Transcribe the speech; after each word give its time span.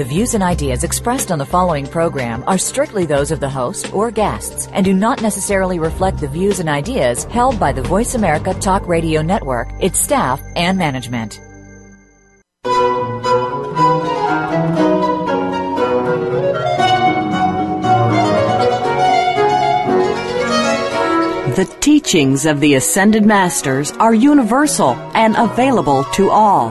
The 0.00 0.06
views 0.06 0.32
and 0.32 0.42
ideas 0.42 0.82
expressed 0.82 1.30
on 1.30 1.38
the 1.38 1.44
following 1.44 1.86
program 1.86 2.42
are 2.46 2.56
strictly 2.56 3.04
those 3.04 3.30
of 3.30 3.38
the 3.38 3.50
host 3.50 3.92
or 3.92 4.10
guests 4.10 4.66
and 4.72 4.82
do 4.82 4.94
not 4.94 5.20
necessarily 5.20 5.78
reflect 5.78 6.16
the 6.16 6.26
views 6.26 6.58
and 6.58 6.70
ideas 6.70 7.24
held 7.24 7.60
by 7.60 7.70
the 7.70 7.82
Voice 7.82 8.14
America 8.14 8.54
Talk 8.54 8.88
Radio 8.88 9.20
Network, 9.20 9.68
its 9.78 10.00
staff, 10.00 10.40
and 10.56 10.78
management. 10.78 11.38
The 21.56 21.76
teachings 21.80 22.46
of 22.46 22.60
the 22.60 22.76
Ascended 22.76 23.26
Masters 23.26 23.92
are 23.98 24.14
universal 24.14 24.94
and 25.12 25.36
available 25.36 26.04
to 26.14 26.30
all. 26.30 26.70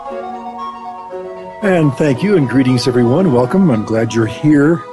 And 1.61 1.93
thank 1.93 2.23
you 2.23 2.37
and 2.37 2.49
greetings, 2.49 2.87
everyone. 2.87 3.33
Welcome. 3.33 3.69
I'm 3.69 3.85
glad 3.85 4.15
you're 4.15 4.25
here 4.25 4.83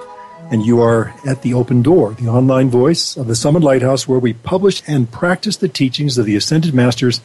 and 0.51 0.67
you 0.67 0.83
are 0.83 1.15
at 1.27 1.41
the 1.41 1.55
open 1.55 1.81
door, 1.81 2.13
the 2.13 2.29
online 2.29 2.69
voice 2.69 3.17
of 3.17 3.27
the 3.27 3.35
Summit 3.35 3.63
Lighthouse, 3.63 4.07
where 4.07 4.19
we 4.19 4.35
publish 4.35 4.83
and 4.87 5.11
practice 5.11 5.57
the 5.57 5.69
teachings 5.69 6.19
of 6.19 6.27
the 6.27 6.37
Ascended 6.37 6.75
Masters 6.75 7.23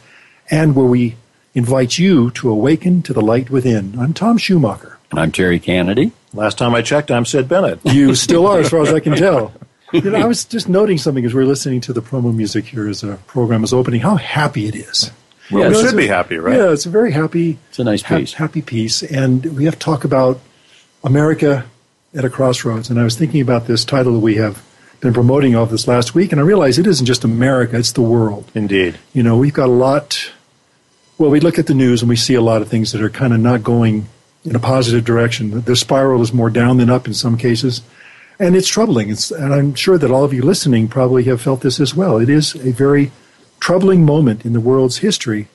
and 0.50 0.74
where 0.74 0.86
we 0.86 1.16
invite 1.52 1.98
you 1.98 2.30
to 2.30 2.48
awaken 2.48 3.02
to 3.02 3.12
the 3.12 3.20
light 3.20 3.50
within. 3.50 3.98
I'm 3.98 4.14
Tom 4.14 4.38
Schumacher. 4.38 4.98
And 5.10 5.20
I'm 5.20 5.30
Terry 5.30 5.60
Kennedy. 5.60 6.12
Last 6.32 6.56
time 6.56 6.74
I 6.74 6.80
checked, 6.80 7.10
I'm 7.10 7.26
Sid 7.26 7.46
Bennett. 7.46 7.80
You 7.92 8.14
still 8.14 8.46
are, 8.46 8.60
as 8.60 8.70
far 8.70 8.80
as 8.80 8.94
I 8.94 9.00
can 9.00 9.14
tell. 9.14 9.52
You 9.92 10.10
know, 10.10 10.18
I 10.18 10.24
was 10.24 10.44
just 10.44 10.68
noting 10.68 10.98
something 10.98 11.24
as 11.24 11.34
we 11.34 11.42
are 11.42 11.46
listening 11.46 11.80
to 11.82 11.92
the 11.92 12.02
promo 12.02 12.34
music 12.34 12.64
here 12.64 12.88
as 12.88 13.02
the 13.02 13.16
program 13.28 13.62
is 13.62 13.72
opening, 13.72 14.00
how 14.00 14.16
happy 14.16 14.66
it 14.66 14.74
is. 14.74 15.12
Well, 15.50 15.68
we 15.70 15.74
should 15.76 15.96
be 15.96 16.06
happy, 16.06 16.38
right? 16.38 16.56
Yeah, 16.56 16.72
it's 16.72 16.86
a 16.86 16.90
very 16.90 17.12
happy. 17.12 17.58
It's 17.68 17.78
a 17.78 17.84
nice 17.84 18.02
ha- 18.02 18.18
piece. 18.18 18.34
happy 18.34 18.62
piece, 18.62 19.02
and 19.02 19.44
we 19.56 19.64
have 19.64 19.74
to 19.74 19.78
talk 19.80 20.04
about 20.04 20.40
America 21.02 21.66
at 22.14 22.24
a 22.24 22.30
crossroads. 22.30 22.90
And 22.90 22.98
I 22.98 23.04
was 23.04 23.16
thinking 23.16 23.40
about 23.40 23.66
this 23.66 23.84
title 23.84 24.14
that 24.14 24.20
we 24.20 24.36
have 24.36 24.64
been 25.00 25.12
promoting 25.12 25.54
of 25.54 25.70
this 25.70 25.86
last 25.86 26.14
week, 26.14 26.32
and 26.32 26.40
I 26.40 26.44
realized 26.44 26.78
it 26.78 26.86
isn't 26.86 27.06
just 27.06 27.24
America; 27.24 27.76
it's 27.76 27.92
the 27.92 28.02
world. 28.02 28.50
Indeed. 28.54 28.98
You 29.12 29.22
know, 29.22 29.36
we've 29.36 29.52
got 29.52 29.68
a 29.68 29.72
lot. 29.72 30.32
Well, 31.18 31.30
we 31.30 31.40
look 31.40 31.58
at 31.58 31.66
the 31.66 31.74
news 31.74 32.02
and 32.02 32.08
we 32.08 32.16
see 32.16 32.34
a 32.34 32.40
lot 32.40 32.62
of 32.62 32.68
things 32.68 32.90
that 32.92 33.00
are 33.00 33.10
kind 33.10 33.32
of 33.32 33.38
not 33.38 33.62
going 33.62 34.08
in 34.44 34.56
a 34.56 34.58
positive 34.58 35.04
direction. 35.04 35.60
The 35.62 35.76
spiral 35.76 36.20
is 36.22 36.32
more 36.32 36.50
down 36.50 36.78
than 36.78 36.90
up 36.90 37.06
in 37.06 37.14
some 37.14 37.36
cases, 37.38 37.82
and 38.38 38.56
it's 38.56 38.68
troubling. 38.68 39.10
It's, 39.10 39.30
and 39.30 39.52
I'm 39.52 39.74
sure 39.74 39.98
that 39.98 40.10
all 40.10 40.24
of 40.24 40.32
you 40.32 40.42
listening 40.42 40.88
probably 40.88 41.24
have 41.24 41.40
felt 41.40 41.60
this 41.60 41.80
as 41.80 41.94
well. 41.94 42.18
It 42.18 42.28
is 42.28 42.54
a 42.56 42.72
very 42.72 43.12
troubling 43.64 44.04
moment 44.04 44.44
in 44.44 44.52
the 44.52 44.60
world's 44.60 44.98
history. 44.98 45.48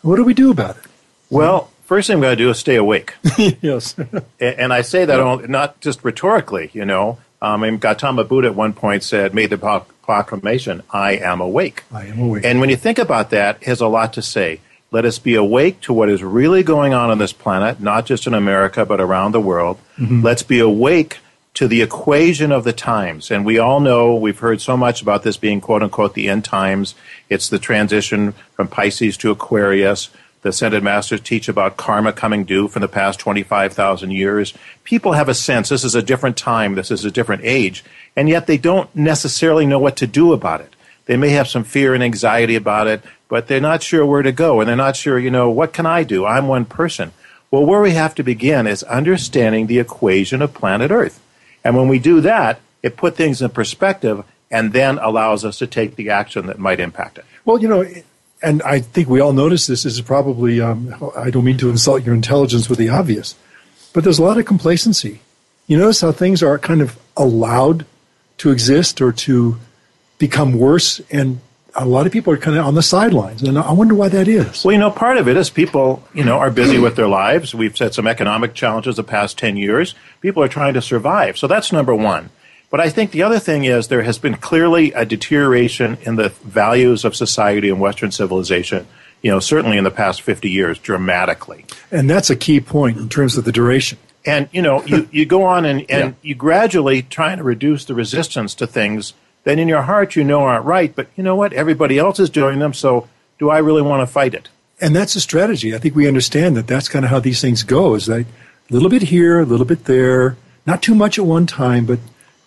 What 0.00 0.16
do 0.16 0.24
we 0.24 0.32
do 0.32 0.50
about 0.50 0.78
it? 0.78 0.84
Well, 1.28 1.70
first 1.84 2.06
thing 2.06 2.18
we 2.18 2.22
got 2.22 2.30
to 2.30 2.36
do 2.36 2.48
is 2.48 2.58
stay 2.58 2.76
awake. 2.76 3.12
yes. 3.60 3.94
and 4.40 4.72
I 4.72 4.80
say 4.80 5.04
that 5.04 5.50
not 5.50 5.78
just 5.82 6.02
rhetorically, 6.02 6.70
you 6.72 6.86
know. 6.86 7.18
Um, 7.42 7.62
and 7.62 7.78
Gautama 7.78 8.24
Buddha 8.24 8.48
at 8.48 8.54
one 8.54 8.72
point 8.72 9.02
said, 9.02 9.34
made 9.34 9.50
the 9.50 9.58
proclamation, 9.58 10.82
I 10.88 11.16
am 11.16 11.42
awake. 11.42 11.82
I 11.92 12.06
am 12.06 12.18
awake. 12.18 12.46
And 12.46 12.60
when 12.60 12.70
you 12.70 12.76
think 12.76 12.98
about 12.98 13.28
that, 13.28 13.56
it 13.60 13.64
has 13.64 13.82
a 13.82 13.88
lot 13.88 14.14
to 14.14 14.22
say. 14.22 14.60
Let 14.90 15.04
us 15.04 15.18
be 15.18 15.34
awake 15.34 15.82
to 15.82 15.92
what 15.92 16.08
is 16.08 16.22
really 16.22 16.62
going 16.62 16.94
on 16.94 17.10
on 17.10 17.18
this 17.18 17.34
planet, 17.34 17.78
not 17.78 18.06
just 18.06 18.26
in 18.26 18.32
America, 18.32 18.86
but 18.86 19.02
around 19.02 19.32
the 19.32 19.40
world. 19.40 19.76
Mm-hmm. 19.98 20.22
Let's 20.22 20.42
be 20.42 20.60
awake 20.60 21.18
to 21.54 21.68
the 21.68 21.82
equation 21.82 22.52
of 22.52 22.64
the 22.64 22.72
times. 22.72 23.30
And 23.30 23.44
we 23.44 23.58
all 23.58 23.80
know, 23.80 24.14
we've 24.14 24.38
heard 24.38 24.60
so 24.60 24.76
much 24.76 25.02
about 25.02 25.22
this 25.22 25.36
being 25.36 25.60
quote 25.60 25.82
unquote 25.82 26.14
the 26.14 26.28
end 26.28 26.44
times. 26.44 26.94
It's 27.28 27.48
the 27.48 27.58
transition 27.58 28.32
from 28.54 28.68
Pisces 28.68 29.16
to 29.18 29.30
Aquarius. 29.30 30.10
The 30.42 30.50
Ascended 30.50 30.82
Masters 30.82 31.20
teach 31.20 31.48
about 31.48 31.76
karma 31.76 32.14
coming 32.14 32.44
due 32.44 32.66
from 32.66 32.80
the 32.80 32.88
past 32.88 33.20
25,000 33.20 34.10
years. 34.10 34.54
People 34.84 35.12
have 35.12 35.28
a 35.28 35.34
sense 35.34 35.68
this 35.68 35.84
is 35.84 35.94
a 35.94 36.02
different 36.02 36.38
time, 36.38 36.76
this 36.76 36.90
is 36.90 37.04
a 37.04 37.10
different 37.10 37.42
age, 37.44 37.84
and 38.16 38.26
yet 38.26 38.46
they 38.46 38.56
don't 38.56 38.94
necessarily 38.96 39.66
know 39.66 39.78
what 39.78 39.96
to 39.96 40.06
do 40.06 40.32
about 40.32 40.62
it. 40.62 40.74
They 41.04 41.18
may 41.18 41.30
have 41.30 41.48
some 41.48 41.64
fear 41.64 41.92
and 41.92 42.02
anxiety 42.02 42.54
about 42.54 42.86
it, 42.86 43.02
but 43.28 43.48
they're 43.48 43.60
not 43.60 43.82
sure 43.82 44.06
where 44.06 44.22
to 44.22 44.32
go, 44.32 44.60
and 44.60 44.68
they're 44.68 44.76
not 44.76 44.96
sure, 44.96 45.18
you 45.18 45.30
know, 45.30 45.50
what 45.50 45.74
can 45.74 45.84
I 45.84 46.04
do? 46.04 46.24
I'm 46.24 46.48
one 46.48 46.64
person. 46.64 47.12
Well, 47.50 47.66
where 47.66 47.82
we 47.82 47.90
have 47.90 48.14
to 48.14 48.22
begin 48.22 48.66
is 48.66 48.82
understanding 48.84 49.66
the 49.66 49.78
equation 49.78 50.40
of 50.40 50.54
planet 50.54 50.90
Earth. 50.90 51.20
And 51.64 51.76
when 51.76 51.88
we 51.88 51.98
do 51.98 52.20
that, 52.22 52.60
it 52.82 52.96
puts 52.96 53.16
things 53.16 53.42
in 53.42 53.50
perspective 53.50 54.24
and 54.50 54.72
then 54.72 54.98
allows 54.98 55.44
us 55.44 55.58
to 55.58 55.66
take 55.66 55.96
the 55.96 56.10
action 56.10 56.46
that 56.46 56.58
might 56.58 56.80
impact 56.80 57.18
it. 57.18 57.24
Well, 57.44 57.60
you 57.60 57.68
know, 57.68 57.84
and 58.42 58.62
I 58.62 58.80
think 58.80 59.08
we 59.08 59.20
all 59.20 59.32
notice 59.32 59.66
this 59.66 59.84
is 59.84 60.00
probably, 60.00 60.60
um, 60.60 60.94
I 61.16 61.30
don't 61.30 61.44
mean 61.44 61.58
to 61.58 61.70
insult 61.70 62.04
your 62.04 62.14
intelligence 62.14 62.68
with 62.68 62.78
the 62.78 62.88
obvious, 62.88 63.34
but 63.92 64.02
there's 64.02 64.18
a 64.18 64.24
lot 64.24 64.38
of 64.38 64.46
complacency. 64.46 65.20
You 65.66 65.78
notice 65.78 66.00
how 66.00 66.12
things 66.12 66.42
are 66.42 66.58
kind 66.58 66.80
of 66.80 66.98
allowed 67.16 67.86
to 68.38 68.50
exist 68.50 69.00
or 69.00 69.12
to 69.12 69.58
become 70.18 70.58
worse, 70.58 71.00
and 71.10 71.40
a 71.74 71.84
lot 71.84 72.06
of 72.06 72.12
people 72.12 72.32
are 72.32 72.36
kind 72.36 72.56
of 72.56 72.64
on 72.66 72.74
the 72.74 72.82
sidelines, 72.82 73.42
and 73.42 73.58
I 73.58 73.72
wonder 73.72 73.94
why 73.94 74.08
that 74.08 74.28
is. 74.28 74.64
Well, 74.64 74.72
you 74.72 74.78
know, 74.78 74.90
part 74.90 75.18
of 75.18 75.28
it 75.28 75.36
is 75.36 75.50
people, 75.50 76.02
you 76.14 76.24
know, 76.24 76.38
are 76.38 76.50
busy 76.50 76.78
with 76.78 76.96
their 76.96 77.08
lives. 77.08 77.54
We've 77.54 77.76
had 77.76 77.94
some 77.94 78.06
economic 78.06 78.54
challenges 78.54 78.96
the 78.96 79.04
past 79.04 79.38
10 79.38 79.56
years. 79.56 79.94
People 80.20 80.42
are 80.42 80.48
trying 80.48 80.74
to 80.74 80.82
survive. 80.82 81.38
So 81.38 81.46
that's 81.46 81.72
number 81.72 81.94
one. 81.94 82.30
But 82.70 82.80
I 82.80 82.88
think 82.88 83.10
the 83.10 83.22
other 83.22 83.40
thing 83.40 83.64
is 83.64 83.88
there 83.88 84.02
has 84.02 84.18
been 84.18 84.36
clearly 84.36 84.92
a 84.92 85.04
deterioration 85.04 85.98
in 86.02 86.16
the 86.16 86.28
values 86.44 87.04
of 87.04 87.16
society 87.16 87.68
and 87.68 87.80
Western 87.80 88.12
civilization, 88.12 88.86
you 89.22 89.30
know, 89.30 89.40
certainly 89.40 89.76
in 89.76 89.84
the 89.84 89.90
past 89.90 90.22
50 90.22 90.48
years, 90.48 90.78
dramatically. 90.78 91.66
And 91.90 92.08
that's 92.08 92.30
a 92.30 92.36
key 92.36 92.60
point 92.60 92.96
in 92.96 93.08
terms 93.08 93.36
of 93.36 93.44
the 93.44 93.52
duration. 93.52 93.98
And, 94.24 94.48
you 94.52 94.62
know, 94.62 94.84
you, 94.84 95.08
you 95.10 95.26
go 95.26 95.44
on 95.44 95.64
and, 95.64 95.80
and 95.90 96.10
yeah. 96.10 96.12
you 96.22 96.34
gradually 96.34 97.02
trying 97.02 97.38
to 97.38 97.42
reduce 97.42 97.86
the 97.86 97.94
resistance 97.94 98.54
to 98.56 98.66
things 98.66 99.14
that 99.44 99.58
in 99.58 99.68
your 99.68 99.82
heart 99.82 100.16
you 100.16 100.24
know 100.24 100.42
aren't 100.42 100.64
right, 100.64 100.94
but 100.94 101.08
you 101.16 101.22
know 101.22 101.36
what? 101.36 101.52
Everybody 101.52 101.98
else 101.98 102.18
is 102.18 102.30
doing 102.30 102.58
them, 102.58 102.74
so 102.74 103.08
do 103.38 103.50
I 103.50 103.58
really 103.58 103.82
want 103.82 104.02
to 104.02 104.06
fight 104.06 104.34
it? 104.34 104.48
And 104.80 104.94
that's 104.96 105.14
a 105.14 105.20
strategy. 105.20 105.74
I 105.74 105.78
think 105.78 105.94
we 105.94 106.08
understand 106.08 106.56
that 106.56 106.66
that's 106.66 106.88
kind 106.88 107.04
of 107.04 107.10
how 107.10 107.20
these 107.20 107.40
things 107.40 107.62
go 107.62 107.94
is 107.94 108.06
that 108.06 108.20
a 108.20 108.26
little 108.70 108.88
bit 108.88 109.02
here, 109.02 109.40
a 109.40 109.44
little 109.44 109.66
bit 109.66 109.84
there, 109.84 110.36
not 110.66 110.82
too 110.82 110.94
much 110.94 111.18
at 111.18 111.24
one 111.24 111.46
time, 111.46 111.86
but 111.86 111.98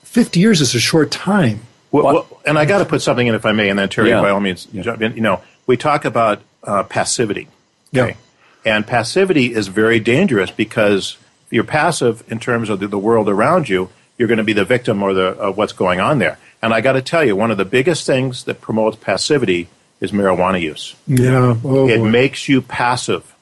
50 0.04 0.40
years 0.40 0.62
is 0.62 0.74
a 0.74 0.80
short 0.80 1.12
time. 1.12 1.62
Well, 1.92 2.06
well 2.06 2.42
and 2.46 2.58
I 2.58 2.66
got 2.66 2.80
to 2.80 2.86
put 2.86 3.02
something 3.02 3.28
in, 3.28 3.36
if 3.36 3.46
I 3.46 3.52
may, 3.52 3.70
and 3.70 3.78
then 3.78 3.90
Terry, 3.90 4.10
yeah. 4.10 4.22
by 4.22 4.30
all 4.30 4.40
means, 4.40 4.68
yeah. 4.72 4.82
jump 4.84 5.02
in. 5.02 5.16
You 5.16 5.22
know, 5.22 5.42
we 5.68 5.78
talk 5.78 6.06
about 6.06 6.42
uh, 6.64 6.84
passivity. 6.84 7.48
Okay? 7.96 8.16
Yeah. 8.66 8.76
And 8.76 8.88
passivity 8.88 9.54
is 9.54 9.68
very 9.68 10.00
dangerous 10.00 10.50
because 10.50 11.18
you're 11.50 11.64
passive 11.64 12.24
in 12.32 12.40
terms 12.40 12.70
of 12.70 12.80
the, 12.80 12.88
the 12.88 12.98
world 12.98 13.30
around 13.30 13.70
you, 13.70 13.90
you're 14.18 14.28
going 14.28 14.38
to 14.38 14.44
be 14.44 14.54
the 14.54 14.66
victim 14.66 15.04
or 15.04 15.14
the 15.14 15.28
of 15.28 15.58
what's 15.58 15.74
going 15.74 16.00
on 16.00 16.20
there. 16.20 16.38
And 16.64 16.74
I 16.74 16.80
got 16.80 16.94
to 16.94 17.02
tell 17.02 17.26
you, 17.26 17.36
one 17.36 17.52
of 17.52 17.58
the 17.58 17.66
biggest 17.66 18.06
things 18.06 18.46
that 18.46 18.62
promotes 18.62 18.96
passivity 18.96 19.68
is 20.00 20.14
marijuana 20.14 20.62
use. 20.62 20.96
Yeah, 21.06 21.58
oh, 21.62 21.90
it 21.90 21.98
boy. 21.98 22.10
makes 22.10 22.48
you 22.48 22.62
passive. 22.62 23.36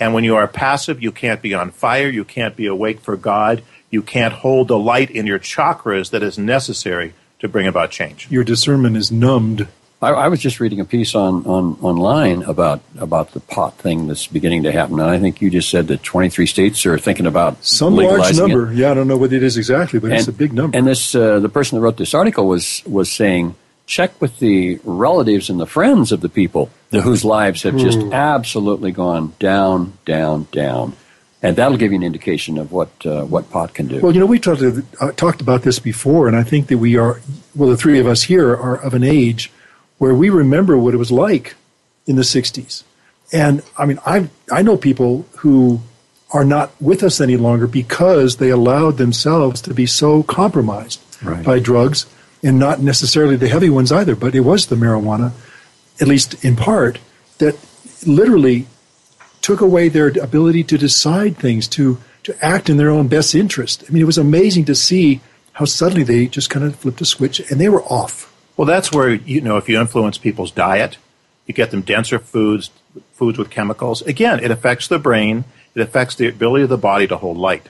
And 0.00 0.12
when 0.12 0.24
you 0.24 0.34
are 0.34 0.48
passive, 0.48 1.00
you 1.00 1.12
can't 1.12 1.40
be 1.40 1.54
on 1.54 1.70
fire, 1.70 2.08
you 2.08 2.24
can't 2.24 2.56
be 2.56 2.66
awake 2.66 2.98
for 2.98 3.16
God, 3.16 3.62
you 3.90 4.02
can't 4.02 4.34
hold 4.34 4.66
the 4.66 4.76
light 4.76 5.08
in 5.08 5.24
your 5.24 5.38
chakras 5.38 6.10
that 6.10 6.24
is 6.24 6.36
necessary 6.36 7.14
to 7.38 7.48
bring 7.48 7.68
about 7.68 7.92
change. 7.92 8.28
Your 8.28 8.42
discernment 8.42 8.96
is 8.96 9.12
numbed. 9.12 9.68
I, 10.04 10.24
I, 10.24 10.28
was 10.28 10.40
just 10.40 10.60
reading 10.60 10.80
a 10.80 10.84
piece 10.84 11.14
on, 11.14 11.46
on 11.46 11.78
online 11.82 12.42
about 12.42 12.82
about 12.98 13.32
the 13.32 13.40
pot 13.40 13.78
thing 13.78 14.06
that's 14.06 14.26
beginning 14.26 14.64
to 14.64 14.72
happen, 14.72 15.00
and 15.00 15.08
I 15.08 15.18
think 15.18 15.40
you 15.40 15.50
just 15.50 15.70
said 15.70 15.88
that 15.88 16.02
23 16.02 16.46
states 16.46 16.86
are 16.86 16.98
thinking 16.98 17.26
about 17.26 17.64
some 17.64 17.96
large 17.96 18.36
number. 18.36 18.70
It. 18.70 18.76
Yeah, 18.76 18.90
I 18.90 18.94
don't 18.94 19.08
know 19.08 19.16
what 19.16 19.32
it 19.32 19.42
is 19.42 19.56
exactly, 19.56 19.98
but 19.98 20.10
and, 20.10 20.20
it's 20.20 20.28
a 20.28 20.32
big 20.32 20.52
number. 20.52 20.76
And 20.76 20.86
this 20.86 21.14
uh, 21.14 21.40
the 21.40 21.48
person 21.48 21.76
that 21.76 21.82
wrote 21.82 21.96
this 21.96 22.14
article 22.14 22.46
was 22.46 22.82
was 22.86 23.10
saying 23.10 23.56
check 23.86 24.18
with 24.20 24.38
the 24.38 24.78
relatives 24.84 25.50
and 25.50 25.60
the 25.60 25.66
friends 25.66 26.10
of 26.12 26.20
the 26.20 26.28
people 26.28 26.70
whose 26.90 27.24
lives 27.24 27.64
have 27.64 27.76
just 27.76 27.98
absolutely 28.12 28.92
gone 28.92 29.34
down, 29.38 29.92
down, 30.06 30.46
down 30.52 30.96
and 31.44 31.56
that'll 31.56 31.76
give 31.76 31.92
you 31.92 31.98
an 31.98 32.02
indication 32.02 32.56
of 32.56 32.72
what 32.72 32.88
uh, 33.04 33.22
what 33.24 33.50
pot 33.50 33.74
can 33.74 33.86
do. 33.86 34.00
Well, 34.00 34.12
you 34.12 34.20
know, 34.20 34.26
we 34.26 34.38
talked 34.38 34.62
uh, 34.62 35.12
talked 35.12 35.42
about 35.42 35.62
this 35.62 35.78
before, 35.78 36.26
and 36.26 36.34
I 36.34 36.42
think 36.42 36.68
that 36.68 36.78
we 36.78 36.96
are 36.96 37.20
well, 37.54 37.68
the 37.68 37.76
three 37.76 38.00
of 38.00 38.06
us 38.06 38.22
here 38.22 38.50
are 38.50 38.76
of 38.76 38.94
an 38.94 39.04
age 39.04 39.52
where 40.04 40.14
we 40.14 40.28
remember 40.28 40.76
what 40.76 40.92
it 40.94 40.98
was 40.98 41.10
like 41.10 41.54
in 42.06 42.16
the 42.16 42.22
'60s, 42.36 42.82
and 43.32 43.62
I 43.78 43.86
mean, 43.86 43.98
I 44.14 44.28
I 44.52 44.60
know 44.62 44.76
people 44.76 45.24
who 45.38 45.80
are 46.36 46.44
not 46.44 46.68
with 46.90 47.02
us 47.02 47.20
any 47.20 47.36
longer 47.46 47.66
because 47.66 48.36
they 48.36 48.50
allowed 48.50 48.96
themselves 48.98 49.60
to 49.62 49.72
be 49.72 49.86
so 49.86 50.22
compromised 50.40 51.00
Right. 51.22 51.44
by 51.50 51.58
drugs, 51.70 52.04
and 52.42 52.58
not 52.58 52.76
necessarily 52.82 53.36
the 53.36 53.48
heavy 53.48 53.70
ones 53.70 53.90
either, 53.90 54.14
but 54.16 54.34
it 54.34 54.40
was 54.40 54.66
the 54.66 54.76
marijuana, 54.76 55.28
at 56.02 56.06
least 56.08 56.44
in 56.44 56.54
part, 56.56 56.98
that 57.38 57.54
literally 58.06 58.66
took 59.40 59.60
away 59.62 59.88
their 59.88 60.08
ability 60.28 60.62
to 60.64 60.76
decide 60.76 61.32
things, 61.38 61.66
to 61.68 61.96
to 62.24 62.32
act 62.44 62.68
in 62.70 62.76
their 62.78 62.90
own 62.90 63.06
best 63.08 63.34
interest. 63.34 63.84
I 63.86 63.92
mean, 63.92 64.02
it 64.02 64.10
was 64.12 64.18
amazing 64.18 64.64
to 64.66 64.74
see 64.74 65.20
how 65.58 65.66
suddenly 65.66 66.04
they 66.04 66.26
just 66.26 66.50
kind 66.50 66.64
of 66.66 66.74
flipped 66.76 67.00
a 67.00 67.04
switch 67.04 67.38
and 67.50 67.58
they 67.60 67.68
were 67.68 67.84
off. 68.00 68.14
Well, 68.56 68.66
that's 68.66 68.92
where 68.92 69.10
you 69.10 69.40
know 69.40 69.56
if 69.56 69.68
you 69.68 69.80
influence 69.80 70.18
people's 70.18 70.50
diet, 70.50 70.96
you 71.46 71.54
get 71.54 71.70
them 71.70 71.82
denser 71.82 72.18
foods, 72.18 72.70
foods 73.12 73.38
with 73.38 73.50
chemicals. 73.50 74.02
Again, 74.02 74.40
it 74.40 74.50
affects 74.50 74.88
the 74.88 74.98
brain. 74.98 75.44
It 75.74 75.80
affects 75.82 76.14
the 76.14 76.28
ability 76.28 76.62
of 76.64 76.68
the 76.70 76.78
body 76.78 77.06
to 77.08 77.16
hold 77.16 77.36
light. 77.36 77.68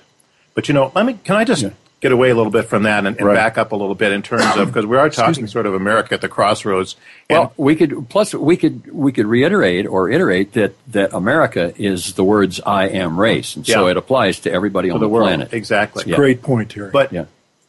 But 0.55 0.69
you 0.69 0.75
know, 0.75 0.93
let 0.95 1.07
me. 1.07 1.19
Can 1.25 1.37
I 1.37 1.45
just 1.45 1.63
Yeah. 1.63 1.71
get 2.03 2.13
away 2.13 2.29
a 2.29 2.35
little 2.35 2.53
bit 2.53 2.67
from 2.67 2.83
that 2.83 3.07
and, 3.07 3.17
and 3.17 3.27
Right. 3.27 3.35
back 3.35 3.57
up 3.57 3.73
a 3.73 3.77
little 3.77 3.95
bit 3.95 4.13
in 4.13 4.21
terms 4.21 4.45
of 4.57 4.67
because 4.69 4.85
we 4.85 4.99
are 4.99 5.09
talking 5.09 5.47
sort 5.47 5.65
of 5.65 5.73
America 5.75 6.13
at 6.13 6.21
the 6.21 6.29
crossroads. 6.29 6.97
Well, 7.31 7.55
we 7.57 7.75
could 7.77 8.11
plus 8.11 8.35
we 8.35 8.59
could 8.59 8.93
we 8.93 9.11
could 9.11 9.25
reiterate 9.27 9.87
or 9.87 10.11
iterate 10.11 10.53
that 10.53 10.75
that 10.93 11.15
America 11.15 11.73
is 11.79 12.13
the 12.13 12.23
words 12.25 12.61
"I 12.67 12.89
am 12.89 13.19
race," 13.19 13.57
and 13.57 13.67
so 13.67 13.87
Yeah. 13.87 13.93
it 13.93 13.97
applies 13.97 14.39
to 14.41 14.53
everybody 14.53 14.91
on 14.91 14.99
the 15.01 15.07
the, 15.07 15.09
world 15.09 15.29
planet. 15.29 15.49
exactly. 15.55 16.05
Yeah. 16.07 16.17
Great 16.17 16.43
point, 16.43 16.69
Terry. 16.69 16.91
But 16.93 17.11
Yeah. 17.11 17.25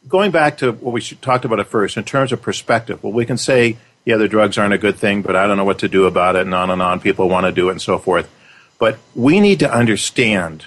Going 0.08 0.30
back 0.30 0.58
to 0.58 0.72
what 0.72 0.92
we 0.92 1.00
talked 1.00 1.44
about 1.44 1.60
at 1.60 1.66
first, 1.66 1.96
in 1.96 2.04
terms 2.04 2.32
of 2.32 2.42
perspective, 2.42 3.02
well, 3.02 3.12
we 3.12 3.26
can 3.26 3.38
say, 3.38 3.76
yeah, 4.04 4.16
the 4.16 4.28
drugs 4.28 4.56
aren't 4.56 4.74
a 4.74 4.78
good 4.78 4.96
thing, 4.96 5.22
but 5.22 5.34
I 5.36 5.46
don't 5.46 5.56
know 5.56 5.64
what 5.64 5.80
to 5.80 5.88
do 5.88 6.04
about 6.04 6.36
it, 6.36 6.42
and 6.42 6.54
on 6.54 6.70
and 6.70 6.80
on. 6.80 7.00
People 7.00 7.28
want 7.28 7.46
to 7.46 7.52
do 7.52 7.68
it, 7.68 7.72
and 7.72 7.82
so 7.82 7.98
forth. 7.98 8.30
But 8.78 8.98
we 9.14 9.40
need 9.40 9.58
to 9.60 9.72
understand, 9.72 10.66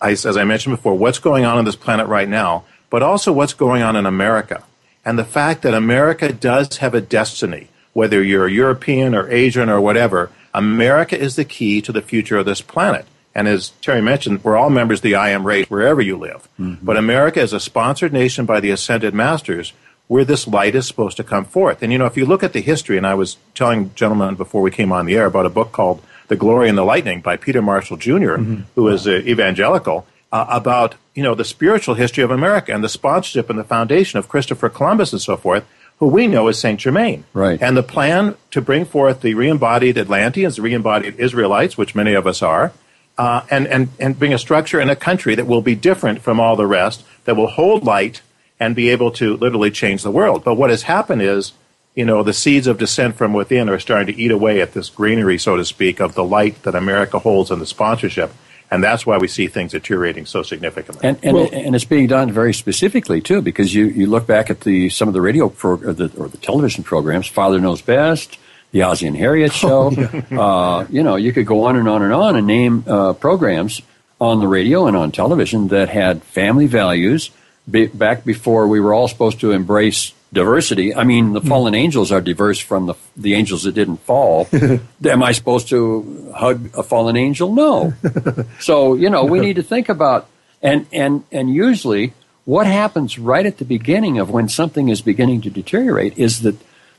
as, 0.00 0.24
as 0.24 0.36
I 0.36 0.44
mentioned 0.44 0.76
before, 0.76 0.94
what's 0.94 1.18
going 1.18 1.44
on 1.44 1.58
on 1.58 1.64
this 1.64 1.76
planet 1.76 2.06
right 2.06 2.28
now, 2.28 2.64
but 2.90 3.02
also 3.02 3.32
what's 3.32 3.54
going 3.54 3.82
on 3.82 3.96
in 3.96 4.06
America, 4.06 4.64
and 5.04 5.18
the 5.18 5.24
fact 5.24 5.62
that 5.62 5.74
America 5.74 6.32
does 6.32 6.78
have 6.78 6.94
a 6.94 7.00
destiny. 7.00 7.68
Whether 7.92 8.22
you're 8.24 8.48
European 8.48 9.14
or 9.14 9.30
Asian 9.30 9.68
or 9.68 9.80
whatever, 9.80 10.30
America 10.52 11.16
is 11.16 11.36
the 11.36 11.44
key 11.44 11.80
to 11.82 11.92
the 11.92 12.02
future 12.02 12.38
of 12.38 12.46
this 12.46 12.60
planet. 12.60 13.06
And 13.34 13.48
as 13.48 13.70
Terry 13.82 14.00
mentioned, 14.00 14.44
we're 14.44 14.56
all 14.56 14.70
members 14.70 15.00
of 15.00 15.02
the 15.02 15.16
I 15.16 15.30
am 15.30 15.46
race 15.46 15.68
wherever 15.68 16.00
you 16.00 16.16
live. 16.16 16.48
But 16.58 16.96
America 16.96 17.40
is 17.40 17.52
a 17.52 17.60
sponsored 17.60 18.12
nation 18.12 18.46
by 18.46 18.60
the 18.60 18.70
Ascended 18.70 19.14
Masters 19.14 19.72
where 20.06 20.24
this 20.24 20.46
light 20.46 20.74
is 20.74 20.86
supposed 20.86 21.16
to 21.16 21.24
come 21.24 21.44
forth. 21.44 21.82
And 21.82 21.90
you 21.90 21.98
know, 21.98 22.06
if 22.06 22.16
you 22.16 22.26
look 22.26 22.42
at 22.42 22.52
the 22.52 22.60
history, 22.60 22.96
and 22.96 23.06
I 23.06 23.14
was 23.14 23.38
telling 23.54 23.94
gentlemen 23.94 24.34
before 24.34 24.62
we 24.62 24.70
came 24.70 24.92
on 24.92 25.06
the 25.06 25.16
air 25.16 25.26
about 25.26 25.46
a 25.46 25.50
book 25.50 25.72
called 25.72 26.02
The 26.28 26.36
Glory 26.36 26.68
and 26.68 26.76
the 26.76 26.84
Lightning 26.84 27.20
by 27.20 27.36
Peter 27.36 27.62
Marshall 27.62 27.96
junior 27.96 28.36
who 28.74 28.88
is 28.88 29.06
uh, 29.06 29.12
evangelical, 29.12 30.06
uh, 30.30 30.46
about 30.48 30.96
you 31.14 31.22
know 31.22 31.34
the 31.34 31.44
spiritual 31.44 31.94
history 31.94 32.24
of 32.24 32.30
America 32.30 32.72
and 32.74 32.82
the 32.82 32.88
sponsorship 32.88 33.48
and 33.48 33.58
the 33.58 33.64
foundation 33.64 34.18
of 34.18 34.28
Christopher 34.28 34.68
Columbus 34.68 35.12
and 35.12 35.22
so 35.22 35.36
forth, 35.36 35.64
who 35.98 36.08
we 36.08 36.26
know 36.26 36.48
as 36.48 36.58
Saint 36.58 36.80
Germain. 36.80 37.24
Right. 37.32 37.62
And 37.62 37.76
the 37.76 37.84
plan 37.84 38.36
to 38.50 38.60
bring 38.60 38.84
forth 38.84 39.20
the 39.20 39.34
re-embodied 39.34 39.96
Atlanteans, 39.96 40.56
the 40.56 40.62
re-embodied 40.62 41.20
Israelites, 41.20 41.78
which 41.78 41.94
many 41.94 42.14
of 42.14 42.26
us 42.26 42.42
are, 42.42 42.72
uh, 43.18 43.42
and, 43.50 43.66
and, 43.66 43.88
and 44.00 44.18
bring 44.18 44.32
a 44.32 44.38
structure 44.38 44.80
and 44.80 44.90
a 44.90 44.96
country 44.96 45.34
that 45.34 45.46
will 45.46 45.62
be 45.62 45.74
different 45.74 46.20
from 46.22 46.40
all 46.40 46.56
the 46.56 46.66
rest, 46.66 47.04
that 47.24 47.36
will 47.36 47.46
hold 47.46 47.84
light 47.84 48.22
and 48.58 48.74
be 48.74 48.88
able 48.90 49.10
to 49.12 49.36
literally 49.36 49.70
change 49.70 50.02
the 50.02 50.10
world. 50.10 50.44
But 50.44 50.54
what 50.54 50.70
has 50.70 50.82
happened 50.82 51.22
is, 51.22 51.52
you 51.94 52.04
know, 52.04 52.22
the 52.22 52.32
seeds 52.32 52.66
of 52.66 52.78
dissent 52.78 53.14
from 53.16 53.32
within 53.32 53.68
are 53.68 53.78
starting 53.78 54.14
to 54.14 54.20
eat 54.20 54.30
away 54.30 54.60
at 54.60 54.72
this 54.72 54.90
greenery, 54.90 55.38
so 55.38 55.56
to 55.56 55.64
speak, 55.64 56.00
of 56.00 56.14
the 56.14 56.24
light 56.24 56.62
that 56.62 56.74
America 56.74 57.18
holds 57.18 57.50
in 57.50 57.58
the 57.60 57.66
sponsorship. 57.66 58.32
And 58.70 58.82
that's 58.82 59.06
why 59.06 59.18
we 59.18 59.28
see 59.28 59.46
things 59.46 59.70
deteriorating 59.72 60.26
so 60.26 60.42
significantly. 60.42 61.06
And 61.08 61.18
and, 61.22 61.36
Well- 61.36 61.50
and 61.52 61.76
it's 61.76 61.84
being 61.84 62.08
done 62.08 62.32
very 62.32 62.52
specifically 62.52 63.20
too, 63.20 63.42
because 63.42 63.72
you, 63.72 63.86
you 63.86 64.06
look 64.06 64.26
back 64.26 64.50
at 64.50 64.62
the 64.62 64.88
some 64.88 65.06
of 65.06 65.14
the 65.14 65.20
radio 65.20 65.48
pro, 65.48 65.72
or, 65.72 65.92
the, 65.92 66.10
or 66.16 66.28
the 66.28 66.38
television 66.38 66.82
programs, 66.82 67.28
Father 67.28 67.60
Knows 67.60 67.82
Best, 67.82 68.38
the 68.74 68.82
Ozzie 68.82 69.06
and 69.06 69.16
Harriet 69.16 69.52
Show. 69.52 69.92
uh, 70.32 70.84
you 70.90 71.04
know, 71.04 71.14
you 71.14 71.32
could 71.32 71.46
go 71.46 71.64
on 71.66 71.76
and 71.76 71.88
on 71.88 72.02
and 72.02 72.12
on 72.12 72.34
and 72.34 72.44
name 72.44 72.82
uh, 72.88 73.12
programs 73.12 73.80
on 74.20 74.40
the 74.40 74.48
radio 74.48 74.88
and 74.88 74.96
on 74.96 75.12
television 75.12 75.68
that 75.68 75.88
had 75.88 76.24
family 76.24 76.66
values. 76.66 77.30
Be, 77.70 77.86
back 77.86 78.24
before 78.24 78.66
we 78.66 78.80
were 78.80 78.92
all 78.92 79.06
supposed 79.06 79.38
to 79.40 79.52
embrace 79.52 80.12
diversity. 80.32 80.92
I 80.92 81.04
mean, 81.04 81.34
the 81.34 81.40
fallen 81.40 81.74
angels 81.74 82.10
are 82.10 82.20
diverse 82.20 82.58
from 82.58 82.86
the 82.86 82.94
the 83.16 83.34
angels 83.34 83.62
that 83.62 83.76
didn't 83.76 83.98
fall. 83.98 84.48
Am 85.04 85.22
I 85.22 85.30
supposed 85.30 85.68
to 85.68 86.32
hug 86.34 86.70
a 86.76 86.82
fallen 86.82 87.16
angel? 87.16 87.54
No. 87.54 87.94
So 88.60 88.94
you 88.94 89.08
know, 89.08 89.24
we 89.24 89.38
need 89.38 89.56
to 89.56 89.62
think 89.62 89.88
about 89.88 90.28
and 90.60 90.86
and 90.92 91.22
and 91.30 91.48
usually 91.48 92.12
what 92.44 92.66
happens 92.66 93.18
right 93.20 93.46
at 93.46 93.58
the 93.58 93.64
beginning 93.64 94.18
of 94.18 94.30
when 94.30 94.48
something 94.48 94.88
is 94.88 95.00
beginning 95.00 95.42
to 95.42 95.50
deteriorate 95.50 96.18
is 96.18 96.40
that 96.42 96.56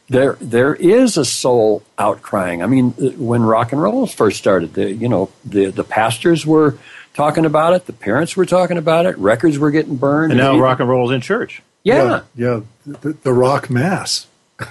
there 0.10 0.38
there 0.40 0.76
is 0.76 1.18
a 1.18 1.26
soul 1.26 1.84
outcrying. 1.98 2.64
I 2.64 2.68
mean, 2.68 2.94
uh, 3.02 3.10
when 3.18 3.42
rock 3.44 3.72
and 3.72 3.82
roll 3.82 4.06
first 4.08 4.38
started, 4.38 4.74
the 4.74 4.92
you 4.94 5.10
know 5.10 5.30
the 5.44 5.68
the 5.72 5.84
pastors 5.84 6.46
were 6.46 6.78
talking 7.14 7.46
about 7.46 7.74
it, 7.74 7.86
the 7.86 7.94
parents 7.94 8.36
were 8.36 8.46
talking 8.46 8.78
about 8.78 9.06
it, 9.06 9.18
records 9.18 9.58
were 9.58 9.72
getting 9.72 9.96
burned, 9.96 10.32
and 10.32 10.40
now 10.40 10.54
you- 10.54 10.62
rock 10.62 10.80
and 10.80 10.90
roll 10.90 11.10
is 11.10 11.16
in 11.16 11.22
church. 11.22 11.62
yeah. 11.84 12.22
yeah, 12.36 12.60
the, 12.86 13.14
the 13.24 13.32
rock 13.34 13.70
mass. 13.70 14.28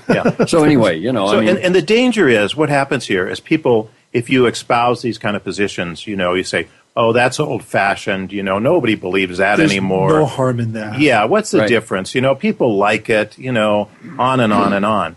Yeah. 0.09 0.31
So 0.47 0.65
anyway, 0.65 0.99
you 0.99 1.13
know, 1.13 1.27
So, 1.29 1.37
I 1.39 1.41
mean, 1.41 1.49
and, 1.51 1.59
and 1.59 1.75
the 1.75 1.83
danger 1.83 2.29
is 2.29 2.57
what 2.57 2.69
happens 2.71 3.07
here 3.07 3.29
is 3.29 3.39
people, 3.41 3.91
if 4.13 4.31
you 4.31 4.47
espouse 4.47 5.03
these 5.03 5.19
kind 5.19 5.37
of 5.37 5.45
positions, 5.45 6.07
you 6.07 6.17
know, 6.17 6.33
you 6.35 6.43
say, 6.45 6.69
oh, 6.97 7.13
that's 7.13 7.39
old 7.41 7.63
fashioned, 7.65 8.33
you 8.33 8.43
know, 8.43 8.59
nobody 8.59 8.95
believes 8.95 9.39
that 9.39 9.57
There's 9.57 9.71
anymore. 9.73 10.11
no 10.11 10.25
harm 10.27 10.59
in 10.61 10.73
that. 10.73 10.99
Yeah, 11.01 11.25
what's 11.25 11.51
the 11.51 11.59
Right. 11.61 11.69
difference? 11.69 12.15
You 12.15 12.21
know, 12.23 12.35
people 12.35 12.77
like 12.79 13.11
it, 13.11 13.37
you 13.39 13.53
know, 13.53 13.89
on 14.19 14.41
and 14.41 14.53
on 14.53 14.73
and 14.73 14.85
on. 14.87 15.17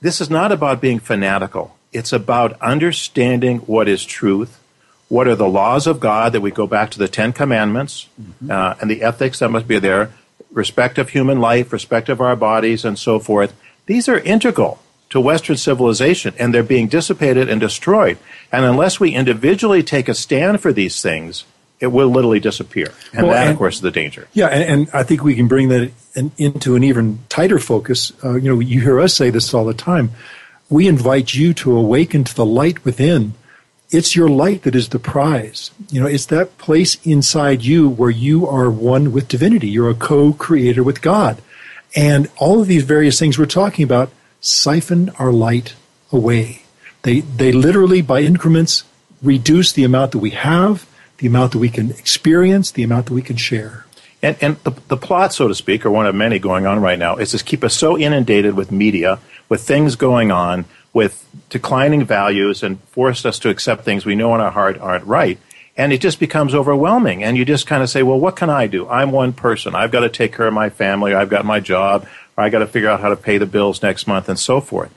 This 0.00 0.20
is 0.20 0.28
not 0.28 0.52
about 0.52 0.80
being 0.80 0.98
fanatical. 0.98 1.76
It's 1.92 2.12
about 2.12 2.60
understanding 2.60 3.58
what 3.60 3.88
is 3.88 4.04
truth, 4.04 4.60
what 5.08 5.26
are 5.26 5.34
the 5.34 5.48
laws 5.48 5.86
of 5.86 6.00
God 6.00 6.32
that 6.32 6.42
we 6.42 6.50
go 6.50 6.66
back 6.66 6.90
to 6.90 6.98
the 6.98 7.08
Ten 7.08 7.32
Commandments 7.32 8.08
uh, 8.50 8.74
and 8.80 8.90
the 8.90 9.02
ethics 9.02 9.38
that 9.38 9.50
must 9.50 9.66
be 9.66 9.78
there, 9.78 10.12
respect 10.50 10.98
of 10.98 11.10
human 11.10 11.40
life, 11.40 11.72
respect 11.72 12.08
of 12.08 12.20
our 12.20 12.36
bodies, 12.36 12.84
and 12.84 12.98
so 12.98 13.18
forth. 13.18 13.54
These 13.86 14.08
are 14.08 14.18
integral 14.18 14.80
to 15.10 15.20
Western 15.20 15.56
civilization, 15.56 16.34
and 16.38 16.52
they're 16.52 16.62
being 16.62 16.88
dissipated 16.88 17.48
and 17.48 17.60
destroyed. 17.60 18.18
And 18.52 18.64
unless 18.64 18.98
we 18.98 19.14
individually 19.14 19.82
take 19.82 20.08
a 20.08 20.14
stand 20.14 20.60
for 20.60 20.72
these 20.72 21.00
things, 21.00 21.44
it 21.78 21.88
will 21.88 22.08
literally 22.08 22.40
disappear. 22.40 22.92
And 23.12 23.26
Well, 23.26 23.34
that, 23.34 23.50
of 23.50 23.58
course, 23.58 23.76
is 23.76 23.80
the 23.82 23.90
danger. 23.90 24.28
Yeah, 24.32 24.48
and, 24.48 24.62
and 24.62 24.90
I 24.92 25.02
think 25.02 25.22
we 25.22 25.34
can 25.34 25.48
bring 25.48 25.68
that 25.68 25.92
in, 26.14 26.32
into 26.38 26.74
an 26.76 26.84
even 26.84 27.18
tighter 27.28 27.58
focus. 27.58 28.12
Uh, 28.24 28.36
you 28.36 28.48
know, 28.48 28.60
you 28.60 28.80
hear 28.80 29.00
us 29.00 29.14
say 29.14 29.30
this 29.30 29.52
all 29.52 29.64
the 29.64 29.74
time. 29.74 30.10
We 30.70 30.88
invite 30.88 31.34
you 31.34 31.54
to 31.54 31.76
awaken 31.76 32.24
to 32.24 32.34
the 32.34 32.46
light 32.46 32.84
within. 32.84 33.34
It's 33.90 34.16
your 34.16 34.28
light 34.28 34.62
that 34.62 34.74
is 34.74 34.88
the 34.88 34.98
prize. 34.98 35.70
You 35.90 36.00
know, 36.00 36.06
it's 36.06 36.26
that 36.26 36.58
place 36.58 36.96
inside 37.04 37.62
you 37.62 37.88
where 37.88 38.10
you 38.10 38.46
are 38.46 38.70
one 38.70 39.12
with 39.12 39.28
divinity. 39.28 39.68
You're 39.68 39.90
a 39.90 39.94
co-creator 39.94 40.82
with 40.82 41.02
God. 41.02 41.40
And 41.94 42.28
all 42.36 42.60
of 42.60 42.66
these 42.66 42.82
various 42.82 43.18
things 43.18 43.38
we're 43.38 43.46
talking 43.46 43.84
about 43.84 44.10
siphon 44.40 45.10
our 45.18 45.32
light 45.32 45.74
away. 46.10 46.62
They, 47.02 47.20
they 47.20 47.52
literally, 47.52 48.02
by 48.02 48.22
increments, 48.22 48.84
reduce 49.22 49.72
the 49.72 49.84
amount 49.84 50.12
that 50.12 50.18
we 50.18 50.30
have, 50.30 50.86
the 51.18 51.26
amount 51.26 51.52
that 51.52 51.58
we 51.58 51.68
can 51.68 51.90
experience, 51.92 52.70
the 52.70 52.82
amount 52.82 53.06
that 53.06 53.14
we 53.14 53.22
can 53.22 53.36
share. 53.36 53.86
And, 54.22 54.36
and 54.40 54.56
the, 54.64 54.72
the 54.88 54.96
plot, 54.96 55.32
so 55.32 55.48
to 55.48 55.54
speak, 55.54 55.84
or 55.84 55.90
one 55.90 56.06
of 56.06 56.14
many 56.14 56.38
going 56.38 56.66
on 56.66 56.80
right 56.80 56.98
now, 56.98 57.16
is 57.16 57.30
to 57.32 57.44
keep 57.44 57.62
us 57.62 57.74
so 57.74 57.98
inundated 57.98 58.54
with 58.54 58.72
media, 58.72 59.18
with 59.48 59.62
things 59.62 59.96
going 59.96 60.30
on, 60.30 60.64
with 60.92 61.28
declining 61.50 62.04
values, 62.04 62.62
and 62.62 62.80
forced 62.84 63.26
us 63.26 63.38
to 63.40 63.50
accept 63.50 63.84
things 63.84 64.06
we 64.06 64.14
know 64.14 64.34
in 64.34 64.40
our 64.40 64.50
heart 64.50 64.78
aren't 64.78 65.04
right. 65.04 65.38
And 65.76 65.92
it 65.92 66.00
just 66.00 66.18
becomes 66.18 66.54
overwhelming. 66.54 67.22
And 67.22 67.36
you 67.36 67.44
just 67.44 67.66
kind 67.66 67.82
of 67.82 67.90
say, 67.90 68.02
well, 68.02 68.18
what 68.18 68.36
can 68.36 68.48
I 68.48 68.66
do? 68.66 68.88
I'm 68.88 69.12
one 69.12 69.34
person. 69.34 69.74
I've 69.74 69.90
got 69.92 70.00
to 70.00 70.08
take 70.08 70.34
care 70.34 70.46
of 70.46 70.54
my 70.54 70.70
family. 70.70 71.14
I've 71.14 71.28
got 71.28 71.44
my 71.44 71.60
job. 71.60 72.08
Or 72.36 72.44
I 72.44 72.48
got 72.48 72.60
to 72.60 72.66
figure 72.66 72.88
out 72.88 73.00
how 73.00 73.10
to 73.10 73.16
pay 73.16 73.36
the 73.36 73.46
bills 73.46 73.82
next 73.82 74.06
month 74.06 74.30
and 74.30 74.38
so 74.38 74.62
forth. 74.62 74.92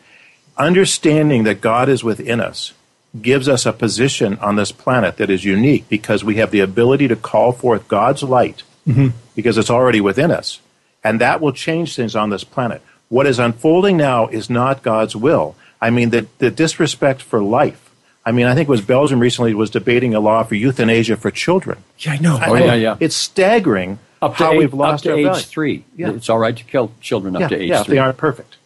Understanding 0.57 1.43
that 1.43 1.59
God 1.59 1.89
is 1.89 2.03
within 2.03 2.39
us 2.39 2.73
gives 3.19 3.49
us 3.49 3.65
a 3.65 3.73
position 3.73 4.37
on 4.39 4.55
this 4.55 4.71
planet 4.71 5.17
that 5.17 5.29
is 5.29 5.43
unique 5.43 5.89
because 5.89 6.23
we 6.23 6.35
have 6.35 6.51
the 6.51 6.59
ability 6.59 7.07
to 7.07 7.15
call 7.15 7.51
forth 7.51 7.87
God's 7.87 8.23
light 8.23 8.63
mm-hmm. 8.87 9.09
because 9.35 9.57
it's 9.57 9.69
already 9.69 10.01
within 10.01 10.31
us. 10.31 10.59
And 11.03 11.19
that 11.21 11.41
will 11.41 11.53
change 11.53 11.95
things 11.95 12.15
on 12.15 12.29
this 12.29 12.43
planet. 12.43 12.81
What 13.07 13.25
is 13.25 13.39
unfolding 13.39 13.97
now 13.97 14.27
is 14.27 14.49
not 14.49 14.83
God's 14.83 15.15
will. 15.15 15.55
I 15.81 15.89
mean, 15.89 16.11
the, 16.11 16.27
the 16.37 16.51
disrespect 16.51 17.21
for 17.21 17.41
life. 17.41 17.89
I 18.25 18.29
I 18.29 18.31
mean, 18.31 18.45
I 18.45 18.53
think 18.53 18.69
it 18.69 18.71
was 18.71 18.81
Belgium 18.81 19.19
recently 19.19 19.55
was 19.55 19.71
debating 19.71 20.13
a 20.13 20.19
law 20.19 20.43
for 20.43 20.53
euthanasia 20.53 21.17
for 21.17 21.31
children. 21.31 21.83
Yeah, 21.97 22.11
I 22.11 22.17
know. 22.19 22.39
Oh, 22.45 22.53
yeah, 22.53 22.75
yeah. 22.75 22.97
It's 22.99 23.15
staggering 23.15 23.97
Up 24.21 24.37
to, 24.37 24.43
how 24.43 24.51
eight- 24.51 24.59
we've 24.59 24.73
lost 24.73 25.07
up 25.07 25.11
our 25.11 25.15
to 25.15 25.21
age 25.21 25.27
value. 25.27 25.41
three. 25.41 25.85
Yeah. 25.95 26.11
It's 26.11 26.29
all 26.29 26.37
right 26.37 26.55
to 26.55 26.63
kill 26.63 26.91
children 27.01 27.35
up 27.35 27.41
yeah, 27.41 27.47
to 27.47 27.55
age 27.55 27.69
yeah, 27.69 27.79
if 27.79 27.87
three. 27.87 27.95
they 27.95 27.99
aren't 27.99 28.17
perfect. 28.17 28.57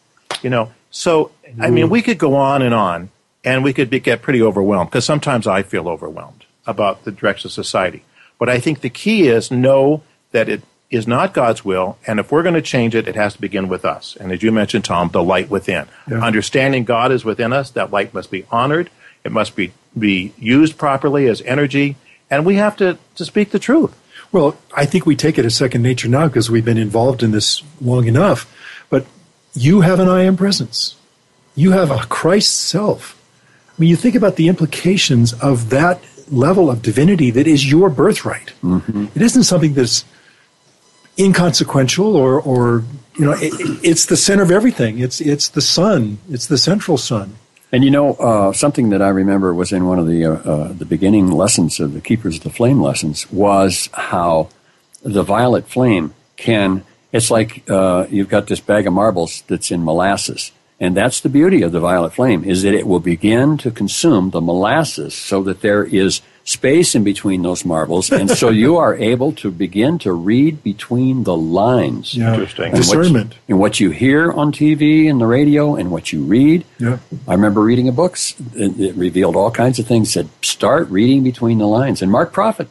You 0.42 0.50
know, 0.50 0.74
so 0.92 1.32
I 1.62 1.70
mean, 1.70 1.90
we 1.90 2.02
could 2.02 2.18
go 2.18 2.36
on 2.36 2.62
and 2.62 2.74
on, 2.74 3.10
and 3.44 3.64
we 3.64 3.74
could 3.74 3.90
be, 3.90 4.00
get 4.00 4.22
pretty 4.22 4.42
overwhelmed 4.42 4.90
because 4.90 5.06
sometimes 5.06 5.48
I 5.48 5.64
feel 5.64 5.88
overwhelmed 5.88 6.46
about 6.66 7.04
the 7.04 7.12
direction 7.12 7.48
of 7.48 7.54
society. 7.54 8.04
But 8.40 8.50
I 8.50 8.60
think 8.60 8.82
the 8.82 8.90
key 8.90 9.28
is 9.28 9.52
know 9.52 10.04
that 10.32 10.50
it 10.50 10.64
is 10.90 11.08
not 11.08 11.34
God's 11.34 11.66
will, 11.66 11.98
and 12.06 12.20
if 12.20 12.32
we're 12.32 12.44
going 12.44 12.54
to 12.56 12.62
change 12.62 12.94
it, 12.94 13.08
it 13.08 13.16
has 13.16 13.34
to 13.34 13.42
begin 13.42 13.68
with 13.68 13.84
us. 13.84 14.16
And 14.16 14.32
as 14.32 14.44
you 14.44 14.52
mentioned, 14.52 14.86
Tom, 14.86 15.10
the 15.10 15.24
light 15.24 15.50
within. 15.50 15.88
Yeah. 16.08 16.20
Understanding 16.20 16.84
God 16.84 17.12
is 17.12 17.26
within 17.26 17.52
us, 17.52 17.72
that 17.72 17.92
light 17.92 18.14
must 18.14 18.30
be 18.30 18.46
honored. 18.52 18.90
It 19.24 19.32
must 19.32 19.56
be 19.56 19.74
be 19.98 20.34
used 20.38 20.78
properly 20.78 21.28
as 21.28 21.42
energy, 21.42 21.96
and 22.30 22.46
we 22.46 22.56
have 22.56 22.76
to 22.78 22.98
to 23.16 23.26
speak 23.26 23.52
the 23.52 23.60
truth. 23.60 23.98
Well, 24.32 24.58
I 24.76 24.86
think 24.86 25.06
we 25.06 25.16
take 25.16 25.38
it 25.38 25.46
as 25.46 25.56
second 25.56 25.84
nature 25.84 26.08
now 26.08 26.28
because 26.28 26.50
we've 26.50 26.66
been 26.66 26.78
involved 26.78 27.24
in 27.24 27.32
this 27.32 27.64
long 27.80 28.08
enough. 28.08 28.52
But 28.90 29.06
you 29.54 29.82
have 29.82 30.00
an 30.00 30.10
I 30.10 30.24
am 30.24 30.36
presence. 30.36 30.96
You 31.56 31.72
have 31.72 31.92
a 31.92 32.06
Christ 32.08 32.56
self. 32.56 33.20
Mean, 33.84 33.90
you 33.90 33.98
think 33.98 34.16
about 34.16 34.38
the 34.38 34.48
implications 34.48 35.34
of 35.34 35.70
that 35.72 36.00
level 36.32 36.70
of 36.70 36.82
divinity 36.82 37.32
that 37.32 37.48
is 37.48 37.70
your 37.70 37.90
birthright. 37.90 38.54
It 39.14 39.22
isn't 39.22 39.44
something 39.44 39.74
that's 39.74 40.06
inconsequential 41.20 42.16
or, 42.16 42.40
or 42.40 42.86
you 43.18 43.26
know, 43.26 43.34
it, 43.34 43.52
it's 43.84 44.06
the 44.06 44.16
center 44.16 44.42
of 44.42 44.52
everything. 44.52 45.00
It's, 45.00 45.20
it's 45.20 45.50
the 45.50 45.60
sun. 45.60 46.20
It's 46.30 46.48
the 46.48 46.58
central 46.58 46.98
sun. 46.98 47.36
And 47.74 47.84
you 47.84 47.92
know, 47.92 48.14
uh, 48.14 48.54
something 48.54 48.88
that 48.92 49.02
I 49.02 49.10
remember 49.10 49.54
was 49.54 49.74
in 49.74 49.86
one 49.86 50.00
of 50.00 50.08
the 50.08 50.28
uh, 50.28 50.32
uh, 50.32 50.72
the 50.72 50.86
beginning 50.86 51.30
lessons 51.30 51.82
of 51.82 51.92
the 51.94 52.00
Keepers 52.00 52.38
of 52.38 52.44
the 52.44 52.52
Flame 52.52 52.82
lessons 52.82 53.30
was 53.34 53.90
how 53.92 54.48
the 55.02 55.24
violet 55.24 55.68
flame 55.68 56.14
can. 56.38 56.86
It's 57.12 57.30
like 57.30 57.70
uh, 57.70 58.06
you've 58.10 58.30
got 58.30 58.48
this 58.48 58.62
bag 58.62 58.88
of 58.88 58.94
marbles 58.94 59.44
that's 59.48 59.72
in 59.72 59.84
molasses, 59.84 60.52
and 60.84 60.98
that's 60.98 61.20
the 61.22 61.30
beauty 61.30 61.62
of 61.64 61.72
the 61.72 61.80
violet 61.80 62.14
flame 62.14 62.44
is 62.44 62.64
that 62.64 62.74
it 62.74 62.86
will 62.86 63.00
begin 63.00 63.58
to 63.64 63.70
consume 63.72 64.30
the 64.32 64.42
molasses, 64.42 65.14
so 65.30 65.42
that 65.44 65.62
there 65.62 65.84
is 65.86 66.22
space 66.46 66.94
in 66.94 67.04
between 67.06 67.42
those 67.42 67.64
marbles, 67.64 68.12
and 68.12 68.30
so 68.30 68.50
you 68.64 68.76
are 68.76 68.94
able 68.96 69.32
to 69.44 69.50
begin 69.50 69.98
to 69.98 70.12
read 70.12 70.62
between 70.62 71.24
the 71.24 71.38
lines. 71.38 72.14
Yeah. 72.14 72.32
Interesting. 72.34 72.66
And 72.66 72.74
what 72.74 72.84
you- 72.94 73.02
Discernment. 73.04 73.32
and 73.48 73.60
what 73.60 73.80
you 73.80 73.90
hear 73.92 74.30
on 74.32 74.52
TV 74.52 75.10
and 75.10 75.22
the 75.22 75.26
radio 75.40 75.76
and 75.80 75.90
what 75.90 76.12
you 76.12 76.22
read. 76.24 76.66
Yeah. 76.80 76.98
I 77.30 77.34
remember 77.34 77.62
reading 77.62 77.88
a 77.88 77.94
book 77.94 78.18
that 78.60 78.76
that 78.78 78.94
revealed 78.96 79.36
all 79.38 79.52
kinds 79.52 79.80
of 79.80 79.88
things. 79.88 80.12
Said 80.12 80.28
start 80.42 80.90
reading 80.90 81.24
between 81.24 81.60
the 81.60 81.68
lines. 81.68 82.02
And 82.02 82.12
Mark 82.12 82.34
Prophet 82.34 82.68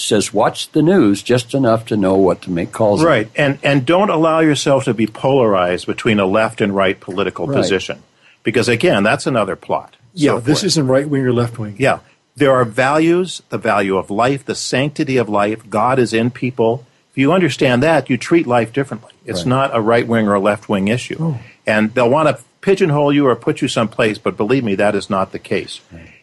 says 0.00 0.32
watch 0.34 0.70
the 0.72 0.82
news 0.82 1.22
just 1.22 1.54
enough 1.54 1.86
to 1.86 1.96
know 1.96 2.14
what 2.16 2.42
to 2.42 2.50
make 2.50 2.72
calls. 2.72 3.00
on. 3.00 3.06
Right, 3.06 3.28
and 3.36 3.58
and 3.62 3.84
don't 3.86 4.10
allow 4.10 4.40
yourself 4.40 4.84
to 4.84 4.94
be 4.94 5.06
polarized 5.06 5.86
between 5.86 6.18
a 6.20 6.26
left 6.26 6.60
and 6.60 6.74
right 6.74 6.98
political 6.98 7.46
Right. 7.46 7.56
position, 7.56 8.02
because 8.42 8.68
again, 8.68 9.02
that's 9.02 9.26
another 9.26 9.56
plot. 9.56 9.96
Yeah, 10.14 10.32
So 10.32 10.40
this 10.40 10.58
forth. 10.60 10.64
isn't 10.66 10.86
right 10.88 11.08
wing 11.08 11.22
or 11.26 11.32
left 11.32 11.58
wing. 11.58 11.76
Yeah, 11.78 11.98
there 12.36 12.52
are 12.52 12.64
values, 12.64 13.42
the 13.50 13.58
value 13.58 13.96
of 13.96 14.10
life, 14.10 14.44
the 14.44 14.54
sanctity 14.54 15.16
of 15.18 15.28
life. 15.28 15.68
God 15.70 15.98
is 15.98 16.12
in 16.12 16.30
people. 16.30 16.84
If 17.12 17.18
you 17.18 17.32
understand 17.32 17.82
that, 17.82 18.08
you 18.08 18.16
treat 18.16 18.46
life 18.46 18.72
differently. 18.72 19.12
It's 19.26 19.40
Right. 19.40 19.46
not 19.48 19.70
a 19.76 19.80
right 19.80 20.06
wing 20.06 20.26
or 20.28 20.34
a 20.34 20.40
left 20.40 20.68
wing 20.68 20.88
issue, 20.88 21.16
Oh. 21.20 21.38
and 21.66 21.92
they'll 21.94 22.08
want 22.10 22.28
to 22.28 22.42
pigeonhole 22.60 23.12
you 23.12 23.26
or 23.26 23.34
put 23.36 23.60
you 23.62 23.68
someplace. 23.68 24.18
But 24.18 24.36
believe 24.36 24.64
me, 24.64 24.74
that 24.76 24.94
is 24.94 25.08
not 25.10 25.32
the 25.32 25.38
case. 25.38 25.80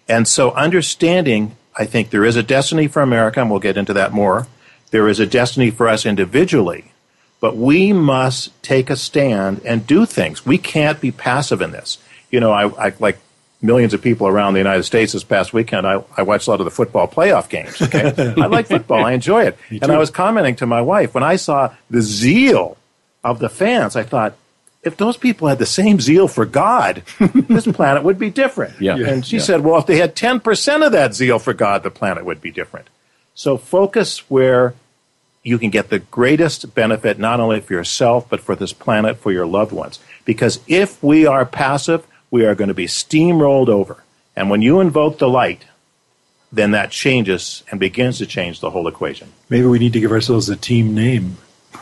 And 0.09 0.27
so, 0.27 0.51
understanding, 0.51 1.51
I 1.77 1.85
think 1.85 2.09
there 2.09 2.25
is 2.25 2.35
a 2.35 2.43
destiny 2.43 2.87
for 2.87 3.01
America, 3.01 3.39
and 3.39 3.49
we'll 3.49 3.59
get 3.59 3.77
into 3.77 3.93
that 3.93 4.11
more. 4.11 4.47
There 4.91 5.07
is 5.07 5.19
a 5.19 5.25
destiny 5.25 5.69
for 5.69 5.87
us 5.87 6.05
individually, 6.05 6.91
but 7.39 7.55
we 7.55 7.93
must 7.93 8.61
take 8.63 8.89
a 8.89 8.95
stand 8.95 9.61
and 9.63 9.85
do 9.85 10.05
things. 10.05 10.45
We 10.45 10.57
can't 10.57 10.99
be 10.99 11.11
passive 11.11 11.61
in 11.61 11.71
this. 11.71 11.97
You 12.31 12.39
know, 12.39 12.51
I, 12.51 12.87
I 12.87 12.93
like 12.99 13.19
millions 13.61 13.93
of 13.93 14.01
people 14.01 14.27
around 14.27 14.53
the 14.53 14.59
United 14.59 14.83
States 14.83 15.13
this 15.13 15.23
past 15.23 15.53
weekend. 15.53 15.85
I, 15.85 16.03
I 16.15 16.23
watched 16.23 16.47
a 16.47 16.51
lot 16.51 16.61
of 16.61 16.65
the 16.65 16.71
football 16.71 17.07
playoff 17.07 17.49
games. 17.49 17.81
Okay, 17.81 18.13
I 18.41 18.47
like 18.47 18.67
football. 18.67 19.03
I 19.03 19.11
enjoy 19.13 19.43
it. 19.43 19.57
And 19.69 19.91
I 19.91 19.97
was 19.97 20.09
commenting 20.09 20.55
to 20.57 20.65
my 20.65 20.81
wife 20.81 21.13
when 21.13 21.23
I 21.23 21.35
saw 21.35 21.73
the 21.89 22.01
zeal 22.01 22.77
of 23.23 23.39
the 23.39 23.49
fans. 23.49 23.95
I 23.95 24.03
thought. 24.03 24.35
If 24.87 24.97
those 24.97 25.17
people 25.17 25.47
had 25.47 25.59
the 25.59 25.65
same 25.67 25.99
zeal 25.99 26.27
for 26.27 26.45
God, 26.45 27.03
this 27.19 27.67
planet 27.67 28.03
would 28.03 28.17
be 28.17 28.29
different. 28.31 28.81
Yeah. 28.81 28.95
And 28.97 29.23
she 29.25 29.37
Yeah. 29.37 29.43
said, 29.43 29.63
well, 29.63 29.77
if 29.79 29.85
they 29.85 29.97
had 29.97 30.15
10% 30.15 30.85
of 30.85 30.91
that 30.93 31.13
zeal 31.13 31.37
for 31.39 31.53
God, 31.53 31.83
the 31.83 31.91
planet 31.91 32.25
would 32.25 32.41
be 32.41 32.49
different. 32.51 32.87
So 33.35 33.57
focus 33.57 34.29
where 34.29 34.73
you 35.43 35.57
can 35.59 35.69
get 35.69 35.89
the 35.89 35.99
greatest 35.99 36.73
benefit 36.73 37.19
not 37.19 37.39
only 37.39 37.61
for 37.61 37.73
yourself 37.73 38.27
but 38.29 38.41
for 38.41 38.55
this 38.55 38.73
planet 38.73 39.17
for 39.17 39.31
your 39.31 39.45
loved 39.45 39.71
ones 39.71 39.99
because 40.25 40.59
if 40.67 41.01
we 41.01 41.25
are 41.25 41.45
passive 41.45 42.05
we 42.29 42.45
are 42.45 42.53
going 42.55 42.67
to 42.67 42.73
be 42.73 42.87
steamrolled 42.87 43.69
over 43.69 44.03
and 44.35 44.49
when 44.49 44.61
you 44.61 44.81
invoke 44.81 45.19
the 45.19 45.29
light 45.29 45.63
then 46.51 46.71
that 46.71 46.91
changes 46.91 47.63
and 47.71 47.79
begins 47.79 48.17
to 48.17 48.25
change 48.25 48.59
the 48.59 48.71
whole 48.71 48.89
equation 48.89 49.31
Maybe 49.47 49.65
we 49.67 49.79
need 49.79 49.93
to 49.93 50.01
give 50.01 50.11
ourselves 50.11 50.49
a 50.49 50.57
team 50.57 50.93
name. 50.93 51.37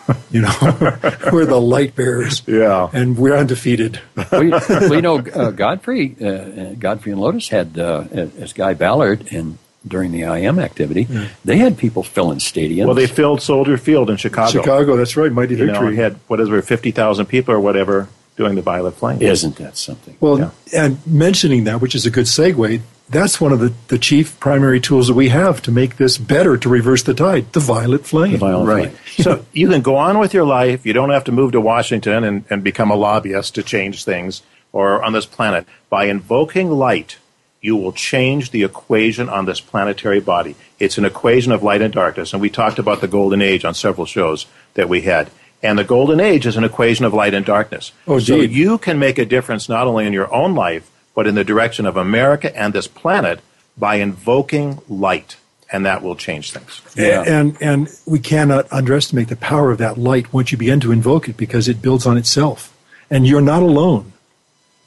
You 0.32 0.42
know, 0.42 0.52
we're 1.32 1.46
the 1.46 1.60
light 1.62 1.96
bearers. 1.96 2.42
Yeah. 2.46 2.90
And 2.94 3.18
we're 3.18 3.36
undefeated. 3.38 4.00
we, 4.32 4.46
you, 4.48 4.52
well, 4.52 4.94
you 4.94 5.02
know, 5.02 5.16
uh, 5.20 5.52
Godfre, 5.52 6.22
uh, 6.22 6.26
uh, 6.26 6.74
Godfre 6.76 7.12
and 7.14 7.22
Lotus 7.22 7.48
had 7.50 7.78
uh, 7.80 8.04
as 8.12 8.52
Guy 8.54 8.74
Ballard 8.74 9.32
and 9.32 9.58
during 9.88 10.12
the 10.12 10.26
I 10.26 10.40
AM 10.40 10.60
activity, 10.60 11.08
they 11.46 11.58
had 11.58 11.78
people 11.78 12.02
filling 12.04 12.40
stadiums. 12.40 12.86
well 12.88 12.96
they 12.96 13.06
filled 13.08 13.42
soldier 13.42 13.78
field 13.78 14.10
in 14.10 14.18
chicago 14.18 14.50
Chicago, 14.52 14.96
that's 14.98 15.16
right, 15.16 15.32
Mighty 15.32 15.56
you 15.56 15.66
know 15.68 15.74
Victory. 15.74 15.96
had 15.96 16.16
what 16.28 16.40
is 16.40 16.50
there 16.50 16.60
50000 16.62 17.28
people 17.28 17.54
or 17.54 17.60
whatever 17.60 18.10
doing 18.36 18.56
the 18.56 18.64
violet 18.64 18.96
flame 18.96 19.22
Isn't 19.22 19.56
that 19.58 19.78
something? 19.78 20.18
well, 20.20 20.40
Yeah. 20.40 20.50
and 20.74 20.98
mentioning 21.08 21.66
that, 21.66 21.82
which 21.82 21.94
is 21.96 22.06
a 22.08 22.12
good 22.12 22.26
segue, 22.26 22.82
that's 23.10 23.40
one 23.40 23.52
of 23.52 23.60
the, 23.60 23.74
the 23.88 24.00
chief 24.00 24.40
primary 24.40 24.80
tools 24.80 25.08
that 25.08 25.14
we 25.14 25.30
have 25.30 25.62
to 25.64 25.72
make 25.72 25.98
this 25.98 26.18
better, 26.18 26.58
to 26.58 26.70
reverse 26.70 27.04
the 27.04 27.14
tide, 27.14 27.52
the 27.54 27.60
violet 27.60 28.06
flame. 28.06 28.32
The 28.34 28.38
violet 28.40 28.66
Right. 28.66 28.92
flame. 28.92 29.24
so 29.24 29.46
you 29.54 29.70
can 29.70 29.82
go 29.82 29.96
on 29.96 30.18
with 30.20 30.34
your 30.34 30.46
life. 30.46 30.86
You 30.86 30.94
don't 30.94 31.12
have 31.12 31.24
to 31.26 31.32
move 31.32 31.52
to 31.54 31.62
Washington 31.62 32.24
and, 32.24 32.46
and 32.50 32.64
become 32.64 32.90
a 32.92 32.96
lobbyist 32.96 33.56
to 33.56 33.64
change 33.64 34.04
things 34.04 34.42
or 34.74 35.04
on 35.04 35.14
this 35.14 35.26
planet. 35.26 35.66
By 35.90 36.06
invoking 36.06 36.72
light, 36.72 37.18
you 37.62 37.76
will 37.76 37.94
change 37.94 38.52
the 38.52 38.64
equation 38.64 39.30
on 39.30 39.46
this 39.46 39.62
planetary 39.62 40.20
body. 40.20 40.56
It's 40.80 40.98
an 40.98 41.06
equation 41.06 41.52
of 41.52 41.64
light 41.64 41.82
and 41.82 41.94
darkness. 41.94 42.34
And 42.34 42.42
we 42.42 42.50
talked 42.50 42.78
about 42.80 43.02
the 43.02 43.08
golden 43.08 43.42
age 43.42 43.66
on 43.66 43.74
several 43.74 44.06
shows 44.06 44.46
that 44.76 44.90
we 44.90 45.02
had. 45.02 45.30
And 45.64 45.80
the 45.80 45.84
golden 45.84 46.20
age 46.20 46.46
is 46.46 46.58
an 46.58 46.64
equation 46.64 47.06
of 47.06 47.14
light 47.14 47.34
and 47.34 47.46
darkness. 47.46 47.92
Oh, 48.08 48.20
so 48.20 48.36
you 48.36 48.78
can 48.78 49.00
make 49.00 49.18
a 49.18 49.26
difference 49.26 49.68
not 49.70 49.88
only 49.88 50.06
in 50.06 50.14
your 50.14 50.32
own 50.34 50.54
life, 50.54 50.92
but 51.16 51.26
in 51.26 51.36
the 51.36 51.44
direction 51.44 51.86
of 51.86 51.98
America 51.98 52.56
and 52.56 52.74
this 52.74 52.88
planet 52.88 53.40
by 53.78 53.96
invoking 53.96 54.82
light. 54.88 55.38
And 55.72 55.86
that 55.86 56.04
will 56.04 56.16
change 56.16 56.52
things. 56.52 56.82
Yeah. 56.96 57.24
And, 57.26 57.58
and 57.60 57.90
we 58.06 58.20
cannot 58.20 58.72
underestimate 58.72 59.30
the 59.30 59.36
power 59.36 59.72
of 59.72 59.80
that 59.80 59.98
light 59.98 60.32
once 60.32 60.52
you 60.52 60.58
begin 60.60 60.80
to 60.82 60.92
invoke 60.92 61.28
it 61.28 61.38
because 61.38 61.68
it 61.68 61.82
builds 61.82 62.06
on 62.06 62.18
itself. 62.18 62.78
And 63.10 63.26
you're 63.26 63.42
not 63.42 63.64
alone. 63.64 64.14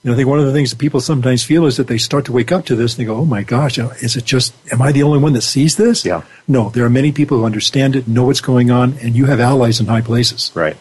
You 0.03 0.11
know, 0.11 0.15
I 0.15 0.17
think 0.17 0.29
one 0.29 0.39
of 0.39 0.47
the 0.47 0.53
things 0.53 0.71
that 0.71 0.79
people 0.79 1.01
sometimes 1.01 1.43
feel 1.43 1.67
is 1.67 1.77
that 1.77 1.89
they 1.89 1.99
start 1.99 2.25
to 2.27 2.33
wake 2.33 2.53
up 2.53 2.65
to 2.67 2.77
this 2.77 2.95
and 2.95 3.01
they 3.01 3.07
go, 3.07 3.17
oh 3.17 3.25
my 3.25 3.43
gosh, 3.43 3.79
is 3.79 4.17
it 4.17 4.25
just, 4.25 4.55
am 4.73 4.81
I 4.81 4.93
the 4.93 5.03
only 5.03 5.19
one 5.19 5.33
that 5.33 5.43
sees 5.43 5.77
this? 5.77 6.05
Yeah. 6.05 6.23
No, 6.47 6.71
there 6.71 6.85
are 6.85 6.91
many 6.91 7.11
people 7.11 7.39
who 7.39 7.45
understand 7.45 7.97
it, 7.97 8.07
know 8.07 8.25
what's 8.25 8.41
going 8.41 8.71
on, 8.71 8.97
and 9.03 9.17
you 9.17 9.25
have 9.27 9.41
allies 9.41 9.81
in 9.81 9.87
high 9.87 10.01
places. 10.01 10.53
Right. 10.55 10.77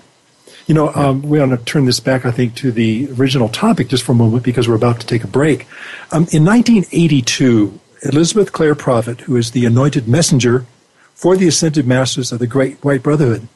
You 0.68 0.74
know, 0.74 0.94
um, 0.94 1.22
we 1.22 1.40
want 1.40 1.52
to 1.58 1.66
turn 1.66 1.86
this 1.86 2.00
back, 2.02 2.26
I 2.26 2.32
think, 2.32 2.56
to 2.56 2.72
the 2.72 3.10
original 3.18 3.48
topic 3.48 3.88
just 3.88 4.04
for 4.04 4.12
a 4.12 4.16
moment 4.16 4.44
because 4.44 4.68
we're 4.68 4.76
about 4.76 5.00
to 5.00 5.08
take 5.08 5.24
a 5.24 5.28
break. 5.28 5.62
Um, 6.12 6.28
in 6.34 6.44
1982, 6.44 7.80
Elizabeth 8.04 8.52
Clare 8.52 8.76
Prophet, 8.76 9.22
who 9.22 9.38
is 9.38 9.52
the 9.52 9.66
anointed 9.66 10.08
messenger 10.10 10.66
for 11.16 11.38
the 11.38 11.48
ascended 11.48 11.88
masters 11.88 12.32
of 12.34 12.40
the 12.40 12.48
Great 12.48 12.84
White 12.84 13.02
Brotherhood, 13.02 13.48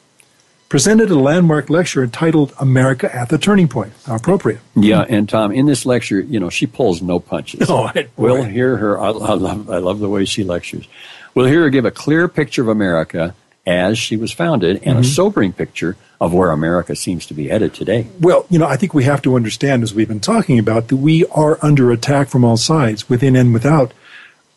presented 0.70 1.10
a 1.10 1.18
landmark 1.18 1.68
lecture 1.68 2.02
entitled 2.02 2.54
America 2.58 3.14
at 3.14 3.28
the 3.28 3.36
Turning 3.36 3.68
Point. 3.68 3.92
How 4.06 4.16
appropriate. 4.16 4.60
Yeah, 4.74 5.04
and 5.06 5.28
Tom, 5.28 5.52
in 5.52 5.66
this 5.66 5.84
lecture, 5.84 6.18
you 6.20 6.40
know, 6.40 6.48
she 6.48 6.66
pulls 6.66 7.02
no 7.02 7.20
punches. 7.20 7.60
No, 7.68 7.84
I- 7.84 8.08
we'll 8.16 8.42
hear 8.42 8.78
her. 8.78 8.98
I, 8.98 9.08
I 9.08 9.34
love, 9.34 9.68
I 9.68 9.76
love 9.78 9.98
the 9.98 10.08
way 10.08 10.24
she 10.24 10.44
lectures. 10.44 10.88
We'll 11.34 11.46
hear 11.46 11.60
her 11.64 11.70
give 11.70 11.84
a 11.84 11.90
clear 11.90 12.26
picture 12.26 12.62
of 12.62 12.68
America 12.68 13.34
as 13.66 13.98
she 13.98 14.16
was 14.16 14.32
founded, 14.32 14.76
and 14.76 14.94
Mm-hmm. 14.96 15.00
a 15.00 15.04
sobering 15.04 15.52
picture 15.52 15.96
of 16.22 16.32
where 16.32 16.52
America 16.52 16.94
seems 16.94 17.26
to 17.26 17.34
be 17.34 17.48
headed 17.48 17.74
today. 17.74 18.06
Well, 18.20 18.46
you 18.48 18.56
know, 18.56 18.68
I 18.68 18.76
think 18.76 18.94
we 18.94 19.02
have 19.02 19.22
to 19.22 19.34
understand, 19.34 19.82
as 19.82 19.92
we've 19.92 20.06
been 20.06 20.20
talking 20.20 20.56
about, 20.56 20.86
that 20.86 20.98
we 20.98 21.26
are 21.26 21.58
under 21.60 21.90
attack 21.90 22.28
from 22.28 22.44
all 22.44 22.56
sides, 22.56 23.08
within 23.08 23.34
and 23.34 23.52
without. 23.52 23.92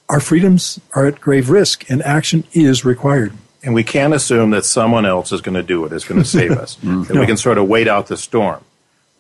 Our 0.08 0.20
freedoms 0.20 0.80
are 0.94 1.08
at 1.08 1.20
grave 1.20 1.50
risk, 1.50 1.90
and 1.90 2.04
action 2.04 2.44
is 2.54 2.86
required. 2.86 3.34
And 3.64 3.74
we 3.74 3.84
can't 3.84 4.14
assume 4.14 4.52
that 4.52 4.64
someone 4.64 5.08
else 5.08 5.32
is 5.32 5.42
going 5.42 5.56
to 5.56 5.64
do 5.64 5.84
it, 5.86 5.92
is 5.92 6.06
going 6.06 6.22
to 6.22 6.28
save 6.28 6.52
us. 6.66 6.76
Mm. 6.84 7.08
That 7.08 7.18
we 7.18 7.26
can 7.26 7.36
sort 7.36 7.58
of 7.58 7.68
wait 7.68 7.88
out 7.88 8.06
the 8.08 8.18
storm. 8.18 8.64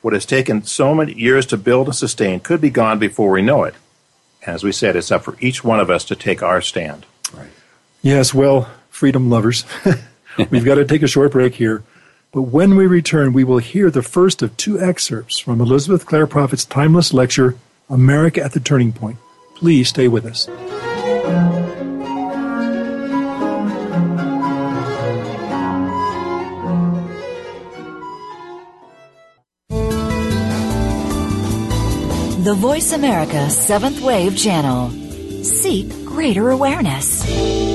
What 0.03 0.13
has 0.13 0.27
taken 0.27 0.63
so 0.65 0.93
many 0.93 1.13
years 1.13 1.47
to 1.47 1.57
build 1.57 1.87
and 1.87 1.95
sustain 1.95 2.41
could 2.41 2.61
be 2.61 2.69
gone 2.69 2.99
before 2.99 3.31
we 3.31 3.41
know 3.41 3.63
it. 3.63 3.73
As 4.45 4.63
we 4.63 4.71
said, 4.71 4.95
it's 4.95 5.11
up 5.11 5.23
for 5.23 5.35
each 5.39 5.63
one 5.63 5.79
of 5.79 5.89
us 5.89 6.05
to 6.05 6.15
take 6.15 6.43
our 6.43 6.61
stand. 6.61 7.07
Right. 7.33 7.49
Yes, 8.03 8.35
well, 8.35 8.69
freedom 8.91 9.31
lovers, 9.31 9.65
we've 10.51 10.63
got 10.63 10.75
to 10.75 10.85
take 10.85 11.01
a 11.01 11.07
short 11.07 11.31
break 11.31 11.55
here. 11.55 11.81
But 12.35 12.51
when 12.51 12.75
we 12.75 12.85
return, 12.85 13.31
we 13.31 13.45
will 13.45 13.59
hear 13.59 13.89
the 13.89 14.03
first 14.03 14.41
of 14.41 14.57
two 14.57 14.77
excerpts 14.77 15.39
from 15.39 15.61
Elizabeth 15.61 16.05
Clare 16.05 16.27
Prophet's 16.27 16.65
timeless 16.65 17.13
lecture, 17.13 17.55
America 17.89 18.43
at 18.43 18.51
the 18.51 18.59
Turning 18.59 18.91
Point. 18.91 19.17
Please 19.55 19.87
stay 19.87 20.09
with 20.09 20.25
us. 20.25 20.45
The 32.43 32.55
Voice 32.57 32.91
America 32.91 33.49
Seventh 33.49 34.01
Wave 34.01 34.37
Channel. 34.37 34.89
Seek 35.41 35.87
greater 36.05 36.49
awareness. 36.49 37.74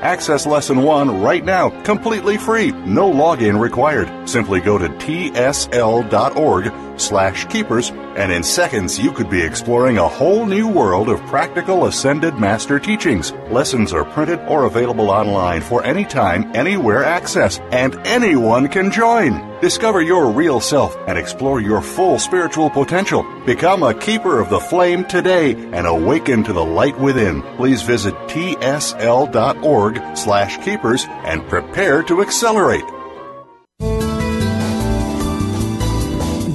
Access 0.00 0.46
Lesson 0.46 0.82
1 0.82 1.22
right 1.22 1.44
now, 1.44 1.70
completely 1.82 2.36
free, 2.36 2.70
no 2.70 3.10
login 3.10 3.58
required. 3.58 4.28
Simply 4.28 4.60
go 4.60 4.76
to 4.76 4.88
tsl.org 4.88 6.72
slash 7.00 7.46
keepers, 7.46 7.90
and 7.90 8.30
in 8.30 8.42
seconds 8.42 8.98
you 8.98 9.10
could 9.10 9.30
be 9.30 9.42
exploring 9.42 9.96
a 9.96 10.08
whole 10.08 10.44
new 10.44 10.68
world 10.68 11.08
of 11.08 11.20
practical 11.22 11.86
Ascended 11.86 12.34
Master 12.34 12.78
teachings. 12.78 13.32
Lessons 13.50 13.92
are 13.94 14.04
printed 14.04 14.40
or 14.40 14.64
available 14.64 15.10
online 15.10 15.62
for 15.62 15.82
any 15.82 16.04
time, 16.04 16.54
anywhere 16.54 17.02
access, 17.02 17.58
and 17.70 17.94
anyone 18.06 18.68
can 18.68 18.90
join. 18.90 19.55
Discover 19.60 20.02
your 20.02 20.30
real 20.30 20.60
self 20.60 20.96
and 21.08 21.16
explore 21.18 21.60
your 21.60 21.80
full 21.80 22.18
spiritual 22.18 22.68
potential. 22.68 23.24
Become 23.46 23.82
a 23.82 23.94
keeper 23.94 24.38
of 24.38 24.50
the 24.50 24.60
flame 24.60 25.04
today 25.04 25.54
and 25.54 25.86
awaken 25.86 26.44
to 26.44 26.52
the 26.52 26.64
light 26.64 26.98
within. 27.00 27.40
Please 27.56 27.82
visit 27.82 28.14
tsl.org 28.28 30.16
slash 30.16 30.62
keepers 30.62 31.06
and 31.08 31.48
prepare 31.48 32.02
to 32.02 32.20
accelerate. 32.20 32.84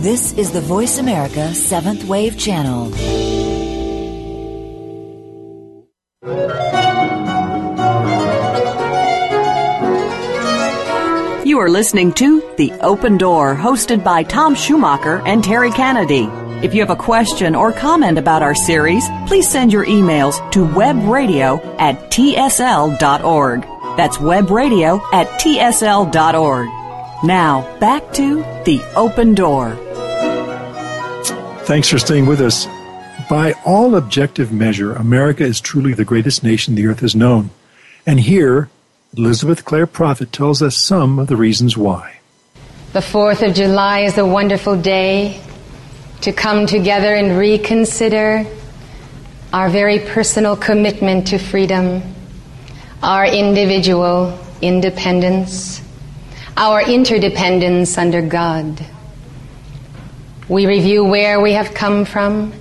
This 0.01 0.33
is 0.33 0.51
the 0.51 0.61
Voice 0.61 0.97
America 0.97 1.53
Seventh 1.53 2.05
Wave 2.05 2.37
Channel. 2.37 2.91
You 11.51 11.59
are 11.59 11.69
listening 11.69 12.13
to 12.13 12.41
The 12.55 12.71
Open 12.79 13.17
Door, 13.17 13.55
hosted 13.55 14.05
by 14.05 14.23
Tom 14.23 14.55
Schumacher 14.55 15.21
and 15.25 15.43
Terry 15.43 15.69
Kennedy. 15.69 16.29
If 16.65 16.73
you 16.73 16.79
have 16.79 16.89
a 16.89 16.95
question 16.95 17.55
or 17.55 17.73
comment 17.73 18.17
about 18.17 18.41
our 18.41 18.55
series, 18.55 19.03
please 19.27 19.49
send 19.49 19.73
your 19.73 19.85
emails 19.85 20.49
to 20.53 20.65
webradio 20.65 21.59
at 21.77 22.09
tsl.org. 22.09 23.61
That's 23.97 24.17
webradio 24.19 25.01
at 25.11 25.27
tsl.org. 25.41 26.67
Now, 27.25 27.79
back 27.79 28.13
to 28.13 28.35
The 28.63 28.81
Open 28.95 29.35
Door. 29.35 29.75
Thanks 31.65 31.89
for 31.89 31.99
staying 31.99 32.27
with 32.27 32.39
us. 32.39 32.65
By 33.29 33.55
all 33.65 33.95
objective 33.95 34.53
measure, 34.53 34.93
America 34.93 35.43
is 35.43 35.59
truly 35.59 35.93
the 35.93 36.05
greatest 36.05 36.45
nation 36.45 36.75
the 36.75 36.87
earth 36.87 37.01
has 37.01 37.13
known. 37.13 37.49
And 38.05 38.21
here, 38.21 38.69
Elizabeth 39.17 39.65
Clare 39.65 39.87
Prophet 39.87 40.31
tells 40.31 40.61
us 40.61 40.77
some 40.77 41.19
of 41.19 41.27
the 41.27 41.35
reasons 41.35 41.75
why. 41.75 42.19
The 42.93 42.99
4th 42.99 43.45
of 43.45 43.53
July 43.53 44.01
is 44.01 44.17
a 44.17 44.25
wonderful 44.25 44.81
day 44.81 45.41
to 46.21 46.31
come 46.31 46.65
together 46.65 47.13
and 47.13 47.37
reconsider 47.37 48.45
our 49.51 49.69
very 49.69 49.99
personal 49.99 50.55
commitment 50.55 51.27
to 51.27 51.37
freedom, 51.39 52.01
our 53.03 53.25
individual 53.25 54.39
independence, 54.61 55.81
our 56.55 56.81
interdependence 56.81 57.97
under 57.97 58.21
God. 58.21 58.85
We 60.47 60.67
review 60.67 61.03
where 61.03 61.41
we 61.41 61.51
have 61.51 61.73
come 61.73 62.05
from 62.05 62.53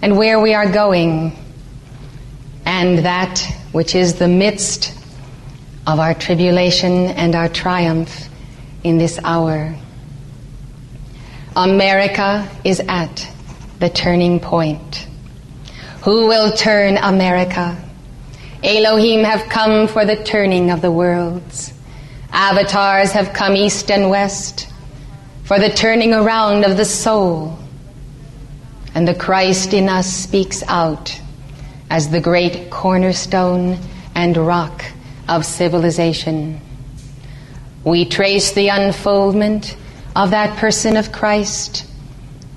and 0.00 0.16
where 0.16 0.40
we 0.40 0.54
are 0.54 0.70
going, 0.70 1.36
and 2.64 3.00
that 3.00 3.40
which 3.72 3.94
is 3.94 4.14
the 4.14 4.28
midst 4.28 4.94
of 5.86 5.98
our 5.98 6.14
tribulation 6.14 7.08
and 7.08 7.34
our 7.34 7.48
triumph 7.48 8.28
in 8.84 8.98
this 8.98 9.18
hour. 9.24 9.74
America 11.56 12.48
is 12.64 12.80
at 12.88 13.28
the 13.78 13.88
turning 13.88 14.40
point. 14.40 15.08
Who 16.02 16.26
will 16.28 16.52
turn 16.52 16.96
America? 16.96 17.76
Elohim 18.62 19.24
have 19.24 19.48
come 19.48 19.88
for 19.88 20.04
the 20.04 20.22
turning 20.22 20.70
of 20.70 20.82
the 20.82 20.90
worlds. 20.90 21.72
Avatars 22.32 23.12
have 23.12 23.32
come 23.32 23.56
east 23.56 23.90
and 23.90 24.10
west 24.10 24.68
for 25.44 25.58
the 25.58 25.70
turning 25.70 26.14
around 26.14 26.64
of 26.64 26.76
the 26.76 26.84
soul. 26.84 27.58
And 28.94 29.08
the 29.08 29.14
Christ 29.14 29.72
in 29.72 29.88
us 29.88 30.06
speaks 30.06 30.62
out 30.68 31.18
as 31.90 32.10
the 32.10 32.20
great 32.20 32.70
cornerstone 32.70 33.78
and 34.14 34.36
rock 34.36 34.84
of 35.30 35.46
civilization. 35.46 36.60
We 37.84 38.04
trace 38.04 38.52
the 38.52 38.68
unfoldment 38.68 39.76
of 40.14 40.32
that 40.32 40.58
person 40.58 40.96
of 40.96 41.12
Christ 41.12 41.86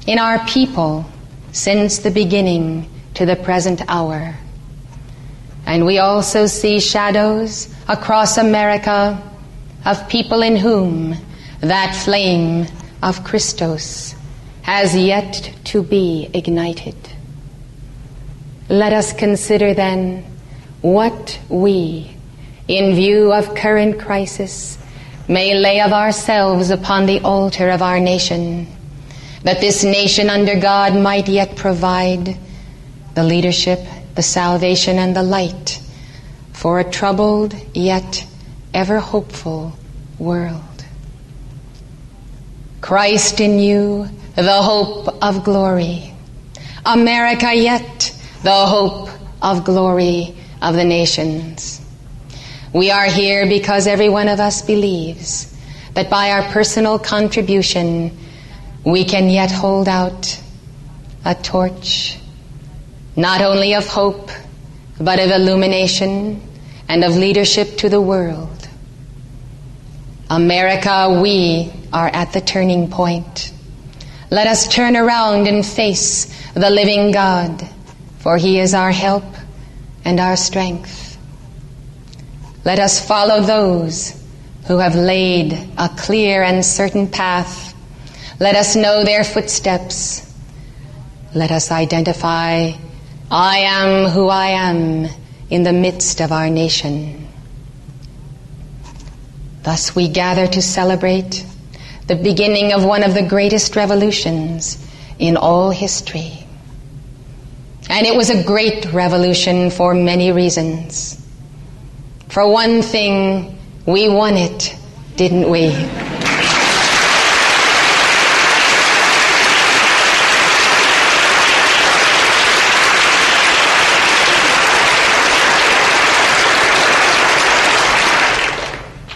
in 0.06 0.20
our 0.20 0.46
people 0.48 1.06
since 1.52 2.00
the 2.00 2.12
beginning 2.12 2.90
to 3.14 3.26
the 3.26 3.36
present 3.36 3.82
hour. 3.88 4.36
And 5.66 5.86
we 5.86 6.00
also 6.00 6.48
see 6.48 6.80
shadows 6.80 7.74
across 7.88 8.38
America 8.38 9.22
of 9.86 10.10
people 10.10 10.42
in 10.42 10.56
whom 10.56 11.16
that 11.62 11.96
flame 12.04 12.68
of 13.02 13.24
Christos 13.24 14.16
has 14.64 14.96
yet 14.96 15.54
to 15.66 15.84
be 15.84 16.30
ignited. 16.34 16.96
Let 18.70 18.94
us 18.94 19.14
consider 19.14 19.74
then 19.74 20.26
what 20.82 21.40
we, 21.50 22.13
in 22.68 22.96
view 22.96 23.34
of 23.34 23.56
current 23.56 24.00
crisis, 24.00 24.78
may 25.28 25.54
lay 25.56 25.82
of 25.82 25.92
ourselves 25.92 26.70
upon 26.70 27.06
the 27.06 27.20
altar 27.22 27.70
of 27.70 27.82
our 27.82 28.00
nation, 28.00 28.68
that 29.44 29.62
this 29.62 29.84
nation 29.84 30.30
under 30.30 30.60
God 30.60 30.96
might 30.96 31.28
yet 31.28 31.56
provide 31.56 32.38
the 33.16 33.24
leadership, 33.24 33.80
the 34.16 34.24
salvation, 34.24 34.98
and 34.98 35.16
the 35.16 35.24
light 35.24 35.82
for 36.54 36.80
a 36.80 36.90
troubled 36.90 37.54
yet 37.74 38.26
ever 38.74 39.00
hopeful 39.00 39.74
world. 40.18 40.62
Christ 42.80 43.40
in 43.40 43.60
you, 43.60 44.08
the 44.36 44.62
hope 44.62 45.22
of 45.22 45.44
glory. 45.44 46.14
America 46.86 47.54
yet, 47.54 48.18
the 48.44 48.66
hope 48.66 49.10
of 49.42 49.64
glory 49.66 50.36
of 50.62 50.76
the 50.76 50.84
nations. 50.84 51.83
We 52.74 52.90
are 52.90 53.06
here 53.06 53.46
because 53.46 53.86
every 53.86 54.10
one 54.10 54.28
of 54.28 54.40
us 54.40 54.64
believes 54.64 55.56
that 55.94 56.10
by 56.10 56.32
our 56.32 56.42
personal 56.52 56.98
contribution, 56.98 58.18
we 58.84 59.06
can 59.06 59.30
yet 59.30 59.52
hold 59.52 59.88
out 59.88 60.42
a 61.24 61.36
torch, 61.36 62.18
not 63.16 63.42
only 63.42 63.76
of 63.76 63.86
hope, 63.86 64.32
but 65.00 65.20
of 65.20 65.30
illumination 65.30 66.42
and 66.90 67.04
of 67.04 67.16
leadership 67.16 67.78
to 67.78 67.90
the 67.90 68.02
world. 68.02 68.68
America, 70.32 71.20
we 71.22 71.72
are 71.94 72.08
at 72.08 72.34
the 72.34 72.42
turning 72.42 72.90
point. 72.90 73.54
Let 74.32 74.48
us 74.48 74.68
turn 74.68 74.98
around 74.98 75.48
and 75.48 75.64
face 75.64 76.26
the 76.56 76.72
living 76.72 77.12
God, 77.12 77.70
for 78.18 78.38
he 78.38 78.60
is 78.60 78.74
our 78.74 78.92
help 78.92 79.26
and 80.04 80.20
our 80.20 80.36
strength. 80.36 81.03
Let 82.66 82.80
us 82.80 83.06
follow 83.06 83.42
those 83.42 84.20
who 84.68 84.78
have 84.78 84.96
laid 84.96 85.54
a 85.78 85.90
clear 85.90 86.44
and 86.44 86.66
certain 86.66 87.08
path. 87.08 87.76
Let 88.40 88.56
us 88.56 88.76
know 88.76 89.04
their 89.04 89.24
footsteps. 89.24 90.30
let 91.36 91.52
us 91.52 91.72
identify 91.72 92.72
I 93.32 93.58
am 93.58 94.12
who 94.12 94.28
I 94.28 94.50
am 94.50 95.08
in 95.50 95.64
the 95.64 95.74
midst 95.74 96.22
of 96.22 96.32
our 96.32 96.50
nation. 96.50 97.28
Thus 99.64 99.96
we 99.96 100.10
gather 100.10 100.46
to 100.46 100.62
celebrate 100.62 101.44
the 102.06 102.16
beginning 102.16 102.74
of 102.74 102.86
one 102.86 103.02
of 103.02 103.16
the 103.16 103.24
greatest 103.24 103.76
revolutions 103.76 104.78
in 105.18 105.38
all 105.38 105.72
history. 105.72 106.46
And 107.90 108.06
it 108.06 108.16
was 108.16 108.30
a 108.30 108.44
great 108.44 108.94
revolution 108.94 109.72
for 109.72 109.96
many 109.96 110.32
reasons. 110.32 111.23
For 112.34 112.50
one 112.50 112.82
thing, 112.82 113.60
we 113.86 114.10
won 114.10 114.38
it, 114.38 114.76
didn't 115.18 115.52
we? 115.52 115.70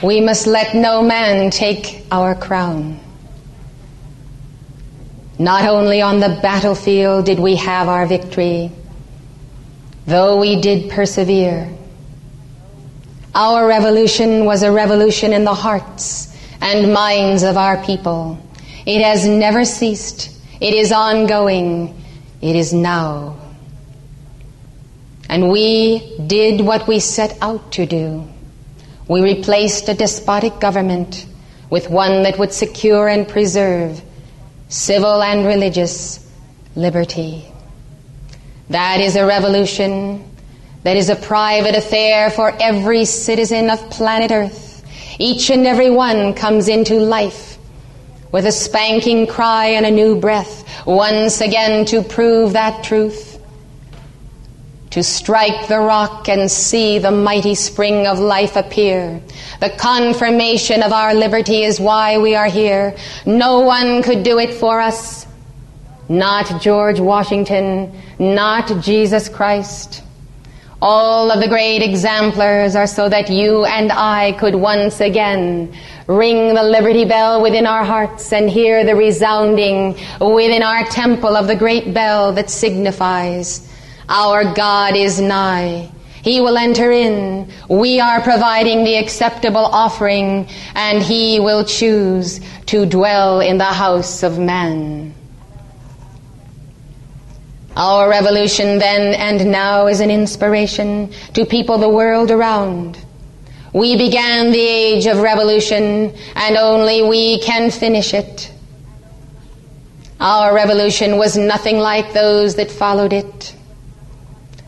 We 0.03 0.21
must 0.21 0.45
let 0.45 0.75
no 0.75 1.01
man 1.01 1.49
take 1.49 2.05
our 2.11 2.35
crown. 2.35 2.99
Not 5.39 5.65
only 5.65 6.03
on 6.03 6.19
the 6.19 6.37
battlefield 6.43 7.25
did 7.25 7.39
we 7.39 7.55
have 7.55 7.87
our 7.87 8.05
victory, 8.05 8.69
though 10.05 10.39
we 10.39 10.61
did 10.61 10.91
persevere. 10.91 11.73
Our 13.35 13.67
revolution 13.67 14.45
was 14.45 14.63
a 14.63 14.71
revolution 14.71 15.33
in 15.33 15.43
the 15.43 15.53
hearts 15.53 16.35
and 16.61 16.93
minds 16.93 17.43
of 17.43 17.57
our 17.57 17.83
people. 17.83 18.39
It 18.85 19.03
has 19.03 19.27
never 19.27 19.65
ceased. 19.65 20.31
It 20.59 20.73
is 20.73 20.91
ongoing. 20.91 22.01
It 22.41 22.55
is 22.55 22.73
now. 22.73 23.37
And 25.29 25.49
we 25.49 26.17
did 26.25 26.61
what 26.61 26.87
we 26.87 26.99
set 26.99 27.37
out 27.41 27.73
to 27.73 27.85
do. 27.85 28.27
We 29.07 29.21
replaced 29.21 29.89
a 29.89 29.93
despotic 29.93 30.59
government 30.59 31.25
with 31.69 31.89
one 31.89 32.23
that 32.23 32.39
would 32.39 32.53
secure 32.53 33.07
and 33.07 33.27
preserve 33.27 34.01
civil 34.69 35.21
and 35.21 35.45
religious 35.45 36.25
liberty. 36.75 37.45
That 38.69 38.99
is 38.99 39.15
a 39.15 39.25
revolution 39.25 40.29
that 40.87 40.95
is 40.95 41.09
a 41.09 41.17
private 41.17 41.75
affair 41.75 42.29
for 42.31 42.55
every 42.61 43.03
citizen 43.03 43.69
of 43.69 43.77
planet 43.89 44.31
Earth. 44.31 44.85
Each 45.19 45.49
and 45.49 45.67
every 45.67 45.89
one 45.89 46.33
comes 46.33 46.69
into 46.69 46.93
life 46.93 47.57
with 48.31 48.45
a 48.45 48.53
spanking 48.53 49.27
cry 49.27 49.65
and 49.65 49.85
a 49.85 49.91
new 49.91 50.17
breath, 50.17 50.63
once 50.87 51.41
again 51.41 51.83
to 51.87 52.01
prove 52.01 52.53
that 52.53 52.85
truth 52.85 53.37
to 54.91 55.03
strike 55.03 55.67
the 55.67 55.77
rock 55.77 56.29
and 56.29 56.49
see 56.49 56.99
the 56.99 57.11
mighty 57.11 57.53
spring 57.53 58.07
of 58.07 58.17
life 58.17 58.55
appear. 58.55 59.21
The 59.59 59.71
confirmation 59.71 60.81
of 60.81 60.93
our 60.93 61.13
liberty 61.13 61.63
is 61.63 61.81
why 61.81 62.17
we 62.17 62.33
are 62.33 62.47
here. 62.47 62.95
No 63.25 63.59
one 63.59 64.03
could 64.03 64.23
do 64.23 64.39
it 64.39 64.53
for 64.53 64.79
us. 64.79 65.27
Not 66.07 66.61
George 66.61 67.01
Washington, 67.01 67.91
not 68.17 68.81
Jesus 68.81 69.27
Christ. 69.27 70.03
All 70.79 71.31
of 71.31 71.39
the 71.39 71.47
great 71.47 71.81
exemplars 71.81 72.75
are 72.75 72.85
so 72.85 73.09
that 73.09 73.31
you 73.31 73.65
and 73.65 73.91
I 73.91 74.33
could 74.33 74.53
once 74.53 75.01
again 75.01 75.73
ring 76.05 76.53
the 76.53 76.61
liberty 76.61 77.03
bell 77.03 77.41
within 77.41 77.65
our 77.65 77.83
hearts 77.83 78.31
and 78.31 78.47
hear 78.47 78.85
the 78.85 78.95
resounding 78.95 79.97
within 80.21 80.61
our 80.61 80.83
temple 80.85 81.35
of 81.35 81.47
the 81.47 81.55
great 81.55 81.95
bell 81.95 82.31
that 82.33 82.51
signifies 82.51 83.67
our 84.07 84.53
God 84.53 84.95
is 84.95 85.19
nigh. 85.19 85.89
He 86.21 86.41
will 86.41 86.57
enter 86.57 86.91
in. 86.91 87.51
We 87.69 87.99
are 87.99 88.21
providing 88.21 88.83
the 88.83 88.97
acceptable 88.97 89.65
offering, 89.65 90.47
and 90.75 91.01
He 91.01 91.39
will 91.39 91.63
choose 91.65 92.39
to 92.67 92.85
dwell 92.85 93.39
in 93.39 93.57
the 93.57 93.63
house 93.65 94.23
of 94.23 94.37
man. 94.37 95.15
Our 97.77 98.09
revolution 98.09 98.79
then 98.79 99.13
and 99.13 99.51
now 99.51 99.85
is 99.85 99.99
an 99.99 100.09
inspiration 100.09 101.11
to 101.35 101.45
people 101.45 101.77
the 101.77 101.87
world 101.87 102.31
around. 102.31 102.97
We 103.71 103.95
began 103.95 104.51
the 104.51 104.59
age 104.59 105.05
of 105.05 105.19
revolution, 105.19 106.11
and 106.33 106.57
only 106.57 107.03
we 107.03 107.39
can 107.41 107.69
finish 107.69 108.15
it. 108.15 108.51
Our 110.19 110.55
revolution 110.55 111.19
was 111.19 111.37
nothing 111.37 111.77
like 111.77 112.13
those 112.13 112.55
that 112.55 112.71
followed 112.71 113.13
it. 113.13 113.55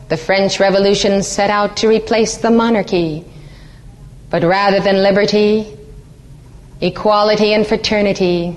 The 0.08 0.16
French 0.16 0.60
Revolution 0.60 1.24
set 1.24 1.50
out 1.50 1.78
to 1.78 1.88
replace 1.88 2.36
the 2.36 2.52
monarchy, 2.52 3.24
but 4.30 4.44
rather 4.44 4.78
than 4.78 5.02
liberty, 5.02 5.76
equality, 6.80 7.54
and 7.54 7.66
fraternity, 7.66 8.56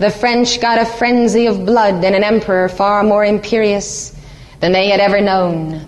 the 0.00 0.10
French 0.10 0.62
got 0.62 0.80
a 0.80 0.86
frenzy 0.86 1.44
of 1.44 1.66
blood 1.66 2.02
and 2.02 2.14
an 2.14 2.24
emperor 2.24 2.70
far 2.70 3.02
more 3.02 3.22
imperious 3.22 4.18
than 4.60 4.72
they 4.72 4.88
had 4.88 4.98
ever 4.98 5.20
known. 5.20 5.86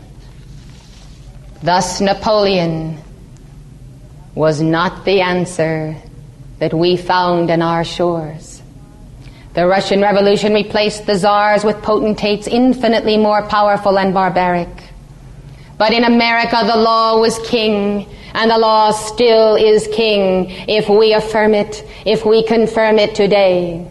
Thus, 1.62 1.98
Napoleon 1.98 2.98
was 4.34 4.60
not 4.60 5.06
the 5.06 5.22
answer 5.22 5.96
that 6.58 6.74
we 6.74 6.98
found 6.98 7.50
on 7.50 7.62
our 7.62 7.84
shores. 7.84 8.60
The 9.54 9.66
Russian 9.66 10.02
Revolution 10.02 10.52
replaced 10.52 11.06
the 11.06 11.16
czars 11.16 11.64
with 11.64 11.80
potentates 11.80 12.46
infinitely 12.46 13.16
more 13.16 13.46
powerful 13.46 13.98
and 13.98 14.12
barbaric. 14.12 14.68
But 15.78 15.94
in 15.94 16.04
America, 16.04 16.58
the 16.66 16.76
law 16.76 17.18
was 17.18 17.38
king, 17.48 18.06
and 18.34 18.50
the 18.50 18.58
law 18.58 18.90
still 18.90 19.56
is 19.56 19.88
king 19.90 20.50
if 20.68 20.90
we 20.90 21.14
affirm 21.14 21.54
it, 21.54 21.82
if 22.04 22.26
we 22.26 22.42
confirm 22.42 22.98
it 22.98 23.14
today. 23.14 23.88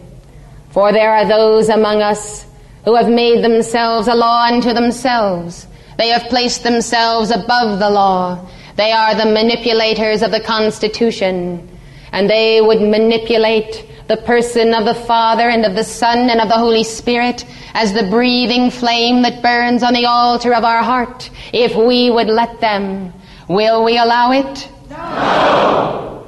For 0.72 0.90
there 0.90 1.12
are 1.12 1.26
those 1.26 1.68
among 1.68 2.00
us 2.00 2.46
who 2.86 2.96
have 2.96 3.08
made 3.08 3.44
themselves 3.44 4.08
a 4.08 4.14
law 4.14 4.46
unto 4.46 4.72
themselves. 4.72 5.66
They 5.98 6.08
have 6.08 6.30
placed 6.30 6.62
themselves 6.62 7.30
above 7.30 7.78
the 7.78 7.90
law. 7.90 8.48
They 8.76 8.90
are 8.90 9.14
the 9.14 9.30
manipulators 9.30 10.22
of 10.22 10.30
the 10.30 10.40
Constitution, 10.40 11.68
and 12.10 12.28
they 12.28 12.62
would 12.62 12.80
manipulate 12.80 13.86
the 14.08 14.16
person 14.16 14.72
of 14.72 14.86
the 14.86 14.94
Father 14.94 15.48
and 15.48 15.66
of 15.66 15.74
the 15.74 15.84
Son 15.84 16.30
and 16.30 16.40
of 16.40 16.48
the 16.48 16.56
Holy 16.56 16.84
Spirit 16.84 17.44
as 17.74 17.92
the 17.92 18.08
breathing 18.08 18.70
flame 18.70 19.22
that 19.22 19.42
burns 19.42 19.82
on 19.82 19.92
the 19.92 20.06
altar 20.06 20.54
of 20.54 20.64
our 20.64 20.82
heart, 20.82 21.30
if 21.52 21.76
we 21.76 22.10
would 22.10 22.28
let 22.28 22.60
them. 22.60 23.12
Will 23.46 23.84
we 23.84 23.98
allow 23.98 24.32
it? 24.32 24.68
No! 24.88 26.26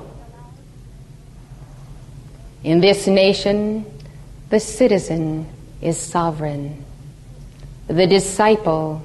In 2.62 2.80
this 2.80 3.07
nation, 3.07 3.85
the 4.55 4.61
citizen 4.61 5.45
is 5.83 5.99
sovereign, 5.99 6.85
the 7.88 8.07
disciple 8.07 9.03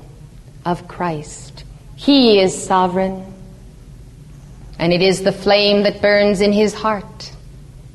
of 0.64 0.88
Christ. 0.88 1.64
He 1.96 2.40
is 2.40 2.54
sovereign, 2.56 3.34
and 4.78 4.94
it 4.94 5.02
is 5.02 5.24
the 5.24 5.32
flame 5.32 5.82
that 5.84 6.04
burns 6.04 6.42
in 6.42 6.54
his 6.54 6.76
heart 6.76 7.32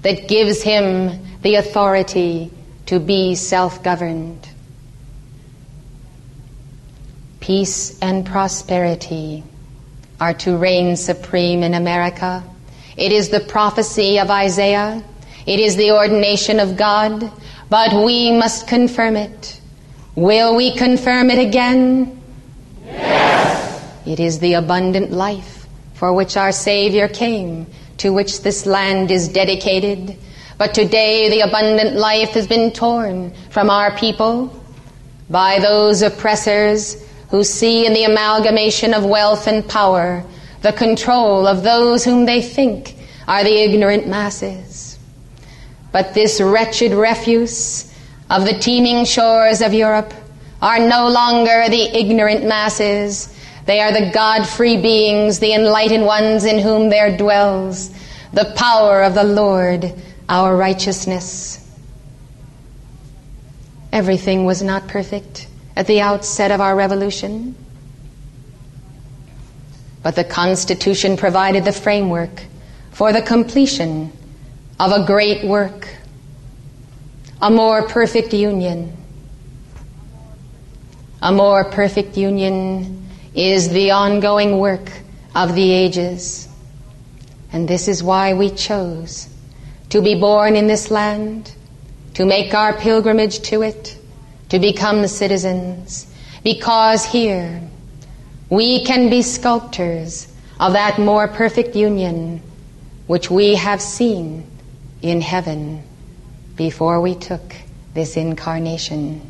that 0.02 0.26
gives 0.26 0.62
him 0.62 1.16
the 1.42 1.54
authority 1.54 2.50
to 2.86 2.98
be 2.98 3.36
self 3.36 3.84
governed. 3.84 4.48
Peace 7.38 7.96
and 8.00 8.26
prosperity 8.26 9.44
are 10.20 10.34
to 10.34 10.56
reign 10.56 10.96
supreme 10.96 11.62
in 11.62 11.74
America. 11.74 12.42
It 12.96 13.12
is 13.12 13.28
the 13.28 13.38
prophecy 13.38 14.18
of 14.18 14.28
Isaiah. 14.28 15.04
It 15.46 15.60
is 15.60 15.76
the 15.76 15.92
ordination 15.92 16.58
of 16.58 16.76
God, 16.76 17.30
but 17.74 17.92
we 18.04 18.30
must 18.30 18.68
confirm 18.68 19.16
it. 19.16 19.60
Will 20.14 20.54
we 20.54 20.76
confirm 20.76 21.28
it 21.28 21.40
again? 21.40 22.22
Yes. 22.84 23.98
It 24.06 24.20
is 24.20 24.38
the 24.38 24.52
abundant 24.52 25.10
life 25.10 25.66
for 25.94 26.12
which 26.12 26.36
our 26.36 26.52
Savior 26.52 27.08
came, 27.08 27.66
to 27.96 28.12
which 28.12 28.42
this 28.42 28.64
land 28.64 29.10
is 29.10 29.26
dedicated. 29.26 30.16
But 30.56 30.72
today 30.72 31.28
the 31.30 31.40
abundant 31.40 31.96
life 31.96 32.30
has 32.34 32.46
been 32.46 32.70
torn 32.70 33.34
from 33.50 33.70
our 33.70 33.90
people 33.98 34.54
by 35.28 35.58
those 35.58 36.02
oppressors 36.02 37.04
who 37.30 37.42
see 37.42 37.86
in 37.86 37.92
the 37.92 38.04
amalgamation 38.04 38.94
of 38.94 39.04
wealth 39.04 39.48
and 39.48 39.68
power 39.68 40.24
the 40.62 40.72
control 40.72 41.48
of 41.48 41.64
those 41.64 42.04
whom 42.04 42.24
they 42.24 42.40
think 42.40 42.94
are 43.26 43.42
the 43.42 43.64
ignorant 43.64 44.06
masses. 44.06 44.93
But 45.94 46.12
this 46.12 46.40
wretched 46.40 46.90
refuse 46.90 47.88
of 48.28 48.44
the 48.44 48.58
teeming 48.58 49.04
shores 49.04 49.62
of 49.62 49.72
Europe 49.72 50.12
are 50.60 50.80
no 50.80 51.06
longer 51.06 51.68
the 51.68 51.96
ignorant 51.96 52.44
masses. 52.44 53.32
They 53.66 53.78
are 53.78 53.92
the 53.92 54.10
God-free 54.12 54.82
beings, 54.82 55.38
the 55.38 55.52
enlightened 55.52 56.04
ones 56.04 56.46
in 56.46 56.58
whom 56.58 56.90
there 56.90 57.16
dwells 57.16 57.92
the 58.32 58.52
power 58.56 59.04
of 59.04 59.14
the 59.14 59.22
Lord 59.22 59.94
our 60.28 60.56
righteousness. 60.56 61.64
Everything 63.92 64.44
was 64.44 64.62
not 64.62 64.88
perfect 64.88 65.46
at 65.76 65.86
the 65.86 66.00
outset 66.00 66.50
of 66.50 66.60
our 66.60 66.74
revolution. 66.74 67.54
But 70.02 70.16
the 70.16 70.24
Constitution 70.24 71.16
provided 71.16 71.64
the 71.64 71.72
framework 71.72 72.42
for 72.90 73.12
the 73.12 73.22
completion 73.22 74.10
of 74.84 74.92
a 74.92 75.06
great 75.06 75.42
work, 75.42 75.88
a 77.40 77.50
more 77.50 77.88
perfect 77.88 78.34
union. 78.34 78.94
A 81.22 81.32
more 81.32 81.64
perfect 81.64 82.18
union 82.18 83.08
is 83.34 83.70
the 83.70 83.92
ongoing 83.92 84.58
work 84.58 84.92
of 85.34 85.54
the 85.54 85.70
ages. 85.72 86.46
And 87.50 87.66
this 87.66 87.88
is 87.88 88.02
why 88.02 88.34
we 88.34 88.50
chose 88.50 89.26
to 89.88 90.02
be 90.02 90.20
born 90.20 90.54
in 90.54 90.66
this 90.66 90.90
land, 90.90 91.50
to 92.12 92.26
make 92.26 92.52
our 92.52 92.74
pilgrimage 92.74 93.40
to 93.48 93.62
it, 93.62 93.96
to 94.50 94.58
become 94.58 95.06
citizens, 95.06 96.12
because 96.42 97.06
here 97.06 97.58
we 98.50 98.84
can 98.84 99.08
be 99.08 99.22
sculptors 99.22 100.30
of 100.60 100.74
that 100.74 100.98
more 100.98 101.26
perfect 101.26 101.74
union 101.74 102.42
which 103.06 103.30
we 103.30 103.54
have 103.54 103.80
seen 103.80 104.46
in 105.04 105.20
heaven 105.20 105.82
before 106.56 106.98
we 106.98 107.14
took 107.14 107.54
this 107.92 108.16
incarnation. 108.16 109.20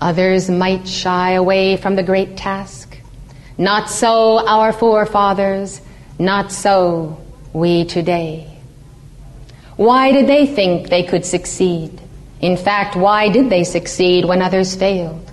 Others 0.00 0.50
might 0.50 0.88
shy 0.88 1.32
away 1.32 1.76
from 1.76 1.94
the 1.94 2.02
great 2.02 2.36
task. 2.36 2.98
Not 3.56 3.88
so 3.88 4.44
our 4.44 4.72
forefathers, 4.72 5.80
not 6.18 6.50
so 6.50 7.24
we 7.52 7.84
today. 7.84 8.50
Why 9.76 10.10
did 10.10 10.26
they 10.26 10.44
think 10.44 10.88
they 10.88 11.04
could 11.04 11.24
succeed? 11.24 12.00
In 12.40 12.56
fact, 12.56 12.96
why 12.96 13.28
did 13.28 13.48
they 13.50 13.62
succeed 13.62 14.24
when 14.24 14.42
others 14.42 14.74
failed? 14.74 15.30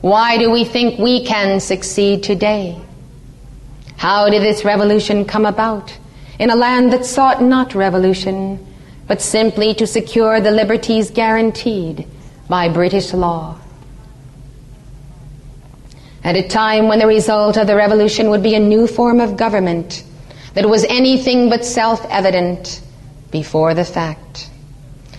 Why 0.00 0.38
do 0.38 0.50
we 0.50 0.64
think 0.64 0.98
we 0.98 1.26
can 1.26 1.60
succeed 1.60 2.22
today? 2.22 2.80
How 3.98 4.30
did 4.30 4.42
this 4.42 4.64
revolution 4.64 5.26
come 5.26 5.44
about 5.44 5.92
in 6.38 6.50
a 6.50 6.56
land 6.56 6.92
that 6.92 7.04
sought 7.04 7.42
not 7.42 7.74
revolution, 7.74 8.64
but 9.06 9.22
simply 9.22 9.74
to 9.74 9.86
secure 9.86 10.40
the 10.40 10.50
liberties 10.50 11.10
guaranteed 11.10 12.06
by 12.48 12.68
British 12.68 13.12
law? 13.12 13.58
At 16.24 16.36
a 16.36 16.48
time 16.48 16.88
when 16.88 16.98
the 16.98 17.06
result 17.06 17.56
of 17.56 17.66
the 17.66 17.76
revolution 17.76 18.30
would 18.30 18.42
be 18.42 18.54
a 18.54 18.60
new 18.60 18.86
form 18.86 19.20
of 19.20 19.36
government 19.36 20.02
that 20.54 20.68
was 20.68 20.84
anything 20.84 21.48
but 21.48 21.64
self-evident 21.64 22.82
before 23.30 23.74
the 23.74 23.84
fact, 23.84 24.50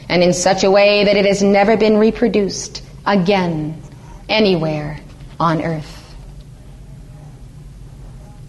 and 0.10 0.22
in 0.22 0.34
such 0.34 0.64
a 0.64 0.72
way 0.72 1.06
that 1.06 1.16
it 1.16 1.26
has 1.26 1.42
never 1.42 1.78
been 1.78 1.98
reproduced 1.98 2.84
again 3.06 3.82
anywhere 4.28 5.00
on 5.40 5.62
earth. 5.62 5.97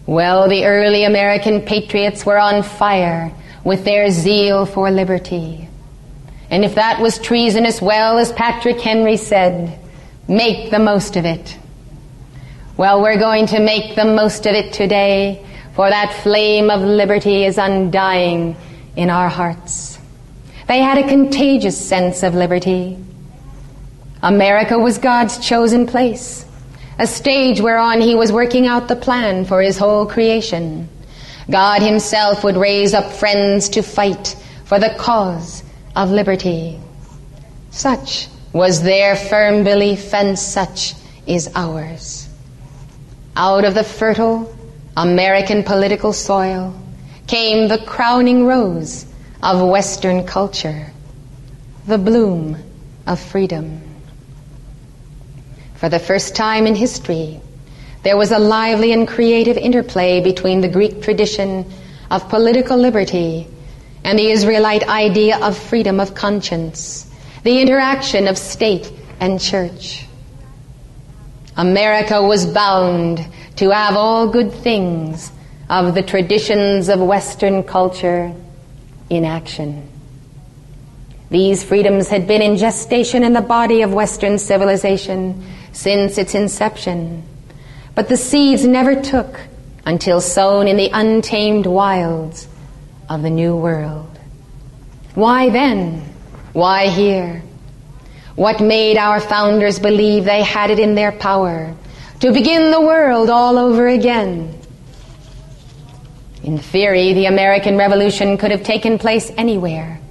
Well, 0.09 0.49
the 0.49 0.65
early 0.65 1.03
American 1.03 1.61
patriots 1.61 2.25
were 2.25 2.39
on 2.39 2.63
fire 2.63 3.31
with 3.63 3.85
their 3.85 4.09
zeal 4.09 4.65
for 4.65 4.89
liberty. 4.89 5.69
And 6.49 6.65
if 6.65 6.73
that 6.73 6.99
was 6.99 7.19
treasonous, 7.19 7.79
well, 7.79 8.17
as 8.17 8.31
Patrick 8.31 8.81
Henry 8.81 9.17
said, 9.17 9.79
make 10.27 10.71
the 10.71 10.79
most 10.79 11.15
of 11.15 11.25
it. 11.25 11.55
Well, 12.75 13.03
we're 13.03 13.19
going 13.19 13.45
to 13.53 13.59
make 13.59 13.95
the 13.95 14.05
most 14.05 14.47
of 14.47 14.55
it 14.55 14.73
today, 14.73 15.45
for 15.75 15.87
that 15.87 16.23
flame 16.23 16.71
of 16.71 16.81
liberty 16.81 17.45
is 17.45 17.59
undying 17.59 18.57
in 18.95 19.11
our 19.11 19.29
hearts. 19.29 19.99
They 20.67 20.79
had 20.79 20.97
a 20.97 21.07
contagious 21.07 21.77
sense 21.77 22.23
of 22.23 22.33
liberty. 22.33 22.97
America 24.23 24.79
was 24.79 24.97
God's 24.97 25.37
chosen 25.37 25.85
place 25.85 26.47
a 26.99 27.07
stage 27.07 27.61
whereon 27.61 28.01
he 28.01 28.13
was 28.13 28.29
working 28.31 28.67
out 28.67 28.89
the 28.89 28.95
plan 28.95 29.45
for 29.45 29.61
his 29.61 29.77
whole 29.77 30.05
creation. 30.05 30.89
God 31.49 31.81
himself 31.81 32.43
would 32.43 32.57
raise 32.57 32.93
up 32.93 33.13
friends 33.13 33.69
to 33.69 33.81
fight 33.81 34.35
for 34.65 34.79
the 34.79 34.93
cause 34.99 35.63
of 35.95 36.11
liberty. 36.11 36.77
Such 37.71 38.27
was 38.51 38.83
their 38.83 39.15
firm 39.15 39.63
belief, 39.63 40.13
and 40.13 40.37
such 40.37 40.93
is 41.25 41.49
ours. 41.55 42.27
Out 43.35 43.63
of 43.63 43.75
the 43.75 43.83
fertile 43.85 44.53
American 44.97 45.63
political 45.63 46.11
soil 46.11 46.75
came 47.27 47.69
the 47.69 47.77
crowning 47.77 48.45
rose 48.45 49.05
of 49.41 49.65
Western 49.65 50.25
culture, 50.25 50.91
the 51.87 51.97
bloom 51.97 52.57
of 53.07 53.21
freedom. 53.21 53.88
For 55.79 55.87
the 55.87 55.99
first 55.99 56.35
time 56.35 56.67
in 56.67 56.75
history, 56.75 57.39
there 58.03 58.17
was 58.17 58.31
a 58.31 58.37
lively 58.37 58.91
and 58.91 59.07
creative 59.07 59.55
interplay 59.55 60.19
between 60.19 60.59
the 60.59 60.67
Greek 60.67 61.01
tradition 61.01 61.65
of 62.11 62.27
political 62.27 62.77
liberty 62.77 63.47
and 64.03 64.19
the 64.19 64.29
Israelite 64.29 64.87
idea 64.89 65.39
of 65.39 65.57
freedom 65.57 66.01
of 66.01 66.15
conscience, 66.15 67.09
the 67.43 67.61
interaction 67.61 68.27
of 68.27 68.37
state 68.37 68.91
and 69.21 69.39
church. 69.39 70.05
America 71.55 72.21
was 72.21 72.45
bound 72.45 73.25
to 73.55 73.69
have 73.69 73.95
all 73.95 74.27
good 74.27 74.51
things 74.51 75.31
of 75.69 75.95
the 75.95 76.03
traditions 76.03 76.89
of 76.89 76.99
Western 76.99 77.63
culture 77.63 78.33
in 79.09 79.23
action. 79.23 79.87
These 81.29 81.63
freedoms 81.63 82.09
had 82.09 82.27
been 82.27 82.41
in 82.41 82.57
gestation 82.57 83.23
in 83.23 83.31
the 83.31 83.41
body 83.41 83.81
of 83.81 83.93
Western 83.93 84.39
civilization 84.39 85.45
since 85.79 86.17
its 86.17 86.35
inception. 86.35 87.23
But 87.95 88.09
the 88.09 88.17
seeds 88.17 88.65
never 88.65 89.01
took 89.01 89.39
until 89.85 90.19
sown 90.19 90.67
in 90.67 90.75
the 90.75 90.89
untamed 90.91 91.65
wilds 91.65 92.49
of 93.07 93.21
the 93.21 93.29
New 93.29 93.55
World. 93.55 94.19
Why 95.15 95.49
then? 95.49 96.01
Why 96.51 96.87
here? 96.87 97.41
What 98.35 98.59
made 98.59 98.97
our 98.97 99.21
founders 99.21 99.79
believe 99.79 100.25
they 100.25 100.43
had 100.43 100.69
it 100.69 100.79
in 100.79 100.95
their 100.95 101.13
power 101.13 101.73
to 102.19 102.33
begin 102.33 102.71
the 102.71 102.81
world 102.81 103.29
all 103.29 103.57
over 103.57 103.87
again? 103.87 104.59
In 106.43 106.57
theory, 106.57 107.13
the 107.13 107.27
American 107.27 107.77
Revolution 107.77 108.37
could 108.37 108.51
have 108.51 108.63
taken 108.63 108.99
place 108.99 109.31
anywhere, 109.37 110.01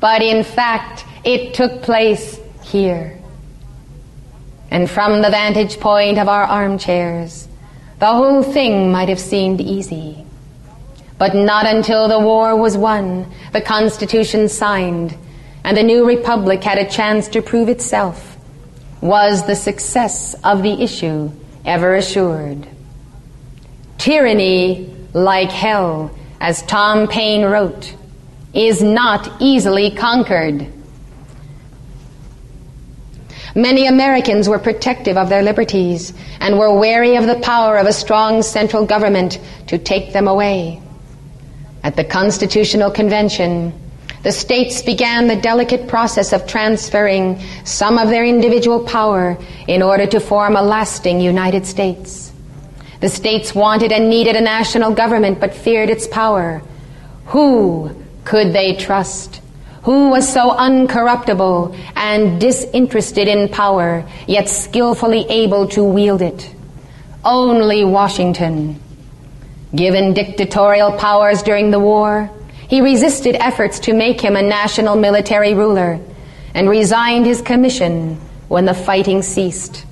but 0.00 0.22
in 0.22 0.44
fact, 0.44 1.04
it 1.24 1.52
took 1.52 1.82
place 1.82 2.40
here. 2.62 3.19
And 4.70 4.88
from 4.88 5.20
the 5.20 5.30
vantage 5.30 5.80
point 5.80 6.18
of 6.18 6.28
our 6.28 6.44
armchairs, 6.44 7.48
the 7.98 8.06
whole 8.06 8.42
thing 8.42 8.92
might 8.92 9.08
have 9.08 9.20
seemed 9.20 9.60
easy. 9.60 10.24
But 11.18 11.34
not 11.34 11.66
until 11.66 12.08
the 12.08 12.20
war 12.20 12.56
was 12.56 12.76
won, 12.76 13.30
the 13.52 13.60
Constitution 13.60 14.48
signed, 14.48 15.16
and 15.64 15.76
the 15.76 15.82
new 15.82 16.06
republic 16.06 16.62
had 16.64 16.78
a 16.78 16.88
chance 16.88 17.28
to 17.28 17.42
prove 17.42 17.68
itself, 17.68 18.38
was 19.00 19.46
the 19.46 19.56
success 19.56 20.34
of 20.44 20.62
the 20.62 20.82
issue 20.82 21.30
ever 21.64 21.94
assured. 21.96 22.66
Tyranny, 23.98 24.94
like 25.12 25.50
hell, 25.50 26.10
as 26.40 26.62
Tom 26.62 27.06
Paine 27.06 27.44
wrote, 27.44 27.94
is 28.54 28.82
not 28.82 29.30
easily 29.40 29.90
conquered. 29.90 30.66
Many 33.54 33.86
Americans 33.86 34.48
were 34.48 34.58
protective 34.58 35.16
of 35.16 35.28
their 35.28 35.42
liberties 35.42 36.12
and 36.40 36.58
were 36.58 36.78
wary 36.78 37.16
of 37.16 37.26
the 37.26 37.40
power 37.40 37.76
of 37.78 37.86
a 37.86 37.92
strong 37.92 38.42
central 38.42 38.86
government 38.86 39.40
to 39.66 39.78
take 39.78 40.12
them 40.12 40.28
away. 40.28 40.80
At 41.82 41.96
the 41.96 42.04
Constitutional 42.04 42.90
Convention, 42.90 43.72
the 44.22 44.32
states 44.32 44.82
began 44.82 45.26
the 45.26 45.40
delicate 45.40 45.88
process 45.88 46.32
of 46.32 46.46
transferring 46.46 47.40
some 47.64 47.96
of 47.98 48.08
their 48.08 48.24
individual 48.24 48.84
power 48.84 49.38
in 49.66 49.82
order 49.82 50.06
to 50.06 50.20
form 50.20 50.56
a 50.56 50.62
lasting 50.62 51.20
United 51.20 51.64
States. 51.64 52.30
The 53.00 53.08
states 53.08 53.54
wanted 53.54 53.92
and 53.92 54.10
needed 54.10 54.36
a 54.36 54.42
national 54.42 54.92
government 54.92 55.40
but 55.40 55.54
feared 55.54 55.88
its 55.88 56.06
power. 56.06 56.62
Who 57.26 57.96
could 58.24 58.52
they 58.52 58.76
trust? 58.76 59.39
Who 59.82 60.10
was 60.10 60.30
so 60.30 60.50
uncorruptible 60.50 61.76
and 61.96 62.40
disinterested 62.40 63.28
in 63.28 63.48
power, 63.48 64.04
yet 64.26 64.48
skillfully 64.48 65.26
able 65.28 65.68
to 65.68 65.82
wield 65.82 66.22
it? 66.22 66.54
Only 67.24 67.84
Washington. 67.84 68.80
Given 69.74 70.14
dictatorial 70.14 70.92
powers 70.92 71.42
during 71.42 71.70
the 71.70 71.78
war, 71.78 72.30
he 72.68 72.80
resisted 72.80 73.36
efforts 73.36 73.80
to 73.80 73.94
make 73.94 74.20
him 74.20 74.36
a 74.36 74.42
national 74.42 74.96
military 74.96 75.54
ruler 75.54 76.00
and 76.54 76.68
resigned 76.68 77.26
his 77.26 77.40
commission 77.40 78.16
when 78.48 78.64
the 78.64 78.74
fighting 78.74 79.22
ceased. 79.22 79.86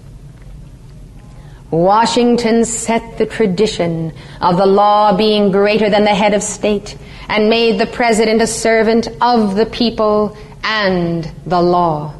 Washington 1.71 2.65
set 2.65 3.19
the 3.19 3.27
tradition 3.27 4.13
of 4.41 4.57
the 4.57 4.67
law 4.67 5.17
being 5.17 5.51
greater 5.51 5.91
than 5.91 6.05
the 6.05 6.15
head 6.15 6.33
of 6.33 6.43
state 6.43 6.97
and 7.29 7.51
made 7.51 7.79
the 7.79 7.87
president 7.87 8.41
a 8.41 8.47
servant 8.47 9.09
of 9.21 9.55
the 9.55 9.67
people 9.67 10.37
and 10.65 11.31
the 11.45 11.61
law. 11.61 12.15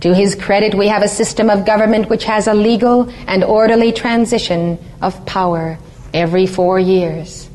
To 0.00 0.14
his 0.14 0.34
credit, 0.34 0.74
we 0.74 0.88
have 0.88 1.02
a 1.02 1.08
system 1.08 1.50
of 1.50 1.66
government 1.66 2.08
which 2.08 2.24
has 2.24 2.46
a 2.46 2.54
legal 2.54 3.10
and 3.26 3.44
orderly 3.44 3.92
transition 3.92 4.78
of 5.02 5.24
power 5.26 5.78
every 6.12 6.46
four 6.46 6.78
years. 6.78 7.48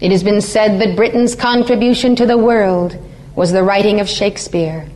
It 0.00 0.12
has 0.12 0.22
been 0.22 0.40
said 0.40 0.80
that 0.80 0.96
Britain's 0.96 1.34
contribution 1.34 2.14
to 2.16 2.26
the 2.26 2.38
world 2.38 2.96
was 3.34 3.52
the 3.52 3.62
writing 3.62 4.00
of 4.00 4.08
Shakespeare. 4.08 4.88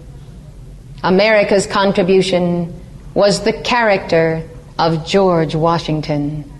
America's 1.03 1.67
contribution 1.67 2.73
was 3.15 3.45
the 3.45 3.53
character 3.53 4.49
of 4.79 5.07
George 5.07 5.55
Washington. 5.55 6.51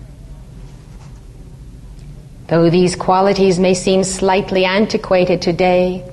Though 2.47 2.69
these 2.69 2.95
qualities 2.95 3.57
may 3.57 3.73
seem 3.73 4.03
slightly 4.03 4.65
antiquated 4.65 5.41
today, 5.41 6.03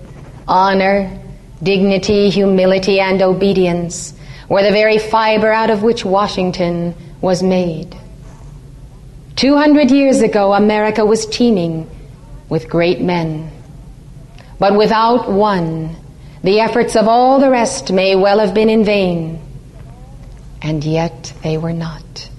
honor, 0.49 1.19
dignity, 1.63 2.31
humility, 2.31 3.01
and 3.01 3.21
obedience 3.21 4.15
were 4.49 4.63
the 4.63 4.71
very 4.71 4.99
fiber 4.99 5.53
out 5.53 5.71
of 5.71 5.83
which 5.83 6.05
Washington 6.05 6.95
was 7.21 7.43
made. 7.43 7.97
Two 9.37 9.57
hundred 9.57 9.91
years 9.91 10.23
ago, 10.23 10.55
America 10.55 11.05
was 11.05 11.27
teeming 11.27 11.89
with 12.49 12.69
great 12.69 13.01
men. 13.01 13.51
But 14.59 14.77
without 14.77 15.31
one, 15.31 15.97
the 16.43 16.61
efforts 16.61 16.97
of 16.97 17.09
all 17.09 17.41
the 17.41 17.51
rest 17.51 17.93
may 17.93 18.17
well 18.17 18.39
have 18.39 18.55
been 18.55 18.71
in 18.71 18.85
vain. 18.85 19.41
And 20.63 20.85
yet 20.85 21.33
they 21.43 21.57
were 21.57 21.73
not. 21.73 22.31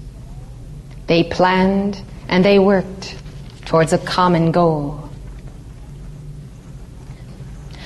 They 1.06 1.24
planned 1.24 2.00
and 2.28 2.44
they 2.44 2.58
worked 2.58 3.16
towards 3.64 3.92
a 3.92 3.98
common 3.98 4.52
goal. 4.52 5.08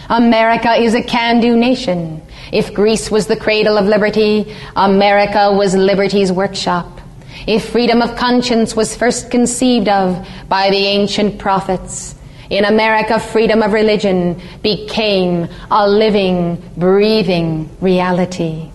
America 0.09 0.75
is 0.75 0.94
a 0.94 1.03
can 1.03 1.40
do 1.40 1.57
nation. 1.57 2.22
If 2.53 2.72
Greece 2.72 3.11
was 3.11 3.27
the 3.27 3.37
cradle 3.37 3.77
of 3.77 3.87
liberty, 3.87 4.55
America 4.77 5.53
was 5.53 5.75
liberty's 5.75 6.31
workshop. 6.31 7.01
If 7.46 7.70
freedom 7.70 8.03
of 8.03 8.16
conscience 8.16 8.77
was 8.77 8.96
first 8.96 9.31
conceived 9.31 9.88
of 9.88 10.27
by 10.49 10.70
the 10.70 10.77
ancient 10.77 11.38
prophets, 11.38 12.14
in 12.51 12.64
America, 12.64 13.18
freedom 13.18 13.62
of 13.62 13.72
religion 13.72 14.40
became 14.62 15.49
a 15.70 15.88
living, 15.88 16.62
breathing 16.77 17.68
reality. 17.81 18.70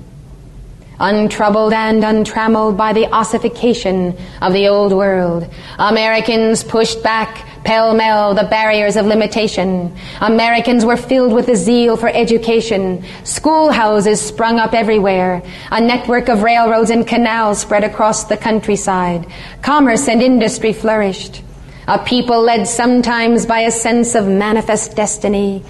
Untroubled 1.03 1.73
and 1.73 2.03
untrammeled 2.03 2.77
by 2.77 2.93
the 2.93 3.07
ossification 3.11 4.15
of 4.39 4.53
the 4.53 4.67
old 4.67 4.93
world, 4.93 5.49
Americans 5.79 6.63
pushed 6.63 7.01
back 7.01 7.47
pell 7.63 7.95
mell 7.95 8.35
the 8.35 8.43
barriers 8.43 8.95
of 8.95 9.07
limitation. 9.07 9.95
Americans 10.21 10.85
were 10.85 10.97
filled 10.97 11.33
with 11.33 11.47
a 11.49 11.55
zeal 11.55 11.97
for 11.97 12.09
education. 12.09 13.03
Schoolhouses 13.23 14.21
sprung 14.21 14.59
up 14.59 14.73
everywhere. 14.75 15.41
A 15.71 15.81
network 15.81 16.29
of 16.29 16.43
railroads 16.43 16.91
and 16.91 17.07
canals 17.07 17.59
spread 17.59 17.83
across 17.83 18.25
the 18.25 18.37
countryside. 18.37 19.25
Commerce 19.63 20.07
and 20.07 20.21
industry 20.21 20.71
flourished. 20.71 21.41
A 21.91 21.99
people 21.99 22.41
led 22.41 22.69
sometimes 22.69 23.45
by 23.45 23.59
a 23.63 23.69
sense 23.69 24.15
of 24.15 24.25
manifest 24.25 24.95
destiny, 24.95 25.61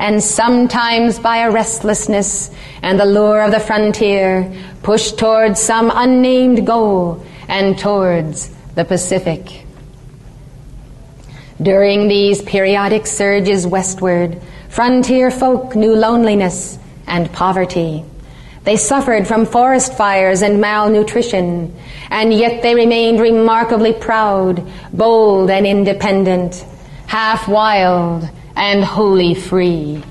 and 0.00 0.20
sometimes 0.20 1.20
by 1.20 1.36
a 1.36 1.52
restlessness 1.52 2.50
and 2.82 2.98
the 2.98 3.04
lure 3.04 3.42
of 3.42 3.52
the 3.52 3.60
frontier, 3.60 4.52
pushed 4.82 5.20
towards 5.20 5.62
some 5.62 5.92
unnamed 5.94 6.66
goal 6.66 7.24
and 7.46 7.78
towards 7.78 8.48
the 8.74 8.84
Pacific. 8.84 9.66
During 11.62 12.08
these 12.08 12.42
periodic 12.42 13.06
surges 13.06 13.64
westward, 13.64 14.42
frontier 14.68 15.30
folk 15.30 15.76
knew 15.76 15.94
loneliness 15.94 16.76
and 17.06 17.32
poverty. 17.32 18.04
They 18.68 18.76
suffered 18.76 19.26
from 19.26 19.46
forest 19.46 19.94
fires 19.96 20.42
and 20.42 20.60
malnutrition, 20.60 21.74
and 22.10 22.34
yet 22.34 22.60
they 22.60 22.74
remained 22.74 23.18
remarkably 23.18 23.94
proud, 23.94 24.62
bold, 24.92 25.48
and 25.48 25.66
independent, 25.66 26.66
half 27.06 27.48
wild 27.48 28.28
and 28.54 28.84
wholly 28.84 29.34
free. 29.34 30.02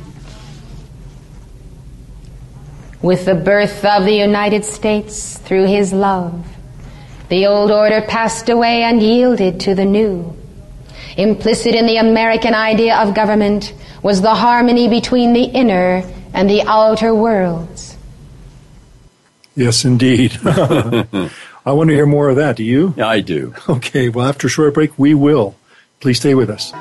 With 3.00 3.26
the 3.26 3.36
birth 3.36 3.86
of 3.86 4.06
the 4.06 4.15
United 4.15 4.65
States 4.65 5.38
through 5.38 5.67
his 5.67 5.93
love, 5.93 6.43
the 7.30 7.46
old 7.46 7.70
order 7.70 8.02
passed 8.02 8.50
away 8.50 8.82
and 8.82 9.04
yielded 9.04 9.60
to 9.60 9.76
the 9.76 9.86
new. 9.86 10.36
Implicit 11.15 11.76
in 11.76 11.86
the 11.86 11.98
American 11.98 12.56
idea 12.56 12.98
of 12.98 13.13
government 13.13 13.76
was 14.02 14.24
the 14.24 14.34
harmony 14.34 14.88
between 14.88 15.34
the 15.34 15.43
inner 15.43 16.02
and 16.34 16.50
the 16.50 16.63
outer 16.63 17.13
worlds. 17.13 17.87
Yes, 19.58 19.86
indeed. 19.86 20.38
I 20.46 21.72
want 21.72 21.89
to 21.89 21.96
hear 21.96 22.06
more 22.06 22.30
of 22.30 22.36
that. 22.36 22.58
Do 22.58 22.63
you? 22.63 22.93
Yeah, 22.96 23.08
I 23.08 23.22
do. 23.22 23.56
Okay, 23.67 24.08
well, 24.08 24.28
after 24.28 24.46
a 24.46 24.50
short 24.52 24.76
break, 24.76 24.98
we 25.00 25.15
will. 25.15 25.56
Please 26.00 26.20
stay 26.20 26.36
with 26.36 26.52
us. 26.52 26.72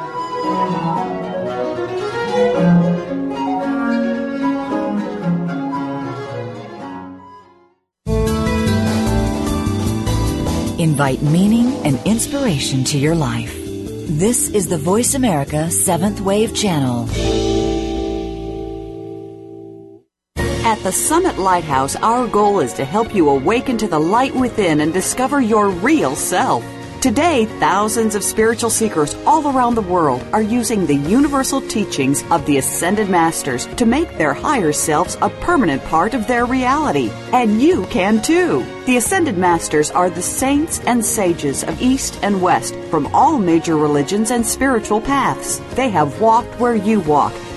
Invite 10.78 11.22
meaning 11.22 11.72
and 11.86 11.98
inspiration 12.04 12.84
to 12.84 12.98
your 12.98 13.14
life. 13.14 13.54
This 13.56 14.50
is 14.50 14.68
the 14.68 14.76
Voice 14.76 15.14
America 15.14 15.70
Seventh 15.70 16.20
Wave 16.20 16.54
Channel. 16.54 17.55
The 20.86 20.92
Summit 20.92 21.36
Lighthouse, 21.36 21.96
our 21.96 22.28
goal 22.28 22.60
is 22.60 22.72
to 22.74 22.84
help 22.84 23.12
you 23.12 23.28
awaken 23.28 23.76
to 23.76 23.88
the 23.88 23.98
light 23.98 24.32
within 24.32 24.80
and 24.80 24.92
discover 24.92 25.40
your 25.40 25.68
real 25.68 26.14
self. 26.14 26.64
Today, 27.00 27.46
thousands 27.58 28.14
of 28.14 28.22
spiritual 28.22 28.70
seekers 28.70 29.16
all 29.26 29.48
around 29.48 29.74
the 29.74 29.82
world 29.82 30.24
are 30.32 30.42
using 30.42 30.86
the 30.86 30.94
universal 30.94 31.60
teachings 31.60 32.22
of 32.30 32.46
the 32.46 32.58
Ascended 32.58 33.10
Masters 33.10 33.66
to 33.74 33.84
make 33.84 34.16
their 34.16 34.32
higher 34.32 34.72
selves 34.72 35.16
a 35.22 35.28
permanent 35.28 35.82
part 35.86 36.14
of 36.14 36.28
their 36.28 36.46
reality. 36.46 37.10
And 37.32 37.60
you 37.60 37.86
can 37.86 38.22
too. 38.22 38.64
The 38.86 38.98
Ascended 38.98 39.36
Masters 39.36 39.90
are 39.90 40.08
the 40.08 40.22
saints 40.22 40.78
and 40.86 41.04
sages 41.04 41.64
of 41.64 41.82
East 41.82 42.20
and 42.22 42.40
West 42.40 42.76
from 42.92 43.08
all 43.08 43.40
major 43.40 43.76
religions 43.76 44.30
and 44.30 44.46
spiritual 44.46 45.00
paths. 45.00 45.60
They 45.74 45.90
have 45.90 46.20
walked 46.20 46.60
where 46.60 46.76
you 46.76 47.00
walk 47.00 47.32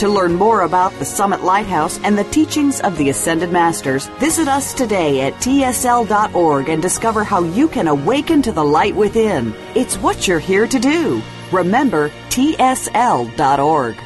To 0.00 0.08
learn 0.08 0.34
more 0.34 0.62
about 0.62 0.94
the 0.94 1.04
Summit 1.04 1.44
Lighthouse 1.44 2.00
and 2.02 2.16
the 2.16 2.24
teachings 2.24 2.80
of 2.80 2.96
the 2.96 3.10
Ascended 3.10 3.52
Masters, 3.52 4.06
visit 4.18 4.48
us 4.48 4.72
today 4.72 5.20
at 5.20 5.34
tsl.org 5.34 6.70
and 6.70 6.80
discover 6.80 7.22
how 7.22 7.42
you 7.42 7.68
can 7.68 7.86
awaken 7.86 8.40
to 8.40 8.50
the 8.50 8.64
light 8.64 8.96
within. 8.96 9.54
It's 9.74 9.96
what 9.96 10.26
you're 10.26 10.38
here 10.38 10.66
to 10.66 10.78
do. 10.78 11.20
Remember, 11.52 12.08
tsl.org. 12.30 13.96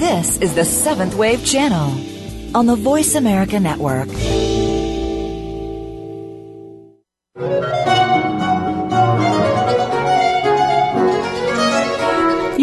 This 0.00 0.38
is 0.38 0.52
the 0.56 0.64
Seventh 0.64 1.14
Wave 1.14 1.46
Channel 1.46 2.56
on 2.56 2.66
the 2.66 2.74
Voice 2.74 3.14
America 3.14 3.60
Network. 3.60 4.08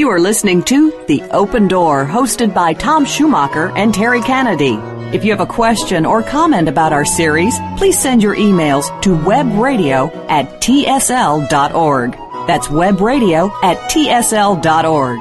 You 0.01 0.09
are 0.09 0.19
listening 0.19 0.63
to 0.63 0.89
The 1.07 1.21
Open 1.29 1.67
Door, 1.67 2.07
hosted 2.07 2.55
by 2.55 2.73
Tom 2.73 3.05
Schumacher 3.05 3.69
and 3.77 3.93
Terry 3.93 4.19
Kennedy. 4.21 4.73
If 5.15 5.23
you 5.23 5.29
have 5.29 5.41
a 5.41 5.45
question 5.45 6.07
or 6.07 6.23
comment 6.23 6.67
about 6.67 6.91
our 6.91 7.05
series, 7.05 7.53
please 7.77 7.99
send 7.99 8.23
your 8.23 8.35
emails 8.35 8.99
to 9.03 9.11
webradio 9.11 10.11
at 10.27 10.59
tsl.org. 10.59 12.11
That's 12.47 12.67
webradio 12.69 13.51
at 13.63 13.77
tsl.org. 13.91 15.19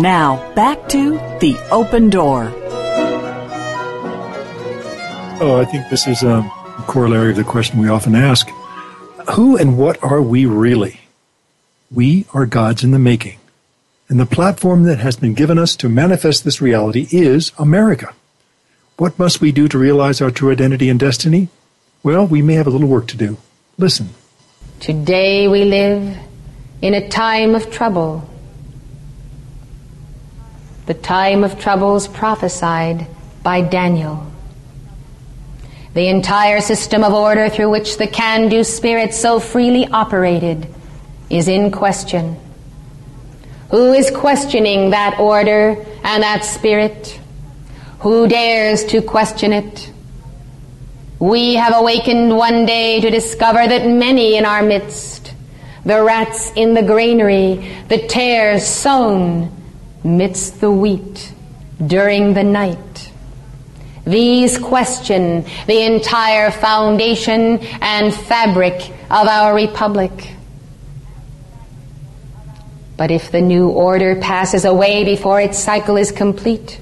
Now, 0.00 0.54
back 0.54 0.88
to 0.88 1.12
The 1.38 1.56
Open 1.70 2.10
Door. 2.10 2.52
Oh, 5.40 5.60
I 5.60 5.70
think 5.70 5.88
this 5.88 6.08
is 6.08 6.24
um, 6.24 6.46
a 6.46 6.84
corollary 6.88 7.30
of 7.30 7.36
the 7.36 7.44
question 7.44 7.78
we 7.78 7.88
often 7.88 8.16
ask 8.16 8.50
Who 9.34 9.56
and 9.56 9.78
what 9.78 10.02
are 10.02 10.20
we 10.20 10.46
really? 10.46 11.02
We 11.92 12.26
are 12.34 12.44
gods 12.44 12.82
in 12.82 12.90
the 12.90 12.98
making. 12.98 13.38
And 14.08 14.20
the 14.20 14.26
platform 14.26 14.84
that 14.84 15.00
has 15.00 15.16
been 15.16 15.34
given 15.34 15.58
us 15.58 15.74
to 15.76 15.88
manifest 15.88 16.44
this 16.44 16.60
reality 16.60 17.08
is 17.10 17.52
America. 17.58 18.14
What 18.98 19.18
must 19.18 19.40
we 19.40 19.50
do 19.50 19.66
to 19.68 19.78
realize 19.78 20.20
our 20.20 20.30
true 20.30 20.52
identity 20.52 20.88
and 20.88 20.98
destiny? 20.98 21.48
Well, 22.02 22.26
we 22.26 22.40
may 22.40 22.54
have 22.54 22.68
a 22.68 22.70
little 22.70 22.88
work 22.88 23.08
to 23.08 23.16
do. 23.16 23.36
Listen. 23.78 24.10
Today 24.78 25.48
we 25.48 25.64
live 25.64 26.16
in 26.82 26.94
a 26.94 27.08
time 27.08 27.54
of 27.56 27.70
trouble. 27.70 28.28
The 30.86 30.94
time 30.94 31.42
of 31.42 31.58
troubles 31.58 32.06
prophesied 32.06 33.08
by 33.42 33.60
Daniel. 33.62 34.24
The 35.94 36.06
entire 36.08 36.60
system 36.60 37.02
of 37.02 37.12
order 37.12 37.48
through 37.48 37.70
which 37.70 37.96
the 37.96 38.06
can 38.06 38.48
do 38.48 38.62
spirit 38.62 39.14
so 39.14 39.40
freely 39.40 39.86
operated 39.88 40.68
is 41.28 41.48
in 41.48 41.72
question. 41.72 42.36
Who 43.70 43.92
is 43.92 44.10
questioning 44.10 44.90
that 44.90 45.18
order 45.18 45.84
and 46.04 46.22
that 46.22 46.44
spirit? 46.44 47.20
Who 48.00 48.28
dares 48.28 48.84
to 48.86 49.02
question 49.02 49.52
it? 49.52 49.92
We 51.18 51.54
have 51.54 51.74
awakened 51.74 52.36
one 52.36 52.66
day 52.66 53.00
to 53.00 53.10
discover 53.10 53.66
that 53.66 53.86
many 53.86 54.36
in 54.36 54.44
our 54.44 54.62
midst, 54.62 55.34
the 55.84 56.02
rats 56.02 56.52
in 56.54 56.74
the 56.74 56.82
granary, 56.82 57.74
the 57.88 58.06
tares 58.06 58.66
sown 58.66 59.50
midst 60.04 60.60
the 60.60 60.70
wheat 60.70 61.32
during 61.84 62.34
the 62.34 62.44
night. 62.44 63.10
These 64.04 64.58
question 64.58 65.44
the 65.66 65.82
entire 65.82 66.52
foundation 66.52 67.58
and 67.80 68.14
fabric 68.14 68.92
of 69.10 69.26
our 69.26 69.54
republic. 69.54 70.36
But 72.96 73.10
if 73.10 73.30
the 73.30 73.40
new 73.40 73.68
order 73.68 74.16
passes 74.16 74.64
away 74.64 75.04
before 75.04 75.40
its 75.40 75.58
cycle 75.58 75.96
is 75.96 76.10
complete, 76.10 76.80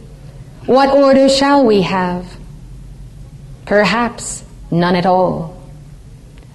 what 0.67 0.91
order 0.91 1.29
shall 1.29 1.65
we 1.65 1.83
have? 1.83 2.37
Perhaps 3.67 4.45
none 4.71 4.97
at 4.97 5.07
all. 5.07 5.61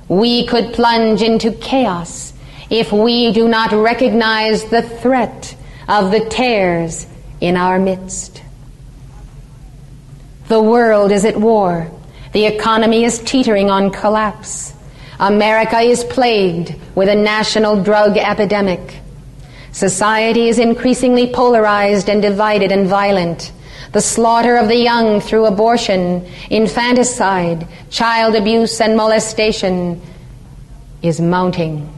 We 0.07 0.47
could 0.47 0.73
plunge 0.73 1.21
into 1.21 1.51
chaos 1.51 2.33
if 2.69 2.91
we 2.91 3.31
do 3.31 3.47
not 3.47 3.71
recognize 3.71 4.65
the 4.65 4.81
threat 4.81 5.55
of 5.87 6.11
the 6.11 6.25
tares 6.29 7.05
in 7.41 7.57
our 7.57 7.79
midst. 7.79 8.41
The 10.47 10.61
world 10.61 11.11
is 11.11 11.25
at 11.25 11.37
war. 11.37 11.91
The 12.33 12.45
economy 12.45 13.03
is 13.03 13.19
teetering 13.19 13.69
on 13.69 13.91
collapse. 13.91 14.73
America 15.19 15.79
is 15.79 16.03
plagued 16.03 16.75
with 16.95 17.09
a 17.09 17.15
national 17.15 17.83
drug 17.83 18.17
epidemic. 18.17 18.99
Society 19.71 20.49
is 20.49 20.59
increasingly 20.59 21.31
polarized 21.31 22.09
and 22.09 22.21
divided 22.21 22.71
and 22.71 22.87
violent. 22.87 23.51
The 23.91 24.01
slaughter 24.01 24.57
of 24.57 24.67
the 24.67 24.77
young 24.77 25.19
through 25.19 25.45
abortion, 25.45 26.27
infanticide, 26.49 27.67
child 27.89 28.35
abuse, 28.35 28.79
and 28.81 28.95
molestation 28.95 30.01
is 31.01 31.19
mounting. 31.19 31.91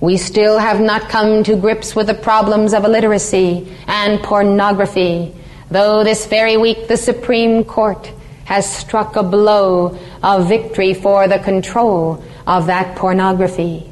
We 0.00 0.16
still 0.16 0.58
have 0.58 0.80
not 0.80 1.08
come 1.08 1.42
to 1.44 1.56
grips 1.56 1.94
with 1.94 2.06
the 2.06 2.14
problems 2.14 2.72
of 2.72 2.84
illiteracy 2.84 3.70
and 3.86 4.22
pornography, 4.22 5.34
though 5.70 6.04
this 6.04 6.26
very 6.26 6.56
week 6.56 6.88
the 6.88 6.96
Supreme 6.96 7.64
Court 7.64 8.10
has 8.44 8.72
struck 8.72 9.16
a 9.16 9.22
blow 9.22 9.98
of 10.22 10.48
victory 10.48 10.94
for 10.94 11.28
the 11.28 11.38
control 11.38 12.22
of 12.46 12.66
that 12.66 12.96
pornography. 12.96 13.89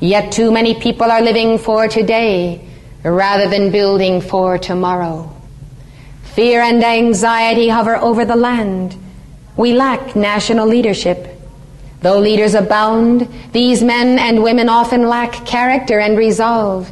Yet 0.00 0.32
too 0.32 0.50
many 0.50 0.74
people 0.74 1.10
are 1.10 1.22
living 1.22 1.58
for 1.58 1.88
today 1.88 2.66
rather 3.02 3.48
than 3.48 3.70
building 3.70 4.20
for 4.20 4.58
tomorrow. 4.58 5.30
Fear 6.34 6.62
and 6.62 6.82
anxiety 6.82 7.68
hover 7.68 7.96
over 7.96 8.24
the 8.24 8.36
land. 8.36 8.96
We 9.56 9.74
lack 9.74 10.16
national 10.16 10.66
leadership. 10.66 11.28
Though 12.00 12.18
leaders 12.18 12.54
abound, 12.54 13.28
these 13.52 13.82
men 13.82 14.18
and 14.18 14.42
women 14.42 14.68
often 14.68 15.08
lack 15.08 15.46
character 15.46 16.00
and 16.00 16.18
resolve 16.18 16.90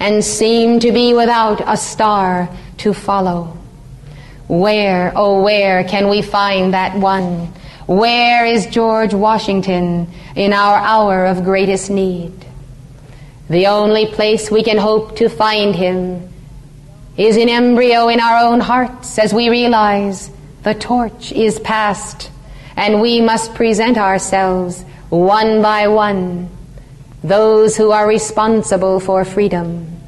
and 0.00 0.24
seem 0.24 0.80
to 0.80 0.92
be 0.92 1.14
without 1.14 1.62
a 1.66 1.76
star 1.76 2.48
to 2.78 2.92
follow. 2.92 3.56
Where, 4.48 5.12
oh, 5.14 5.42
where 5.42 5.84
can 5.84 6.08
we 6.08 6.22
find 6.22 6.74
that 6.74 6.96
one? 6.96 7.52
Where 7.86 8.44
is 8.44 8.66
George 8.66 9.14
Washington 9.14 10.08
in 10.34 10.52
our 10.52 10.76
hour 10.78 11.26
of 11.26 11.44
greatest 11.44 11.90
need? 11.90 12.32
The 13.48 13.66
only 13.66 14.06
place 14.06 14.50
we 14.50 14.62
can 14.62 14.78
hope 14.78 15.16
to 15.16 15.28
find 15.28 15.74
him 15.74 16.28
is 17.16 17.36
in 17.36 17.48
embryo 17.48 18.08
in 18.08 18.20
our 18.20 18.44
own 18.44 18.60
hearts 18.60 19.18
as 19.18 19.34
we 19.34 19.48
realize 19.48 20.30
the 20.62 20.74
torch 20.74 21.32
is 21.32 21.58
passed 21.58 22.30
and 22.76 23.00
we 23.00 23.20
must 23.20 23.54
present 23.54 23.98
ourselves 23.98 24.82
one 25.08 25.60
by 25.60 25.88
one, 25.88 26.48
those 27.24 27.76
who 27.76 27.90
are 27.90 28.06
responsible 28.06 29.00
for 29.00 29.24
freedom. 29.24 30.00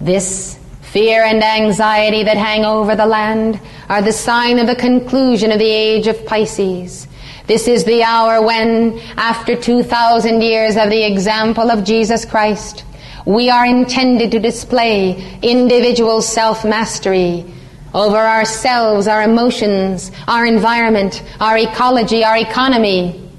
This 0.00 0.58
fear 0.80 1.24
and 1.24 1.42
anxiety 1.42 2.22
that 2.22 2.36
hang 2.36 2.64
over 2.64 2.96
the 2.96 3.06
land 3.06 3.60
are 3.88 4.00
the 4.00 4.12
sign 4.12 4.58
of 4.58 4.66
the 4.66 4.76
conclusion 4.76 5.52
of 5.52 5.58
the 5.58 5.70
age 5.70 6.06
of 6.06 6.24
Pisces 6.24 7.06
this 7.46 7.68
is 7.68 7.84
the 7.84 8.02
hour 8.02 8.40
when, 8.40 8.98
after 9.16 9.54
2,000 9.54 10.40
years 10.40 10.76
of 10.76 10.88
the 10.88 11.04
example 11.04 11.70
of 11.70 11.84
Jesus 11.84 12.24
Christ, 12.24 12.84
we 13.26 13.50
are 13.50 13.66
intended 13.66 14.30
to 14.30 14.38
display 14.38 15.38
individual 15.42 16.22
self-mastery 16.22 17.44
over 17.92 18.16
ourselves, 18.16 19.06
our 19.06 19.22
emotions, 19.22 20.10
our 20.26 20.46
environment, 20.46 21.22
our 21.38 21.58
ecology, 21.58 22.24
our 22.24 22.36
economy, 22.38 23.30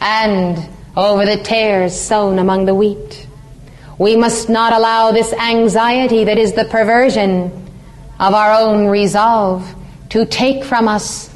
and 0.00 0.68
over 0.96 1.24
the 1.24 1.38
tares 1.38 1.98
sown 1.98 2.38
among 2.38 2.66
the 2.66 2.74
wheat. 2.74 3.26
We 3.98 4.14
must 4.14 4.50
not 4.50 4.72
allow 4.72 5.10
this 5.10 5.32
anxiety 5.32 6.24
that 6.24 6.36
is 6.36 6.52
the 6.52 6.66
perversion 6.66 7.50
of 8.20 8.34
our 8.34 8.60
own 8.60 8.88
resolve 8.88 9.74
to 10.10 10.26
take 10.26 10.64
from 10.64 10.86
us 10.86 11.31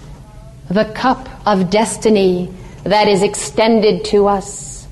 the 0.69 0.85
cup 0.85 1.29
of 1.47 1.71
destiny 1.71 2.53
that 2.85 3.09
is 3.09 3.23
extended 3.23 4.05
to 4.07 4.27
us. 4.27 4.87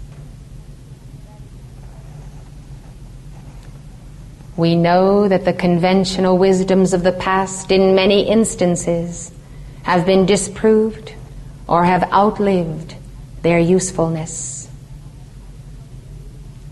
We 4.56 4.76
know 4.76 5.26
that 5.26 5.44
the 5.44 5.52
conventional 5.52 6.38
wisdoms 6.38 6.92
of 6.92 7.02
the 7.02 7.12
past, 7.12 7.72
in 7.72 7.94
many 7.94 8.28
instances, 8.28 9.32
have 9.82 10.06
been 10.06 10.26
disproved 10.26 11.12
or 11.66 11.84
have 11.84 12.04
outlived 12.12 12.94
their 13.42 13.58
usefulness. 13.58 14.68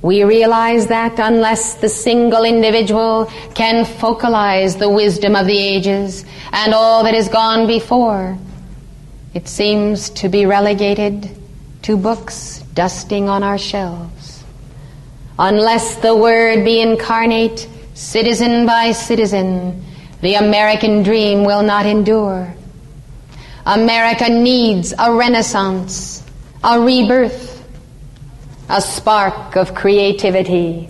We 0.01 0.25
realize 0.25 0.89
that 0.89 1.19
unless 1.19 1.75
the 1.75 1.89
single 1.89 2.45
individual 2.45 3.27
can 3.55 3.85
focalize 3.85 4.77
the 4.77 4.91
wisdom 4.91 5.37
of 5.37 5.47
the 5.47 5.59
ages 5.59 6.25
and 6.53 6.75
all 6.75 7.05
that 7.05 7.15
has 7.15 7.29
gone 7.29 7.67
before, 7.67 8.37
it 9.35 9.49
seems 9.49 10.11
to 10.11 10.29
be 10.29 10.47
relegated 10.47 11.31
to 11.83 11.97
books 11.97 12.63
dusting 12.75 13.29
on 13.29 13.43
our 13.43 13.59
shelves. 13.59 14.45
Unless 15.39 15.97
the 15.97 16.15
Word 16.15 16.65
be 16.65 16.81
incarnate, 16.81 17.67
citizen 17.95 18.67
by 18.67 18.93
citizen, 18.93 19.85
the 20.21 20.35
American 20.35 21.03
dream 21.03 21.45
will 21.45 21.63
not 21.63 21.87
endure. 21.87 22.55
America 23.65 24.29
needs 24.29 24.93
a 24.99 25.13
renaissance, 25.13 26.23
a 26.63 26.81
rebirth, 26.81 27.67
a 28.69 28.81
spark 28.81 29.57
of 29.57 29.75
creativity. 29.75 30.89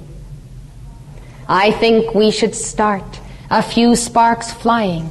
I 1.48 1.70
think 1.70 2.14
we 2.14 2.30
should 2.30 2.54
start 2.54 3.20
a 3.50 3.62
few 3.62 3.94
sparks 3.94 4.52
flying. 4.52 5.10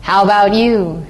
How 0.00 0.24
about 0.24 0.54
you? 0.54 1.06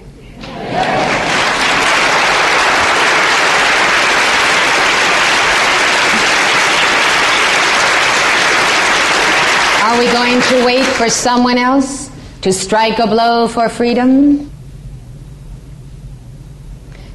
Are 9.95 10.01
we 10.01 10.07
going 10.07 10.41
to 10.41 10.67
wait 10.67 10.85
for 10.85 11.09
someone 11.09 11.57
else 11.57 12.11
to 12.41 12.53
strike 12.53 12.99
a 12.99 13.07
blow 13.07 13.47
for 13.47 13.69
freedom? 13.69 14.51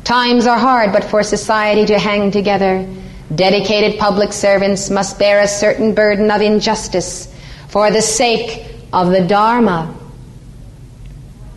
Times 0.05 0.47
are 0.47 0.57
hard, 0.57 0.93
but 0.93 1.03
for 1.03 1.21
society 1.21 1.85
to 1.87 1.99
hang 1.99 2.31
together, 2.31 2.87
dedicated 3.35 3.99
public 3.99 4.31
servants 4.31 4.89
must 4.89 5.19
bear 5.19 5.41
a 5.41 5.47
certain 5.49 5.93
burden 5.93 6.31
of 6.31 6.39
injustice 6.39 7.27
for 7.67 7.91
the 7.91 8.01
sake 8.01 8.73
of 8.93 9.11
the 9.11 9.27
Dharma, 9.27 9.93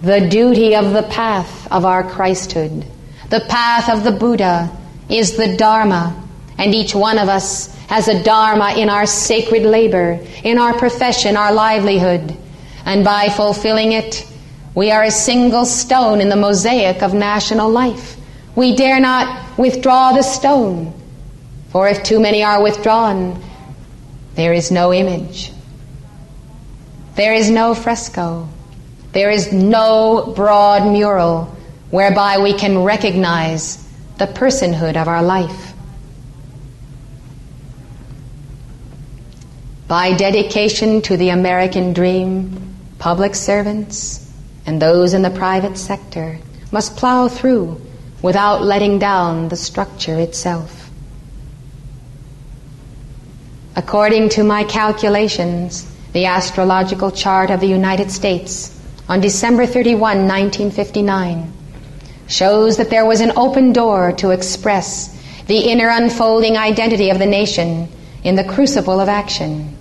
the 0.02 0.28
duty 0.28 0.74
of 0.74 0.92
the 0.92 1.04
path 1.04 1.70
of 1.70 1.84
our 1.84 2.02
Christhood. 2.02 2.84
The 3.30 3.46
path 3.48 3.88
of 3.88 4.02
the 4.02 4.10
Buddha 4.10 4.76
is 5.08 5.36
the 5.36 5.56
Dharma, 5.56 6.20
and 6.58 6.74
each 6.74 6.94
one 6.94 7.18
of 7.18 7.28
us 7.28 7.74
has 7.86 8.08
a 8.08 8.22
dharma 8.22 8.74
in 8.76 8.88
our 8.88 9.06
sacred 9.06 9.62
labor, 9.62 10.20
in 10.44 10.58
our 10.58 10.72
profession, 10.74 11.36
our 11.36 11.52
livelihood. 11.52 12.36
And 12.84 13.04
by 13.04 13.28
fulfilling 13.28 13.92
it, 13.92 14.26
we 14.74 14.90
are 14.90 15.02
a 15.02 15.10
single 15.10 15.64
stone 15.64 16.20
in 16.20 16.28
the 16.28 16.36
mosaic 16.36 17.02
of 17.02 17.14
national 17.14 17.70
life. 17.70 18.16
We 18.56 18.76
dare 18.76 19.00
not 19.00 19.58
withdraw 19.58 20.12
the 20.12 20.22
stone, 20.22 20.94
for 21.70 21.88
if 21.88 22.02
too 22.02 22.20
many 22.20 22.42
are 22.42 22.62
withdrawn, 22.62 23.42
there 24.34 24.52
is 24.52 24.70
no 24.70 24.92
image. 24.92 25.52
There 27.14 27.34
is 27.34 27.50
no 27.50 27.74
fresco. 27.74 28.48
There 29.12 29.30
is 29.30 29.52
no 29.52 30.32
broad 30.34 30.90
mural 30.90 31.54
whereby 31.90 32.38
we 32.38 32.54
can 32.54 32.82
recognize 32.82 33.76
the 34.16 34.26
personhood 34.26 34.96
of 34.96 35.08
our 35.08 35.22
life. 35.22 35.71
By 39.92 40.14
dedication 40.14 41.02
to 41.02 41.18
the 41.18 41.28
American 41.28 41.92
dream, 41.92 42.76
public 42.98 43.34
servants 43.34 44.26
and 44.64 44.80
those 44.80 45.12
in 45.12 45.20
the 45.20 45.28
private 45.28 45.76
sector 45.76 46.38
must 46.70 46.96
plow 46.96 47.28
through 47.28 47.78
without 48.22 48.64
letting 48.64 48.98
down 48.98 49.50
the 49.50 49.56
structure 49.56 50.18
itself. 50.18 50.88
According 53.76 54.30
to 54.30 54.44
my 54.44 54.64
calculations, 54.64 55.86
the 56.14 56.24
astrological 56.24 57.10
chart 57.10 57.50
of 57.50 57.60
the 57.60 57.68
United 57.68 58.10
States 58.10 58.74
on 59.10 59.20
December 59.20 59.66
31, 59.66 60.00
1959, 60.00 61.52
shows 62.28 62.78
that 62.78 62.88
there 62.88 63.04
was 63.04 63.20
an 63.20 63.32
open 63.36 63.74
door 63.74 64.12
to 64.12 64.30
express 64.30 65.14
the 65.48 65.58
inner 65.58 65.90
unfolding 65.90 66.56
identity 66.56 67.10
of 67.10 67.18
the 67.18 67.26
nation 67.26 67.88
in 68.24 68.36
the 68.36 68.44
crucible 68.44 68.98
of 68.98 69.10
action. 69.10 69.76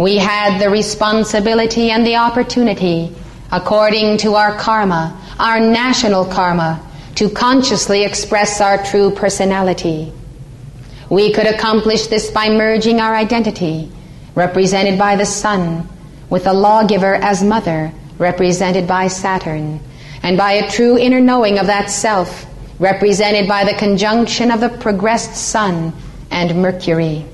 We 0.00 0.16
had 0.16 0.58
the 0.58 0.70
responsibility 0.70 1.90
and 1.90 2.06
the 2.06 2.16
opportunity, 2.16 3.14
according 3.52 4.16
to 4.24 4.34
our 4.34 4.56
karma, 4.56 5.14
our 5.38 5.60
national 5.60 6.24
karma, 6.24 6.80
to 7.16 7.28
consciously 7.28 8.04
express 8.04 8.62
our 8.62 8.82
true 8.82 9.10
personality. 9.10 10.10
We 11.10 11.34
could 11.34 11.44
accomplish 11.44 12.06
this 12.06 12.30
by 12.30 12.48
merging 12.48 12.98
our 12.98 13.14
identity, 13.14 13.92
represented 14.34 14.98
by 14.98 15.16
the 15.16 15.26
sun, 15.26 15.86
with 16.30 16.44
the 16.44 16.54
lawgiver 16.54 17.16
as 17.16 17.44
mother, 17.44 17.92
represented 18.16 18.88
by 18.88 19.08
Saturn, 19.08 19.80
and 20.22 20.38
by 20.38 20.52
a 20.52 20.70
true 20.70 20.96
inner 20.96 21.20
knowing 21.20 21.58
of 21.58 21.66
that 21.66 21.90
self, 21.90 22.46
represented 22.78 23.46
by 23.46 23.64
the 23.64 23.74
conjunction 23.74 24.50
of 24.50 24.60
the 24.60 24.70
progressed 24.70 25.36
sun 25.36 25.92
and 26.30 26.62
Mercury. 26.62 27.26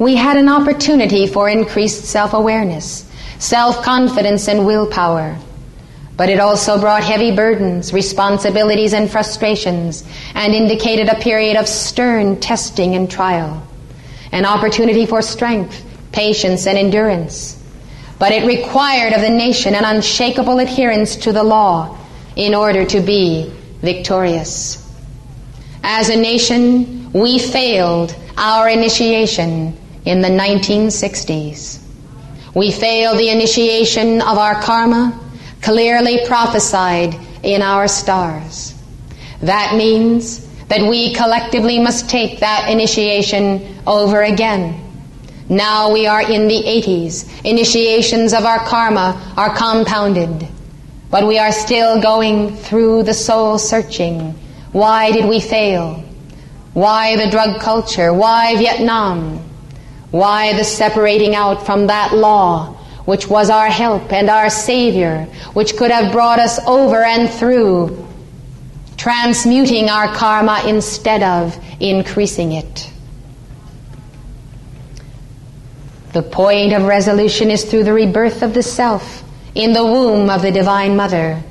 We 0.00 0.16
had 0.16 0.38
an 0.38 0.48
opportunity 0.48 1.26
for 1.26 1.46
increased 1.50 2.06
self 2.06 2.32
awareness, 2.32 3.04
self 3.38 3.84
confidence, 3.84 4.48
and 4.48 4.64
willpower. 4.64 5.36
But 6.16 6.30
it 6.30 6.40
also 6.40 6.80
brought 6.80 7.04
heavy 7.04 7.36
burdens, 7.36 7.92
responsibilities, 7.92 8.94
and 8.94 9.10
frustrations, 9.10 10.02
and 10.34 10.54
indicated 10.54 11.10
a 11.10 11.20
period 11.20 11.58
of 11.58 11.68
stern 11.68 12.40
testing 12.40 12.94
and 12.94 13.10
trial. 13.10 13.62
An 14.32 14.46
opportunity 14.46 15.04
for 15.04 15.20
strength, 15.20 15.84
patience, 16.12 16.66
and 16.66 16.78
endurance. 16.78 17.62
But 18.18 18.32
it 18.32 18.46
required 18.46 19.12
of 19.12 19.20
the 19.20 19.28
nation 19.28 19.74
an 19.74 19.84
unshakable 19.84 20.60
adherence 20.60 21.14
to 21.16 21.32
the 21.32 21.42
law 21.42 21.98
in 22.36 22.54
order 22.54 22.86
to 22.86 23.00
be 23.02 23.52
victorious. 23.82 24.82
As 25.82 26.08
a 26.08 26.16
nation, 26.16 27.12
we 27.12 27.38
failed 27.38 28.16
our 28.38 28.66
initiation 28.66 29.76
in 30.04 30.20
the 30.20 30.28
1960s. 30.28 31.80
We 32.54 32.72
failed 32.72 33.18
the 33.18 33.30
initiation 33.30 34.20
of 34.22 34.38
our 34.38 34.60
karma 34.62 35.18
clearly 35.62 36.26
prophesied 36.26 37.14
in 37.42 37.62
our 37.62 37.86
stars. 37.86 38.74
That 39.42 39.74
means 39.76 40.46
that 40.66 40.88
we 40.88 41.14
collectively 41.14 41.78
must 41.78 42.08
take 42.08 42.40
that 42.40 42.70
initiation 42.70 43.78
over 43.86 44.22
again. 44.22 44.80
Now 45.48 45.92
we 45.92 46.06
are 46.06 46.22
in 46.22 46.48
the 46.48 46.62
80s. 46.62 47.44
Initiations 47.44 48.32
of 48.32 48.44
our 48.44 48.60
karma 48.60 49.34
are 49.36 49.54
compounded. 49.54 50.46
But 51.10 51.26
we 51.26 51.38
are 51.38 51.50
still 51.50 52.00
going 52.00 52.54
through 52.54 53.02
the 53.02 53.14
soul 53.14 53.58
searching. 53.58 54.32
Why 54.70 55.10
did 55.10 55.28
we 55.28 55.40
fail? 55.40 56.04
Why 56.72 57.16
the 57.16 57.30
drug 57.30 57.60
culture? 57.60 58.14
Why 58.14 58.56
Vietnam? 58.56 59.49
Why 60.10 60.52
the 60.56 60.64
separating 60.64 61.34
out 61.34 61.64
from 61.66 61.86
that 61.86 62.14
law 62.14 62.76
which 63.10 63.28
was 63.28 63.50
our 63.50 63.68
help 63.68 64.12
and 64.12 64.30
our 64.30 64.48
Savior, 64.50 65.24
which 65.52 65.76
could 65.76 65.90
have 65.90 66.12
brought 66.12 66.38
us 66.38 66.60
over 66.64 67.02
and 67.02 67.28
through, 67.28 68.06
transmuting 68.96 69.88
our 69.88 70.14
karma 70.14 70.62
instead 70.66 71.22
of 71.22 71.58
increasing 71.80 72.52
it. 72.52 72.92
The 76.12 76.22
point 76.22 76.72
of 76.72 76.84
resolution 76.84 77.50
is 77.50 77.64
through 77.64 77.82
the 77.82 77.92
rebirth 77.92 78.42
of 78.42 78.54
the 78.54 78.62
self 78.62 79.24
in 79.54 79.72
the 79.72 79.84
womb 79.84 80.28
of 80.30 80.42
the 80.42 80.52
Divine 80.52 80.94
Mother, 80.94 81.42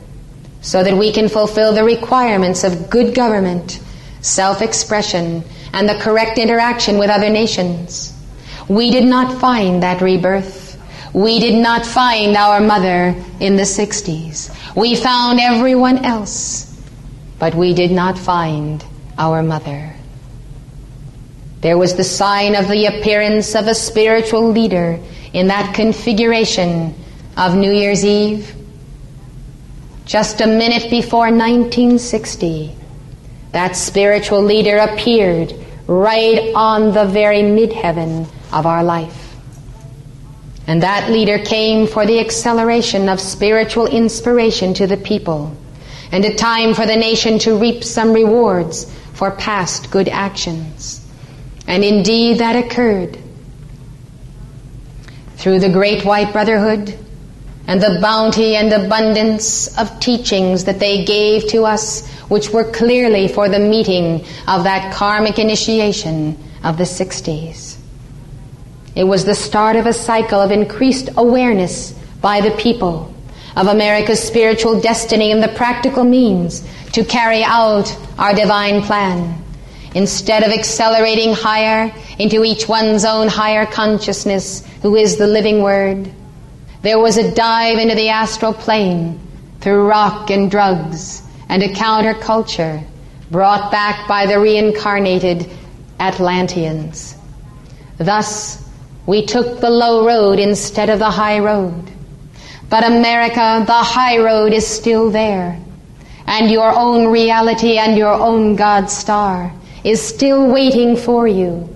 so 0.62 0.84
that 0.84 0.98
we 0.98 1.12
can 1.12 1.28
fulfill 1.28 1.74
the 1.74 1.84
requirements 1.84 2.64
of 2.64 2.90
good 2.90 3.16
government, 3.16 3.82
self 4.22 4.62
expression, 4.62 5.44
and 5.74 5.90
the 5.90 6.00
correct 6.00 6.38
interaction 6.38 6.98
with 6.98 7.10
other 7.10 7.30
nations. 7.30 8.19
We 8.70 8.92
did 8.92 9.06
not 9.06 9.40
find 9.42 9.84
that 9.84 10.02
rebirth 10.02 10.70
we 11.14 11.40
did 11.40 11.56
not 11.56 11.86
find 11.86 12.36
our 12.36 12.60
mother 12.60 13.16
in 13.40 13.56
the 13.56 13.64
60s. 13.64 14.76
We 14.76 14.96
found 14.96 15.40
everyone 15.40 16.06
else, 16.06 16.80
but 17.40 17.56
we 17.56 17.74
did 17.74 17.92
not 17.92 18.18
find 18.18 18.84
our 19.18 19.42
mother. 19.42 19.96
There 21.62 21.78
was 21.78 21.96
the 21.96 22.04
sign 22.04 22.56
of 22.56 22.68
the 22.68 22.86
appearance 22.86 23.56
of 23.56 23.68
a 23.68 23.76
spiritual 23.76 24.52
leader 24.52 25.00
in 25.34 25.48
that 25.48 25.74
configuration 25.74 26.94
of 27.36 27.56
New 27.56 27.72
Year's 27.72 28.06
Eve. 28.06 28.56
Just 30.06 30.42
a 30.42 30.48
minute 30.48 30.90
before 30.90 31.32
1960, 31.32 32.76
that 33.52 33.76
spiritual 33.76 34.42
leader 34.44 34.78
appeared 34.78 35.54
right 35.88 36.52
on 36.56 36.94
the 36.94 37.06
very 37.06 37.42
midheaven 37.42 38.28
of 38.52 38.66
our 38.66 38.84
life. 38.84 39.36
And 40.68 40.84
that 40.84 41.10
leader 41.10 41.40
came 41.40 41.88
for 41.88 42.06
the 42.06 42.20
acceleration 42.20 43.10
of 43.10 43.20
spiritual 43.20 43.88
inspiration 43.88 44.74
to 44.76 44.86
the 44.86 44.98
people 44.98 45.56
and 46.12 46.26
a 46.26 46.36
time 46.36 46.74
for 46.74 46.86
the 46.86 46.96
nation 46.96 47.40
to 47.40 47.58
reap 47.58 47.84
some 47.84 48.14
rewards 48.14 48.92
for 49.14 49.32
past 49.32 49.92
good 49.92 50.08
actions. 50.08 51.06
And 51.68 51.84
indeed 51.84 52.40
that 52.40 52.56
occurred. 52.56 53.18
Through 55.38 55.60
the 55.60 55.70
Great 55.70 56.04
White 56.04 56.34
Brotherhood 56.34 56.98
and 57.68 57.82
the 57.82 58.00
bounty 58.02 58.56
and 58.56 58.74
abundance 58.74 59.78
of 59.78 60.00
teachings 60.00 60.66
that 60.66 60.80
they 60.80 61.06
gave 61.06 61.48
to 61.50 61.66
us, 61.66 62.08
which 62.24 62.50
were 62.50 62.64
clearly 62.64 63.28
for 63.28 63.48
the 63.48 63.60
meeting 63.60 64.26
of 64.48 64.64
that 64.64 64.94
karmic 64.94 65.38
initiation 65.38 66.38
of 66.64 66.78
the 66.78 66.84
60s. 66.84 67.69
It 68.96 69.04
was 69.04 69.26
the 69.26 69.36
start 69.36 69.76
of 69.76 69.86
a 69.86 69.94
cycle 69.94 70.42
of 70.42 70.52
increased 70.52 71.10
awareness 71.16 71.92
by 72.22 72.42
the 72.42 72.52
people 72.52 73.14
of 73.56 73.68
America's 73.68 74.22
spiritual 74.22 74.80
destiny 74.80 75.32
and 75.32 75.44
the 75.44 75.50
practical 75.50 76.04
means 76.04 76.68
to 76.94 77.04
carry 77.04 77.44
out 77.44 77.96
our 78.18 78.34
divine 78.34 78.82
plan. 78.82 79.44
Instead 79.96 80.44
of 80.44 80.52
accelerating 80.52 81.34
higher 81.34 81.94
into 82.20 82.44
each 82.44 82.68
one's 82.68 83.06
own 83.06 83.28
higher 83.28 83.66
consciousness, 83.66 84.66
who 84.82 84.96
is 84.96 85.18
the 85.18 85.28
living 85.28 85.62
word, 85.62 86.12
there 86.82 87.00
was 87.00 87.18
a 87.18 87.34
dive 87.34 87.78
into 87.78 87.96
the 87.96 88.10
astral 88.10 88.54
plane 88.54 89.20
through 89.62 89.88
rock 89.88 90.30
and 90.30 90.50
drugs 90.50 91.22
and 91.50 91.64
a 91.64 91.70
counterculture 91.70 92.84
brought 93.32 93.72
back 93.72 94.08
by 94.08 94.26
the 94.26 94.40
reincarnated 94.40 95.50
Atlanteans. 96.00 97.16
Thus, 97.98 98.69
we 99.10 99.26
took 99.26 99.60
the 99.60 99.72
low 99.72 100.06
road 100.06 100.38
instead 100.38 100.88
of 100.88 101.00
the 101.00 101.10
high 101.10 101.40
road. 101.40 101.90
But 102.70 102.84
America, 102.84 103.64
the 103.66 103.74
high 103.74 104.20
road 104.20 104.54
is 104.54 104.68
still 104.68 105.10
there. 105.10 105.60
And 106.28 106.52
your 106.52 106.70
own 106.70 107.08
reality 107.08 107.80
and 107.80 107.98
your 107.98 108.14
own 108.14 108.56
God 108.56 108.88
star 108.88 109.52
is 109.84 110.00
still 110.00 110.48
waiting 110.48 110.96
for 110.96 111.28
you. 111.28 111.76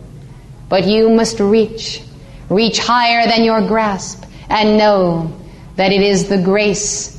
But 0.70 0.86
you 0.86 1.10
must 1.10 1.40
reach, 1.40 2.04
reach 2.50 2.78
higher 2.78 3.26
than 3.28 3.44
your 3.44 3.68
grasp 3.68 4.26
and 4.50 4.78
know 4.78 5.36
that 5.76 5.92
it 5.92 6.04
is 6.04 6.30
the 6.30 6.38
grace 6.38 7.18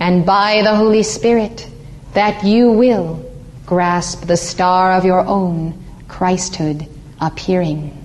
and 0.00 0.24
by 0.24 0.62
the 0.62 0.74
Holy 0.74 1.02
Spirit 1.02 1.68
that 2.14 2.44
you 2.44 2.70
will 2.72 3.30
grasp 3.66 4.26
the 4.26 4.38
star 4.38 4.94
of 4.94 5.04
your 5.04 5.20
own 5.20 5.84
Christhood 6.08 6.88
appearing. 7.20 8.03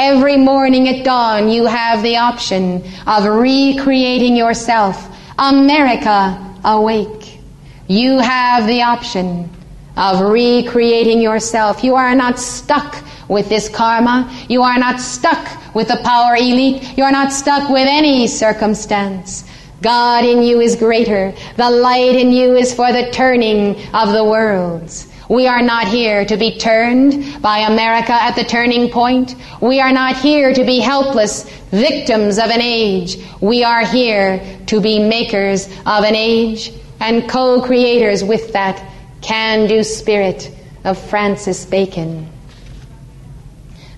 Every 0.00 0.36
morning 0.36 0.88
at 0.88 1.04
dawn, 1.04 1.48
you 1.48 1.66
have 1.66 2.04
the 2.04 2.18
option 2.18 2.84
of 3.08 3.24
recreating 3.24 4.36
yourself. 4.36 5.08
America, 5.36 6.38
awake. 6.64 7.40
You 7.88 8.20
have 8.20 8.68
the 8.68 8.82
option 8.82 9.50
of 9.96 10.20
recreating 10.20 11.20
yourself. 11.20 11.82
You 11.82 11.96
are 11.96 12.14
not 12.14 12.38
stuck 12.38 13.04
with 13.28 13.48
this 13.48 13.68
karma. 13.68 14.32
You 14.48 14.62
are 14.62 14.78
not 14.78 15.00
stuck 15.00 15.74
with 15.74 15.88
the 15.88 16.00
power 16.04 16.36
elite. 16.36 16.96
You 16.96 17.02
are 17.02 17.10
not 17.10 17.32
stuck 17.32 17.68
with 17.68 17.88
any 17.90 18.28
circumstance. 18.28 19.50
God 19.82 20.24
in 20.24 20.44
you 20.44 20.60
is 20.60 20.76
greater. 20.76 21.34
The 21.56 21.70
light 21.70 22.14
in 22.14 22.30
you 22.30 22.54
is 22.54 22.72
for 22.72 22.92
the 22.92 23.10
turning 23.10 23.74
of 23.92 24.12
the 24.12 24.24
worlds. 24.24 25.08
We 25.28 25.46
are 25.46 25.60
not 25.60 25.88
here 25.88 26.24
to 26.24 26.36
be 26.38 26.56
turned 26.56 27.42
by 27.42 27.58
America 27.58 28.12
at 28.12 28.34
the 28.34 28.44
turning 28.44 28.90
point. 28.90 29.34
We 29.60 29.78
are 29.78 29.92
not 29.92 30.16
here 30.16 30.54
to 30.54 30.64
be 30.64 30.80
helpless 30.80 31.48
victims 31.70 32.38
of 32.38 32.46
an 32.46 32.62
age. 32.62 33.18
We 33.42 33.62
are 33.62 33.84
here 33.84 34.40
to 34.66 34.80
be 34.80 34.98
makers 34.98 35.66
of 35.84 36.04
an 36.04 36.14
age 36.14 36.72
and 37.00 37.28
co-creators 37.28 38.24
with 38.24 38.54
that 38.54 38.82
can-do 39.20 39.82
spirit 39.82 40.50
of 40.84 40.98
Francis 40.98 41.66
Bacon. 41.66 42.26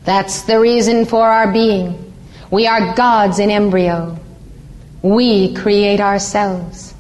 That's 0.05 0.43
the 0.43 0.59
reason 0.59 1.05
for 1.05 1.29
our 1.29 1.53
being. 1.53 2.13
We 2.51 2.67
are 2.67 2.95
gods 2.97 3.39
in 3.39 3.51
embryo. 3.51 4.19
We 5.03 5.55
create 5.55 6.01
ourselves. 6.01 6.93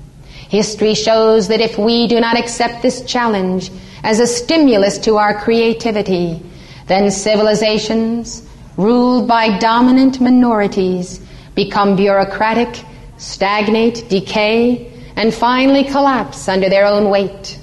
History 0.48 0.94
shows 0.94 1.48
that 1.48 1.60
if 1.60 1.76
we 1.78 2.06
do 2.06 2.20
not 2.20 2.38
accept 2.38 2.82
this 2.82 3.04
challenge 3.04 3.70
as 4.02 4.20
a 4.20 4.26
stimulus 4.26 4.98
to 4.98 5.16
our 5.16 5.38
creativity, 5.38 6.42
then 6.86 7.10
civilizations 7.10 8.46
ruled 8.76 9.28
by 9.28 9.58
dominant 9.58 10.20
minorities 10.20 11.20
become 11.54 11.96
bureaucratic, 11.96 12.84
stagnate, 13.18 14.08
decay, 14.08 14.90
and 15.16 15.34
finally 15.34 15.84
collapse 15.84 16.48
under 16.48 16.68
their 16.68 16.86
own 16.86 17.10
weight. 17.10 17.58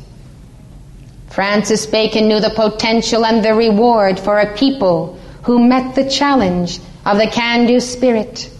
Francis 1.29 1.85
Bacon 1.85 2.27
knew 2.27 2.39
the 2.39 2.49
potential 2.49 3.25
and 3.25 3.43
the 3.43 3.53
reward 3.53 4.19
for 4.19 4.39
a 4.39 4.55
people 4.55 5.19
who 5.43 5.67
met 5.67 5.95
the 5.95 6.09
challenge 6.09 6.79
of 7.05 7.17
the 7.17 7.27
can-do 7.27 7.79
spirit. 7.79 8.51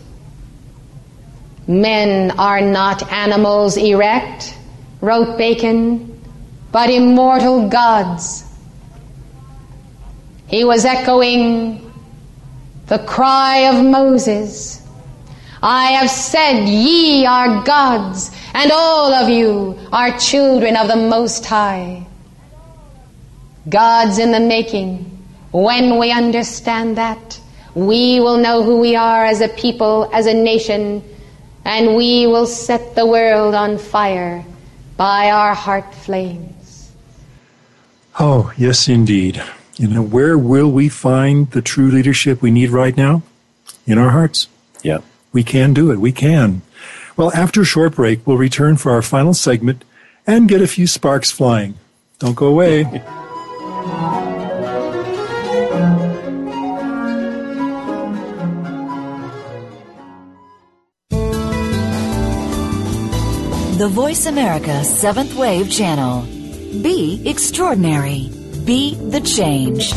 Men 1.68 2.32
are 2.40 2.62
not 2.62 3.12
animals 3.12 3.78
erect, 3.78 4.56
wrote 5.02 5.38
Bacon, 5.38 6.17
but 6.78 6.92
immortal 6.92 7.68
gods. 7.68 8.46
He 10.46 10.64
was 10.64 10.86
echoing 10.86 11.92
the 12.86 13.00
cry 13.00 13.62
of 13.72 13.84
Moses. 13.84 14.80
I 15.64 15.94
have 15.94 16.12
said, 16.12 16.68
ye 16.70 17.26
are 17.26 17.64
gods, 17.64 18.30
and 18.54 18.72
all 18.72 19.12
of 19.12 19.28
you 19.28 19.76
are 19.92 20.20
children 20.20 20.78
of 20.78 20.88
the 20.88 20.98
Most 20.98 21.48
High. 21.48 22.06
Gods 23.68 24.20
in 24.20 24.32
the 24.32 24.40
making. 24.40 25.18
When 25.52 25.98
we 25.98 26.12
understand 26.12 26.98
that, 26.98 27.40
we 27.74 28.20
will 28.20 28.38
know 28.38 28.62
who 28.62 28.78
we 28.78 28.96
are 28.96 29.26
as 29.26 29.42
a 29.42 29.50
people, 29.50 30.12
as 30.14 30.28
a 30.28 30.34
nation, 30.36 31.04
and 31.66 31.96
we 31.96 32.28
will 32.28 32.46
set 32.46 32.94
the 32.94 33.08
world 33.08 33.56
on 33.56 33.80
fire 33.80 34.46
by 34.96 35.32
our 35.32 35.56
heart 35.56 35.92
flames. 35.96 36.57
Oh, 38.20 38.52
yes, 38.58 38.88
indeed. 38.88 39.44
You 39.76 39.88
know, 39.88 40.02
where 40.02 40.38
will 40.38 40.72
we 40.72 40.90
find 40.90 41.52
the 41.52 41.62
true 41.62 41.92
leadership 41.92 42.42
we 42.42 42.50
need 42.50 42.72
right 42.72 42.98
now? 42.98 43.22
In 43.86 44.00
our 44.00 44.10
hearts. 44.10 44.48
Yeah. 44.82 45.00
We 45.32 45.44
can 45.44 45.74
do 45.74 45.92
it. 45.92 46.00
We 46.00 46.12
can. 46.12 46.64
Well, 47.16 47.32
after 47.34 47.62
a 47.62 47.66
short 47.66 47.96
break, 47.96 48.26
we'll 48.26 48.38
return 48.38 48.78
for 48.78 48.92
our 48.92 49.04
final 49.04 49.36
segment 49.36 49.84
and 50.26 50.50
get 50.50 50.62
a 50.62 50.68
few 50.68 50.88
sparks 50.88 51.30
flying. 51.30 51.76
Don't 52.18 52.36
go 52.36 52.48
away. 52.48 52.84
The 63.78 63.90
Voice 63.90 64.26
America 64.26 64.84
Seventh 64.84 65.36
Wave 65.36 65.70
Channel. 65.70 66.37
Be 66.82 67.22
extraordinary. 67.26 68.30
Be 68.66 68.96
the 68.96 69.22
change. 69.22 69.92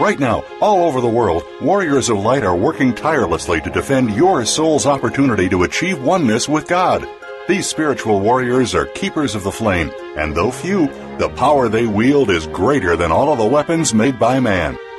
Right 0.00 0.18
now, 0.18 0.44
all 0.60 0.84
over 0.84 1.00
the 1.00 1.08
world, 1.08 1.44
warriors 1.62 2.10
of 2.10 2.18
light 2.18 2.42
are 2.42 2.56
working 2.56 2.94
tirelessly 2.94 3.60
to 3.62 3.70
defend 3.70 4.14
your 4.14 4.44
soul's 4.44 4.86
opportunity 4.86 5.48
to 5.48 5.62
achieve 5.62 6.02
oneness 6.02 6.48
with 6.48 6.66
God. 6.66 7.08
These 7.48 7.66
spiritual 7.66 8.20
warriors 8.20 8.74
are 8.74 8.86
keepers 8.86 9.34
of 9.34 9.44
the 9.44 9.52
flame, 9.52 9.90
and 10.16 10.34
though 10.34 10.50
few, 10.50 10.88
the 11.18 11.32
power 11.36 11.68
they 11.68 11.86
wield 11.86 12.28
is 12.28 12.46
greater 12.48 12.96
than 12.96 13.12
all 13.12 13.32
of 13.32 13.38
the 13.38 13.46
weapons 13.46 13.94
made 13.94 14.18
by 14.18 14.40
man. 14.40 14.78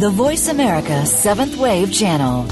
The 0.00 0.08
Voice 0.08 0.48
America 0.48 1.04
Seventh 1.04 1.58
Wave 1.58 1.92
Channel. 1.92 2.46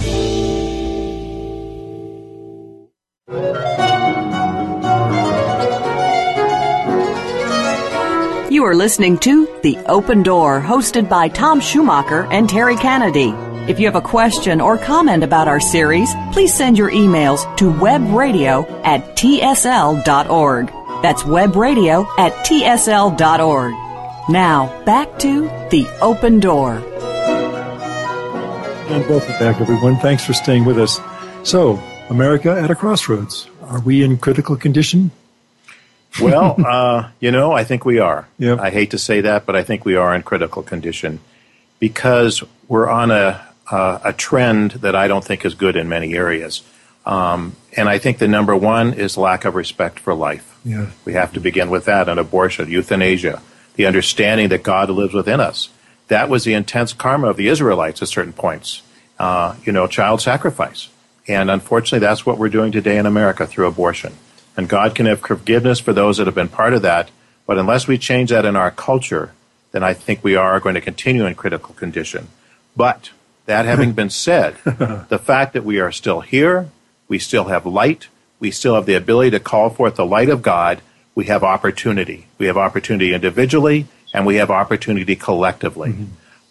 You 8.52 8.64
are 8.66 8.74
listening 8.74 9.16
to 9.20 9.46
The 9.62 9.78
Open 9.86 10.22
Door, 10.22 10.60
hosted 10.60 11.08
by 11.08 11.28
Tom 11.28 11.58
Schumacher 11.58 12.26
and 12.30 12.50
Terry 12.50 12.76
Kennedy. 12.76 13.30
If 13.66 13.80
you 13.80 13.86
have 13.86 13.96
a 13.96 14.02
question 14.02 14.60
or 14.60 14.76
comment 14.76 15.24
about 15.24 15.48
our 15.48 15.58
series, 15.58 16.10
please 16.32 16.52
send 16.52 16.76
your 16.76 16.90
emails 16.90 17.56
to 17.56 17.72
webradio 17.72 18.68
at 18.84 19.16
tsl.org. 19.16 20.66
That's 21.00 21.22
webradio 21.22 22.06
at 22.18 22.34
tsl.org. 22.44 23.74
Now, 24.28 24.84
back 24.84 25.18
to 25.20 25.48
The 25.70 25.88
Open 26.02 26.40
Door. 26.40 26.97
And 28.90 29.06
welcome 29.06 29.32
back, 29.38 29.60
everyone. 29.60 29.98
Thanks 29.98 30.24
for 30.24 30.32
staying 30.32 30.64
with 30.64 30.78
us. 30.78 30.98
So, 31.42 31.78
America 32.08 32.50
at 32.50 32.70
a 32.70 32.74
crossroads. 32.74 33.46
Are 33.64 33.80
we 33.80 34.02
in 34.02 34.16
critical 34.16 34.56
condition? 34.56 35.10
well, 36.22 36.56
uh, 36.66 37.10
you 37.20 37.30
know, 37.30 37.52
I 37.52 37.64
think 37.64 37.84
we 37.84 37.98
are. 37.98 38.26
Yep. 38.38 38.58
I 38.58 38.70
hate 38.70 38.92
to 38.92 38.98
say 38.98 39.20
that, 39.20 39.44
but 39.44 39.54
I 39.54 39.62
think 39.62 39.84
we 39.84 39.96
are 39.96 40.14
in 40.14 40.22
critical 40.22 40.62
condition 40.62 41.20
because 41.78 42.42
we're 42.66 42.88
on 42.88 43.10
a 43.10 43.46
uh, 43.70 43.98
a 44.04 44.14
trend 44.14 44.70
that 44.70 44.96
I 44.96 45.06
don't 45.06 45.22
think 45.22 45.44
is 45.44 45.54
good 45.54 45.76
in 45.76 45.90
many 45.90 46.14
areas. 46.14 46.62
Um, 47.04 47.56
and 47.76 47.90
I 47.90 47.98
think 47.98 48.16
the 48.16 48.26
number 48.26 48.56
one 48.56 48.94
is 48.94 49.18
lack 49.18 49.44
of 49.44 49.54
respect 49.54 50.00
for 50.00 50.14
life. 50.14 50.58
Yeah. 50.64 50.86
We 51.04 51.12
have 51.12 51.34
to 51.34 51.40
begin 51.40 51.68
with 51.68 51.84
that 51.84 52.08
and 52.08 52.18
abortion, 52.18 52.70
euthanasia, 52.70 53.42
the 53.74 53.84
understanding 53.84 54.48
that 54.48 54.62
God 54.62 54.88
lives 54.88 55.12
within 55.12 55.40
us. 55.40 55.68
That 56.08 56.28
was 56.28 56.44
the 56.44 56.54
intense 56.54 56.92
karma 56.92 57.28
of 57.28 57.36
the 57.36 57.48
Israelites 57.48 58.02
at 58.02 58.08
certain 58.08 58.32
points. 58.32 58.82
Uh, 59.18 59.56
you 59.64 59.72
know, 59.72 59.86
child 59.86 60.20
sacrifice. 60.20 60.88
And 61.26 61.50
unfortunately, 61.50 62.06
that's 62.06 62.24
what 62.24 62.38
we're 62.38 62.48
doing 62.48 62.72
today 62.72 62.98
in 62.98 63.06
America 63.06 63.46
through 63.46 63.66
abortion. 63.66 64.14
And 64.56 64.68
God 64.68 64.94
can 64.94 65.06
have 65.06 65.20
forgiveness 65.20 65.80
for 65.80 65.92
those 65.92 66.16
that 66.16 66.26
have 66.26 66.34
been 66.34 66.48
part 66.48 66.72
of 66.72 66.82
that. 66.82 67.10
But 67.46 67.58
unless 67.58 67.86
we 67.86 67.98
change 67.98 68.30
that 68.30 68.44
in 68.44 68.56
our 68.56 68.70
culture, 68.70 69.32
then 69.72 69.82
I 69.82 69.92
think 69.92 70.22
we 70.22 70.36
are 70.36 70.60
going 70.60 70.74
to 70.74 70.80
continue 70.80 71.26
in 71.26 71.34
critical 71.34 71.74
condition. 71.74 72.28
But 72.76 73.10
That 73.48 73.64
having 73.64 73.92
been 73.92 74.10
said, 74.10 74.56
the 74.64 75.18
fact 75.18 75.54
that 75.54 75.64
we 75.64 75.80
are 75.80 75.90
still 75.90 76.20
here, 76.20 76.70
we 77.08 77.18
still 77.18 77.44
have 77.44 77.64
light, 77.64 78.08
we 78.38 78.50
still 78.50 78.74
have 78.74 78.84
the 78.84 78.94
ability 78.94 79.30
to 79.30 79.40
call 79.40 79.70
forth 79.70 79.96
the 79.96 80.04
light 80.04 80.28
of 80.28 80.42
God, 80.42 80.82
we 81.14 81.24
have 81.24 81.42
opportunity. 81.42 82.26
We 82.36 82.44
have 82.44 82.58
opportunity 82.58 83.14
individually, 83.14 83.86
and 84.12 84.26
we 84.26 84.36
have 84.36 84.50
opportunity 84.50 85.16
collectively. 85.16 85.90
Mm-hmm. 85.90 86.04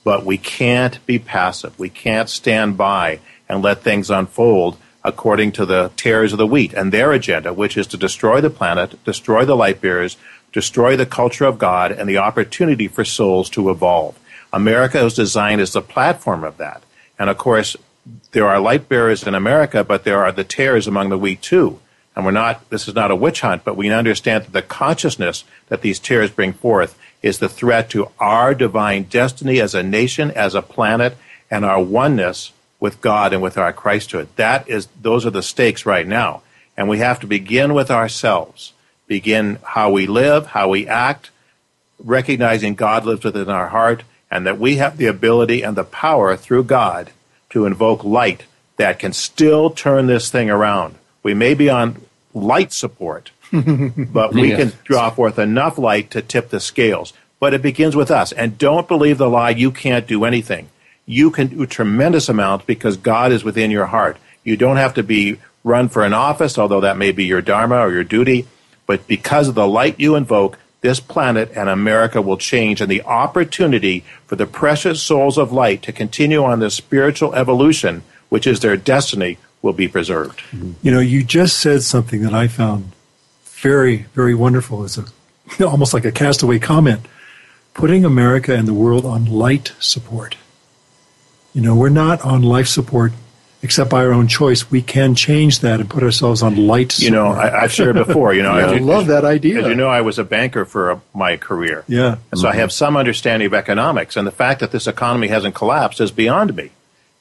But 0.04 0.26
we 0.26 0.38
can't 0.38 1.06
be 1.06 1.20
passive. 1.20 1.78
We 1.78 1.90
can't 1.90 2.30
stand 2.30 2.78
by 2.78 3.20
and 3.50 3.62
let 3.62 3.82
things 3.82 4.10
unfold 4.10 4.78
according 5.04 5.52
to 5.54 5.66
the 5.66 5.92
tares 5.96 6.34
of 6.34 6.38
the 6.38 6.48
wheat 6.48 6.74
and 6.74 6.92
their 6.92 7.12
agenda, 7.12 7.54
which 7.54 7.78
is 7.78 7.88
to 7.88 7.98
destroy 7.98 8.42
the 8.42 8.50
planet, 8.50 9.02
destroy 9.04 9.46
the 9.46 9.56
light 9.56 9.82
bearers, 9.82 10.18
destroy 10.52 10.96
the 10.96 11.06
culture 11.06 11.46
of 11.46 11.58
God, 11.58 11.92
and 11.92 12.10
the 12.10 12.18
opportunity 12.18 12.88
for 12.88 13.06
souls 13.06 13.50
to 13.52 13.70
evolve. 13.70 14.18
America 14.52 15.04
was 15.04 15.14
designed 15.14 15.62
as 15.62 15.74
the 15.74 15.82
platform 15.82 16.44
of 16.44 16.58
that. 16.58 16.84
And 17.20 17.30
of 17.30 17.38
course, 17.38 17.76
there 18.32 18.48
are 18.48 18.60
light 18.60 18.88
bearers 18.88 19.26
in 19.26 19.36
America, 19.36 19.84
but 19.84 20.04
there 20.04 20.24
are 20.24 20.32
the 20.32 20.44
tares 20.44 20.88
among 20.88 21.10
the 21.10 21.18
wheat 21.18 21.42
too. 21.42 21.80
And 22.16 22.26
we're 22.26 22.32
not, 22.32 22.70
this 22.70 22.88
is 22.88 22.96
not 22.96 23.12
a 23.12 23.16
witch 23.16 23.42
hunt, 23.42 23.64
but 23.64 23.78
we 23.78 23.90
understand 23.92 24.46
that 24.46 24.54
the 24.54 24.62
consciousness 24.62 25.44
that 25.68 25.82
these 25.82 26.00
tares 26.00 26.32
bring 26.32 26.54
forth 26.54 26.98
is 27.22 27.40
the 27.40 27.50
threat 27.50 27.90
to 27.92 28.10
our 28.20 28.54
divine 28.54 29.04
destiny 29.04 29.60
as 29.60 29.74
a 29.76 29.84
nation, 29.84 30.32
as 30.32 30.56
a 30.56 30.62
planet, 30.62 31.18
and 31.50 31.66
our 31.66 31.82
oneness 31.82 32.52
with 32.80 33.02
God 33.02 33.34
and 33.34 33.42
with 33.42 33.58
our 33.58 33.74
Christhood. 33.74 34.28
That 34.36 34.68
is, 34.70 34.88
those 35.02 35.26
are 35.26 35.32
the 35.32 35.44
stakes 35.44 35.86
right 35.86 36.08
now. 36.08 36.42
And 36.76 36.88
we 36.88 37.00
have 37.00 37.20
to 37.22 37.28
begin 37.28 37.74
with 37.74 37.90
ourselves, 37.90 38.74
begin 39.08 39.58
how 39.64 39.90
we 39.90 40.06
live, 40.06 40.48
how 40.48 40.70
we 40.70 40.88
act, 40.88 41.32
recognizing 42.00 42.76
God 42.76 43.06
lives 43.06 43.24
within 43.24 43.50
our 43.50 43.70
heart, 43.70 44.04
and 44.30 44.46
that 44.46 44.60
we 44.60 44.76
have 44.76 44.98
the 44.98 45.08
ability 45.08 45.64
and 45.64 45.76
the 45.76 45.84
power 45.84 46.36
through 46.36 46.66
God 46.66 47.12
to 47.50 47.66
invoke 47.66 48.04
light 48.04 48.44
that 48.76 49.00
can 49.00 49.14
still 49.14 49.70
turn 49.72 50.06
this 50.06 50.30
thing 50.30 50.50
around. 50.50 50.96
We 51.24 51.34
may 51.34 51.56
be 51.56 51.70
on 51.70 52.02
light 52.34 52.72
support, 52.72 53.32
but 54.12 54.34
we 54.34 54.50
yes. 54.50 54.60
can 54.60 54.80
draw 54.84 55.10
forth 55.10 55.40
enough 55.40 55.78
light 55.78 56.12
to 56.12 56.22
tip 56.22 56.50
the 56.50 56.60
scales. 56.60 57.14
But 57.40 57.54
it 57.54 57.62
begins 57.62 57.96
with 57.96 58.10
us. 58.10 58.32
And 58.32 58.58
don't 58.58 58.88
believe 58.88 59.18
the 59.18 59.30
lie 59.30 59.52
you 59.52 59.72
can't 59.72 60.08
do 60.08 60.26
anything 60.26 60.70
you 61.08 61.32
can 61.32 61.48
do 61.48 61.66
tremendous 61.66 62.30
amounts 62.30 62.66
because 62.66 62.98
God 62.98 63.32
is 63.32 63.44
within 63.44 63.72
your 63.72 63.88
heart. 63.88 64.18
You 64.44 64.58
don't 64.58 64.78
have 64.78 64.94
to 64.96 65.04
be 65.04 65.40
run 65.64 65.90
for 65.90 66.04
an 66.04 66.14
office, 66.14 66.58
although 66.58 66.82
that 66.82 66.98
may 66.98 67.12
be 67.12 67.26
your 67.26 67.42
dharma 67.42 67.80
or 67.80 67.92
your 67.92 68.04
duty. 68.04 68.46
But 68.86 69.08
because 69.08 69.48
of 69.48 69.56
the 69.56 69.68
light 69.68 70.00
you 70.00 70.16
invoke, 70.16 70.60
this 70.82 71.00
planet 71.00 71.52
and 71.56 71.70
America 71.70 72.22
will 72.22 72.38
change, 72.38 72.82
and 72.82 72.92
the 72.92 73.02
opportunity 73.04 74.04
for 74.28 74.36
the 74.36 74.46
precious 74.46 75.02
souls 75.02 75.38
of 75.38 75.52
light 75.52 75.82
to 75.84 75.92
continue 75.92 76.44
on 76.44 76.60
this 76.60 76.76
spiritual 76.76 77.34
evolution, 77.34 78.04
which 78.30 78.46
is 78.46 78.60
their 78.60 78.78
destiny, 78.78 79.38
will 79.62 79.74
be 79.74 79.88
preserved. 79.88 80.42
You 80.84 80.92
know, 80.92 81.00
you 81.00 81.24
just 81.24 81.58
said 81.58 81.82
something 81.82 82.22
that 82.22 82.34
I 82.34 82.48
found 82.48 82.92
very, 83.58 84.06
very 84.14 84.36
wonderful. 84.36 84.86
It's 84.86 84.98
a 84.98 85.06
almost 85.66 85.94
like 85.94 86.06
a 86.06 86.12
castaway 86.12 86.60
comment. 86.60 87.06
Putting 87.74 88.06
America 88.06 88.56
and 88.56 88.68
the 88.68 88.74
world 88.74 89.06
on 89.06 89.26
light 89.26 89.74
support. 89.80 90.36
You 91.54 91.62
know, 91.62 91.76
we're 91.76 91.90
not 91.90 92.22
on 92.22 92.42
life 92.42 92.68
support 92.68 93.14
except 93.62 93.90
by 93.90 94.06
our 94.06 94.14
own 94.14 94.28
choice. 94.28 94.70
We 94.70 94.82
can 94.82 95.16
change 95.16 95.60
that 95.60 95.80
and 95.80 95.90
put 95.90 96.04
ourselves 96.04 96.42
on 96.42 96.68
light 96.68 96.92
support. 96.92 97.06
You 97.06 97.12
know, 97.12 97.28
I, 97.28 97.62
have 97.62 97.72
shared 97.72 97.96
before. 97.96 98.34
You 98.34 98.44
know, 98.44 98.58
yeah, 98.58 98.68
I 98.68 98.74
you, 98.76 98.80
love 98.80 99.08
that 99.08 99.26
idea. 99.26 99.62
As 99.62 99.68
you 99.68 99.76
know, 99.76 99.90
I 99.90 100.02
was 100.02 100.20
a 100.20 100.24
banker 100.24 100.66
for 100.66 100.92
a, 100.92 101.02
my 101.14 101.38
career. 101.38 101.84
Yeah. 101.88 102.18
And 102.32 102.40
so 102.40 102.48
mm-hmm. 102.48 102.54
I 102.54 102.60
have 102.60 102.72
some 102.72 102.98
understanding 102.98 103.48
of 103.48 103.54
economics, 103.54 104.16
and 104.16 104.26
the 104.26 104.32
fact 104.32 104.60
that 104.60 104.72
this 104.72 104.88
economy 104.88 105.28
hasn't 105.28 105.56
collapsed 105.56 106.00
is 106.02 106.12
beyond 106.12 106.56
me. 106.56 106.72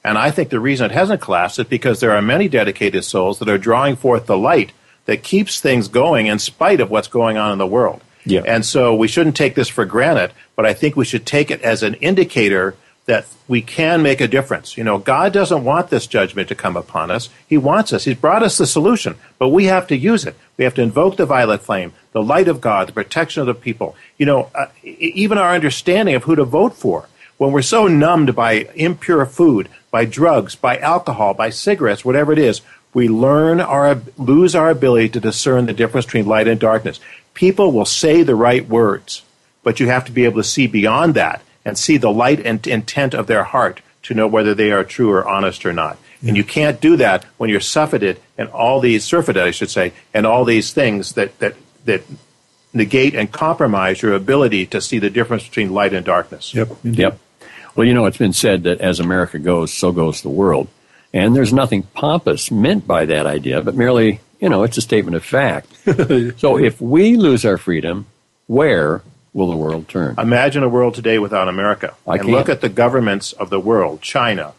And 0.05 0.17
I 0.17 0.31
think 0.31 0.51
the 0.51 0.61
reason 0.61 0.87
it 0.87 0.95
hasn't 0.95 1.21
collapsed 1.21 1.59
is 1.59 1.67
because 1.67 2.01
there 2.01 2.13
are 2.13 2.23
many 2.23 2.49
dedicated 2.49 3.05
souls 3.05 3.41
that 3.41 3.49
are 3.49 3.59
drawing 3.59 3.97
forth 3.97 4.27
the 4.27 4.39
light 4.39 4.73
that 5.07 5.23
keeps 5.23 5.61
things 5.61 5.89
going 5.89 6.27
in 6.27 6.39
spite 6.39 6.81
of 6.81 6.91
what's 6.91 7.09
going 7.09 7.37
on 7.37 7.53
in 7.53 7.59
the 7.59 7.67
world. 7.67 8.03
Yeah. 8.25 8.43
And 8.45 8.67
so 8.67 8.95
we 8.95 9.09
shouldn't 9.09 9.37
take 9.37 9.55
this 9.55 9.69
for 9.69 9.85
granted, 9.85 10.33
but 10.57 10.67
I 10.67 10.75
think 10.75 10.97
we 10.97 11.05
should 11.05 11.25
take 11.25 11.51
it 11.51 11.63
as 11.63 11.83
an 11.83 11.95
indicator 11.95 12.75
that 13.07 13.25
we 13.47 13.63
can 13.63 14.03
make 14.03 14.21
a 14.21 14.27
difference. 14.27 14.77
You 14.77 14.83
know, 14.83 14.99
God 14.99 15.33
doesn't 15.33 15.63
want 15.63 15.91
this 15.91 16.09
judgment 16.09 16.49
to 16.49 16.57
come 16.57 16.77
upon 16.77 17.13
us. 17.13 17.29
He 17.47 17.57
wants 17.57 17.93
us. 17.93 18.05
He's 18.05 18.17
brought 18.17 18.43
us 18.43 18.59
the 18.59 18.67
solution, 18.67 19.15
but 19.39 19.51
we 19.51 19.67
have 19.67 19.87
to 19.89 19.97
use 19.97 20.25
it. 20.25 20.35
We 20.57 20.65
have 20.65 20.75
to 20.75 20.83
invoke 20.83 21.17
the 21.17 21.25
violet 21.25 21.63
flame, 21.63 21.93
the 22.11 22.23
light 22.23 22.49
of 22.49 22.61
God, 22.61 22.89
the 22.89 22.93
protection 22.93 23.43
of 23.43 23.47
the 23.47 23.55
people. 23.55 23.95
You 24.19 24.27
know, 24.27 24.51
uh, 24.57 24.67
even 24.83 25.39
our 25.39 25.55
understanding 25.55 26.17
of 26.17 26.25
who 26.25 26.35
to 26.35 26.45
vote 26.45 26.75
for. 26.75 27.09
When 27.39 27.53
we're 27.53 27.63
so 27.63 27.87
numbed 27.87 28.35
by 28.35 28.69
impure 28.75 29.27
food, 29.27 29.69
by 29.91 30.07
drugs, 30.07 30.57
by 30.57 30.79
alcohol, 30.79 31.35
by 31.35 31.51
cigarettes, 31.51 32.05
whatever 32.05 32.33
it 32.33 32.39
is, 32.39 32.63
we 32.97 33.09
learn 33.09 33.61
our, 33.61 34.01
lose 34.17 34.55
our 34.55 34.71
ability 34.71 35.11
to 35.11 35.21
discern 35.21 35.67
the 35.67 35.75
difference 35.75 36.07
between 36.07 36.25
light 36.25 36.49
and 36.49 36.59
darkness. 36.59 36.99
People 37.35 37.71
will 37.71 37.85
say 37.85 38.23
the 38.23 38.35
right 38.35 38.67
words, 38.67 39.23
but 39.63 39.79
you 39.79 39.87
have 39.89 40.07
to 40.07 40.13
be 40.13 40.25
able 40.25 40.41
to 40.41 40.49
see 40.49 40.67
beyond 40.67 41.13
that 41.13 41.43
and 41.63 41.77
see 41.77 41.99
the 41.99 42.11
light 42.11 42.41
and 42.47 42.67
intent 42.67 43.13
of 43.13 43.27
their 43.27 43.45
heart 43.45 43.83
to 44.05 44.15
know 44.15 44.27
whether 44.27 44.55
they 44.55 44.73
are 44.73 44.83
true 44.83 45.13
or 45.13 45.29
honest 45.29 45.67
or 45.67 45.75
not. 45.75 45.99
Yeah. 46.23 46.29
And 46.29 46.39
you 46.39 46.45
can't 46.45 46.81
do 46.81 46.97
that 46.97 47.25
when 47.37 47.51
you're 47.51 47.61
surfeited 47.61 48.19
and 48.39 48.49
all 48.49 48.81
these 48.81 49.05
surfeited, 49.05 49.43
I 49.43 49.51
should 49.51 49.69
say, 49.69 49.93
and 50.15 50.25
all 50.25 50.47
these 50.47 50.73
things 50.73 51.13
that 51.13 51.39
that 51.41 51.55
that 51.85 52.03
negate 52.73 53.15
and 53.15 53.31
compromise 53.31 54.01
your 54.01 54.15
ability 54.15 54.65
to 54.69 54.81
see 54.81 54.99
the 54.99 55.11
difference 55.11 55.47
between 55.47 55.75
light 55.75 55.93
and 55.93 56.07
darkness. 56.07 56.55
Yep. 56.55 56.69
Indeed. 56.83 56.99
Yep. 56.99 57.19
Well, 57.75 57.87
you 57.87 57.93
know, 57.93 58.07
it's 58.07 58.17
been 58.17 58.33
said 58.33 58.63
that 58.63 58.81
as 58.81 59.01
America 59.01 59.39
goes, 59.39 59.71
so 59.71 59.93
goes 59.93 60.23
the 60.23 60.31
world. 60.31 60.69
And 61.17 61.35
there's 61.35 61.53
nothing 61.53 61.85
pompous 61.95 62.51
meant 62.51 62.87
by 62.87 63.07
that 63.07 63.25
idea, 63.25 63.63
but 63.63 63.75
merely, 63.75 64.21
you 64.39 64.51
know, 64.51 64.65
it's 64.65 64.77
a 64.77 64.83
statement 64.83 65.17
of 65.17 65.25
fact. 65.25 65.75
so 66.39 66.59
if 66.59 66.79
we 66.79 67.17
lose 67.17 67.47
our 67.47 67.57
freedom, 67.57 68.05
where 68.49 69.01
will 69.33 69.51
the 69.51 69.57
world 69.57 69.89
turn? 69.89 70.15
Imagine 70.19 70.63
a 70.63 70.69
world 70.69 70.95
today 70.95 71.19
without 71.19 71.49
America. 71.49 71.95
I 72.07 72.17
and 72.17 72.21
can't. 72.21 72.33
look 72.33 72.49
at 72.51 72.61
the 72.61 72.69
governments 72.69 73.33
of 73.33 73.49
the 73.49 73.59
world 73.59 74.03
China, 74.03 74.53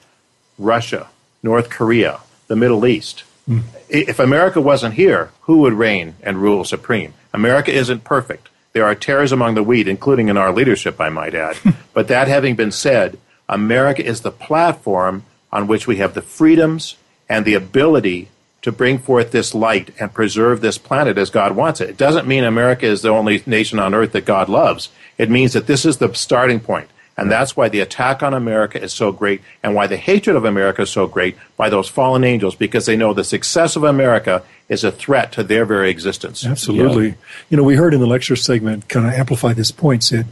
Russia, 0.57 1.09
North 1.43 1.69
Korea, 1.69 2.21
the 2.47 2.55
Middle 2.55 2.87
East. 2.87 3.23
Mm. 3.47 3.61
If 3.87 4.17
America 4.17 4.59
wasn't 4.59 4.95
here, 4.95 5.29
who 5.41 5.59
would 5.59 5.73
reign 5.73 6.15
and 6.23 6.41
rule 6.41 6.65
supreme? 6.65 7.13
America 7.33 7.71
isn't 7.71 8.03
perfect. 8.03 8.49
There 8.73 8.83
are 8.83 8.95
tares 8.95 9.31
among 9.31 9.53
the 9.53 9.61
wheat, 9.61 9.87
including 9.87 10.27
in 10.27 10.37
our 10.37 10.51
leadership, 10.51 10.99
I 10.99 11.09
might 11.09 11.35
add. 11.35 11.57
but 11.93 12.07
that 12.07 12.27
having 12.27 12.55
been 12.55 12.71
said, 12.71 13.19
America 13.47 14.03
is 14.03 14.21
the 14.21 14.31
platform 14.31 15.23
on 15.57 15.65
which 15.65 15.87
we 15.87 15.97
have 15.97 16.13
the 16.13 16.21
freedoms 16.21 16.97
and 17.27 17.43
the 17.43 17.55
ability 17.55 18.29
to 18.61 18.71
bring 18.71 18.99
forth 18.99 19.31
this 19.31 19.55
light 19.55 19.89
and 19.99 20.13
preserve 20.13 20.61
this 20.61 20.77
planet 20.77 21.17
as 21.17 21.31
God 21.31 21.55
wants 21.55 21.81
it. 21.81 21.89
It 21.89 21.97
doesn't 21.97 22.27
mean 22.27 22.43
America 22.43 22.85
is 22.85 23.01
the 23.01 23.09
only 23.09 23.41
nation 23.47 23.79
on 23.79 23.95
earth 23.95 24.11
that 24.11 24.23
God 24.23 24.49
loves. 24.49 24.89
It 25.17 25.31
means 25.31 25.53
that 25.53 25.65
this 25.65 25.83
is 25.83 25.97
the 25.97 26.13
starting 26.13 26.59
point. 26.59 26.89
And 27.17 27.31
that's 27.31 27.57
why 27.57 27.69
the 27.69 27.79
attack 27.79 28.21
on 28.21 28.35
America 28.35 28.79
is 28.79 28.93
so 28.93 29.11
great 29.11 29.41
and 29.63 29.73
why 29.73 29.87
the 29.87 29.97
hatred 29.97 30.35
of 30.35 30.45
America 30.45 30.83
is 30.83 30.91
so 30.91 31.07
great 31.07 31.35
by 31.55 31.71
those 31.71 31.89
fallen 31.89 32.23
angels 32.23 32.53
because 32.53 32.85
they 32.85 32.95
know 32.95 33.15
the 33.15 33.23
success 33.23 33.75
of 33.75 33.83
America 33.83 34.43
is 34.69 34.83
a 34.83 34.91
threat 34.91 35.31
to 35.31 35.43
their 35.43 35.65
very 35.65 35.89
existence. 35.89 36.45
Absolutely. 36.45 37.07
Yeah. 37.07 37.13
You 37.49 37.57
know, 37.57 37.63
we 37.63 37.75
heard 37.75 37.95
in 37.95 37.99
the 37.99 38.05
lecture 38.05 38.35
segment, 38.35 38.87
kind 38.89 39.07
of 39.07 39.13
amplify 39.13 39.53
this 39.53 39.71
point, 39.71 40.03
Sid, 40.03 40.27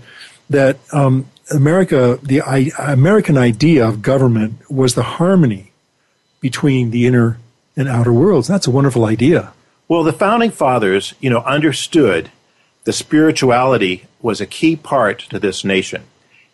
that 0.51 0.77
um, 0.93 1.25
America, 1.51 2.19
the 2.23 2.41
I, 2.41 2.71
American 2.79 3.37
idea 3.37 3.87
of 3.87 4.01
government 4.01 4.69
was 4.69 4.95
the 4.95 5.03
harmony 5.03 5.71
between 6.39 6.91
the 6.91 7.05
inner 7.05 7.37
and 7.75 7.87
outer 7.87 8.13
worlds. 8.13 8.47
That's 8.47 8.67
a 8.67 8.71
wonderful 8.71 9.05
idea. 9.05 9.53
Well, 9.87 10.03
the 10.03 10.13
founding 10.13 10.51
fathers, 10.51 11.13
you 11.19 11.29
know, 11.29 11.41
understood 11.41 12.31
the 12.85 12.93
spirituality 12.93 14.05
was 14.21 14.41
a 14.41 14.45
key 14.45 14.75
part 14.75 15.19
to 15.29 15.39
this 15.39 15.63
nation. 15.63 16.03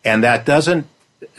And 0.03 0.23
that 0.23 0.45
doesn't 0.45 0.87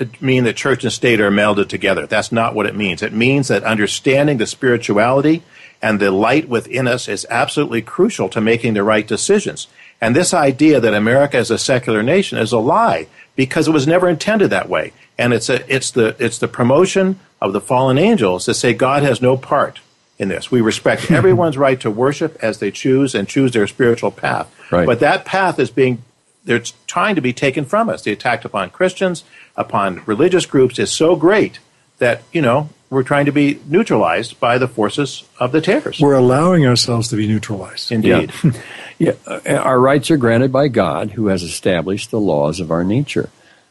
uh, 0.00 0.04
mean 0.20 0.44
that 0.44 0.56
church 0.56 0.84
and 0.84 0.92
state 0.92 1.20
are 1.20 1.30
melded 1.30 1.68
together. 1.68 2.06
That's 2.06 2.32
not 2.32 2.54
what 2.54 2.66
it 2.66 2.76
means. 2.76 3.02
It 3.02 3.12
means 3.12 3.48
that 3.48 3.64
understanding 3.64 4.38
the 4.38 4.46
spirituality 4.46 5.42
and 5.82 5.98
the 5.98 6.10
light 6.10 6.48
within 6.48 6.86
us 6.86 7.08
is 7.08 7.26
absolutely 7.28 7.82
crucial 7.82 8.28
to 8.30 8.40
making 8.40 8.74
the 8.74 8.84
right 8.84 9.06
decisions. 9.06 9.66
And 10.00 10.16
this 10.16 10.32
idea 10.32 10.80
that 10.80 10.94
America 10.94 11.38
is 11.38 11.50
a 11.50 11.58
secular 11.58 12.02
nation 12.02 12.38
is 12.38 12.52
a 12.52 12.58
lie 12.58 13.08
because 13.36 13.68
it 13.68 13.72
was 13.72 13.86
never 13.86 14.08
intended 14.08 14.50
that 14.50 14.68
way. 14.68 14.92
And 15.18 15.32
it's 15.32 15.48
a, 15.48 15.74
it's 15.74 15.90
the, 15.90 16.16
it's 16.18 16.38
the 16.38 16.48
promotion 16.48 17.20
of 17.40 17.52
the 17.52 17.60
fallen 17.60 17.98
angels 17.98 18.44
to 18.46 18.54
say 18.54 18.74
God 18.74 19.02
has 19.02 19.20
no 19.20 19.36
part 19.36 19.80
in 20.18 20.28
this. 20.28 20.50
We 20.50 20.60
respect 20.60 21.10
everyone's 21.10 21.58
right 21.58 21.80
to 21.80 21.90
worship 21.90 22.36
as 22.42 22.58
they 22.58 22.70
choose 22.70 23.14
and 23.14 23.28
choose 23.28 23.52
their 23.52 23.66
spiritual 23.66 24.10
path. 24.10 24.52
Right. 24.70 24.86
But 24.86 25.00
that 25.00 25.24
path 25.24 25.58
is 25.58 25.70
being 25.70 26.02
they're 26.44 26.62
trying 26.86 27.14
to 27.14 27.20
be 27.20 27.32
taken 27.32 27.64
from 27.64 27.88
us. 27.88 28.02
The 28.02 28.12
attack 28.12 28.44
upon 28.44 28.70
Christians, 28.70 29.24
upon 29.56 30.02
religious 30.06 30.46
groups 30.46 30.78
is 30.78 30.90
so 30.90 31.14
great 31.14 31.58
that, 31.98 32.22
you 32.32 32.42
know, 32.42 32.68
we're 32.92 33.02
trying 33.02 33.24
to 33.24 33.32
be 33.32 33.58
neutralized 33.66 34.38
by 34.38 34.58
the 34.58 34.68
forces 34.68 35.24
of 35.40 35.50
the 35.50 35.62
tares. 35.62 35.98
We're 35.98 36.14
allowing 36.14 36.66
ourselves 36.66 37.08
to 37.08 37.16
be 37.16 37.26
neutralized. 37.26 37.90
Indeed. 37.90 38.30
Yeah. 38.44 38.52
yeah. 38.98 39.12
Uh, 39.26 39.54
our 39.54 39.80
rights 39.80 40.10
are 40.10 40.18
granted 40.18 40.52
by 40.52 40.68
God 40.68 41.12
who 41.12 41.28
has 41.28 41.42
established 41.42 42.10
the 42.10 42.20
laws 42.20 42.60
of 42.60 42.70
our 42.70 42.84
nature. 42.84 43.30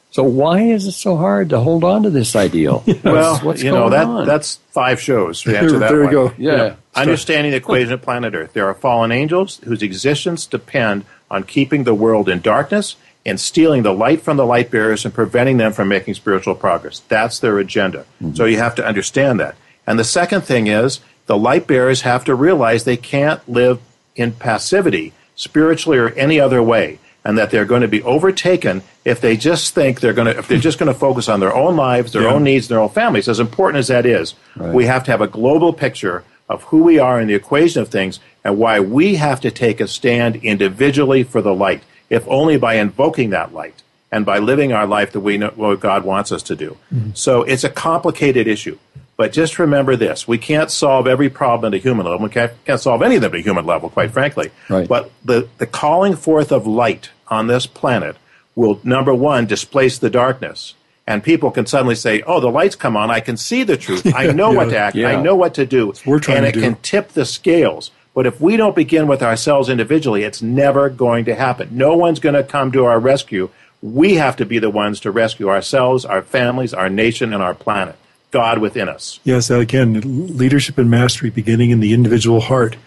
So 0.10 0.24
why 0.24 0.62
is 0.64 0.88
it 0.88 0.94
so 0.94 1.16
hard 1.16 1.50
to 1.50 1.60
hold 1.60 1.84
on 1.84 2.04
to 2.04 2.10
this 2.10 2.36
ideal? 2.36 2.84
well, 3.04 3.38
what's 3.40 3.62
you 3.62 3.72
know 3.72 3.92
that 3.92 4.08
on? 4.08 4.26
that's 4.26 4.58
five 4.72 5.00
shows 5.00 5.44
to 5.44 5.58
answer 5.58 5.80
that 5.80 5.90
there 5.90 6.12
you 6.12 6.20
one. 6.20 6.30
go. 6.30 6.34
Yeah. 6.38 6.76
Understanding 6.96 7.52
the 7.52 7.58
equation 7.58 7.94
of 7.94 8.02
planet 8.02 8.34
Earth. 8.34 8.54
There 8.54 8.68
are 8.68 8.74
fallen 8.74 9.12
angels 9.12 9.62
whose 9.64 9.84
existence 9.84 10.48
depend 10.48 11.06
on 11.30 11.44
keeping 11.44 11.84
the 11.84 11.94
world 11.94 12.28
in 12.28 12.42
darkness 12.42 12.96
and 13.26 13.40
stealing 13.40 13.84
the 13.84 13.94
light 13.94 14.22
from 14.22 14.38
the 14.38 14.46
light 14.46 14.72
bearers 14.72 15.06
and 15.06 15.14
preventing 15.14 15.58
them 15.58 15.74
from 15.74 15.88
making 15.88 16.14
spiritual 16.16 16.56
progress. 16.56 17.02
That's 17.08 17.40
their 17.40 17.60
agenda. 17.60 18.06
Mm-hmm. 18.22 18.36
So 18.36 18.46
you 18.46 18.58
have 18.58 18.76
to 18.76 18.86
understand 18.86 19.40
that. 19.40 19.56
And 19.86 20.00
the 20.00 20.04
second 20.04 20.42
thing 20.42 20.68
is 20.68 21.00
the 21.28 21.38
light 21.38 21.68
bearers 21.68 22.02
have 22.02 22.26
to 22.26 22.36
realize 22.36 22.84
they 22.84 22.98
can't 22.98 23.48
live 23.48 23.80
in 24.16 24.32
passivity, 24.34 25.14
spiritually 25.36 25.98
or 25.98 26.10
any 26.10 26.40
other 26.40 26.62
way, 26.62 27.00
and 27.24 27.38
that 27.38 27.52
they're 27.52 27.66
going 27.66 27.82
to 27.84 27.88
be 27.88 28.02
overtaken 28.04 28.82
if 29.06 29.22
they 29.22 29.38
just 29.38 29.74
think 29.74 30.00
they're 30.00 30.14
going 30.14 30.32
to, 30.32 30.38
if 30.38 30.48
they're 30.48 30.58
just 30.58 30.80
going 30.80 30.92
to 30.92 31.00
focus 31.00 31.30
on 31.30 31.40
their 31.40 31.54
own 31.56 31.76
lives, 31.76 32.12
their 32.14 32.24
Yeah. 32.24 32.34
own 32.34 32.44
needs, 32.44 32.68
their 32.68 32.80
own 32.80 32.90
families. 32.90 33.28
As 33.28 33.40
important 33.40 33.80
as 33.80 33.88
that 33.88 34.06
is, 34.06 34.34
we 34.58 34.86
have 34.86 35.04
to 35.06 35.12
have 35.12 35.22
a 35.22 35.28
global 35.28 35.74
picture 35.74 36.24
of 36.50 36.64
who 36.64 36.84
we 36.84 37.00
are 37.00 37.22
in 37.22 37.28
the 37.28 37.34
equation 37.34 37.82
of 37.82 37.90
things 37.90 38.20
and 38.44 38.58
why 38.58 38.80
we 38.80 39.16
have 39.16 39.40
to 39.42 39.52
take 39.52 39.80
a 39.80 39.88
stand 39.88 40.36
individually 40.38 41.24
for 41.24 41.42
the 41.42 41.54
light, 41.54 41.82
if 42.12 42.28
only 42.28 42.58
by 42.58 42.76
invoking 42.76 43.32
that 43.32 43.54
light 43.54 43.82
and 44.12 44.26
by 44.26 44.38
living 44.38 44.74
our 44.74 44.86
life 44.86 45.12
the 45.14 45.20
way 45.20 45.38
know, 45.38 45.52
what 45.56 45.80
God 45.80 46.04
wants 46.04 46.32
us 46.32 46.44
to 46.44 46.56
do. 46.56 46.78
Mm-hmm. 46.94 47.12
So 47.16 47.42
it's 47.44 47.64
a 47.64 47.70
complicated 47.70 48.48
issue. 48.48 48.78
But 49.18 49.32
just 49.34 49.60
remember 49.60 49.96
this 49.96 50.28
we 50.28 50.38
can't 50.38 50.70
solve 50.72 51.08
every 51.08 51.30
problem 51.30 51.74
at 51.74 51.78
a 51.80 51.82
human 51.82 52.06
level. 52.06 52.26
We 52.28 52.30
can't, 52.32 52.52
can't 52.66 52.80
solve 52.82 53.02
any 53.02 53.16
of 53.16 53.22
them 53.22 53.34
at 53.34 53.40
a 53.40 53.44
human 53.44 53.66
level, 53.66 53.90
quite 53.90 54.12
frankly. 54.12 54.52
Right. 54.70 54.88
But 54.88 55.12
the, 55.24 55.48
the 55.58 55.68
calling 55.68 56.16
forth 56.16 56.52
of 56.52 56.66
light 56.68 57.10
on 57.28 57.48
this 57.48 57.66
planet 57.68 58.16
will, 58.56 58.80
number 58.84 59.14
one, 59.14 59.46
displace 59.46 59.98
the 60.00 60.10
darkness. 60.10 60.74
And 61.08 61.24
people 61.24 61.52
can 61.52 61.66
suddenly 61.66 61.96
say, 61.96 62.22
oh, 62.24 62.40
the 62.40 62.50
lights 62.50 62.76
come 62.76 62.96
on. 62.98 63.10
I 63.12 63.20
can 63.22 63.38
see 63.38 63.64
the 63.64 63.78
truth. 63.78 64.12
I 64.16 64.28
know 64.34 64.52
Yeah, 64.52 64.58
what 64.58 64.70
to 64.70 64.78
act. 64.78 64.96
yeah. 64.96 65.10
I 65.10 65.22
know 65.22 65.36
what 65.36 65.54
to 65.56 65.66
do. 65.66 65.94
we're 66.06 66.20
trying 66.20 66.44
and 66.44 66.46
to 66.46 66.50
it 66.50 66.54
do. 66.54 66.62
can 66.62 66.76
tip 66.82 67.10
the 67.10 67.26
scales. 67.26 67.92
But 68.14 68.26
if 68.26 68.42
we 68.42 68.58
don't 68.58 68.76
begin 68.76 69.08
with 69.08 69.24
ourselves 69.24 69.70
individually, 69.70 70.24
it's 70.24 70.42
never 70.42 70.90
going 70.90 71.26
to 71.26 71.36
happen. 71.36 71.70
No 71.72 71.96
one's 71.96 72.20
going 72.20 72.36
to 72.36 72.44
come 72.44 72.72
to 72.74 72.86
our 72.86 73.00
rescue. 73.00 73.50
We 73.82 74.16
have 74.16 74.36
to 74.38 74.46
be 74.46 74.60
the 74.60 74.70
ones 74.70 75.00
to 75.02 75.12
rescue 75.12 75.50
ourselves, 75.50 76.06
our 76.06 76.22
families, 76.22 76.74
our 76.74 76.90
nation, 76.90 77.34
and 77.34 77.42
our 77.42 77.54
planet. 77.54 77.96
God 78.32 78.60
within 78.60 78.88
us. 78.88 79.20
Yes, 79.24 79.50
again, 79.50 80.02
leadership 80.38 80.78
and 80.78 80.90
mastery 80.90 81.30
beginning 81.30 81.70
in 81.70 81.82
the 81.82 81.94
individual 81.94 82.40
heart. 82.40 82.78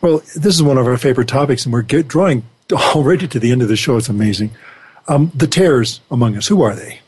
Well, 0.00 0.18
this 0.18 0.54
is 0.54 0.62
one 0.62 0.78
of 0.78 0.86
our 0.86 0.96
favorite 0.96 1.28
topics, 1.28 1.64
and 1.64 1.72
we're 1.72 1.82
get, 1.82 2.08
drawing 2.08 2.44
already 2.72 3.28
to 3.28 3.38
the 3.38 3.52
end 3.52 3.62
of 3.62 3.68
the 3.68 3.76
show. 3.76 3.96
It's 3.96 4.08
amazing. 4.08 4.52
Um, 5.08 5.32
the 5.34 5.48
tares 5.48 6.00
among 6.10 6.36
us, 6.36 6.46
who 6.46 6.62
are 6.62 6.74
they? 6.74 7.00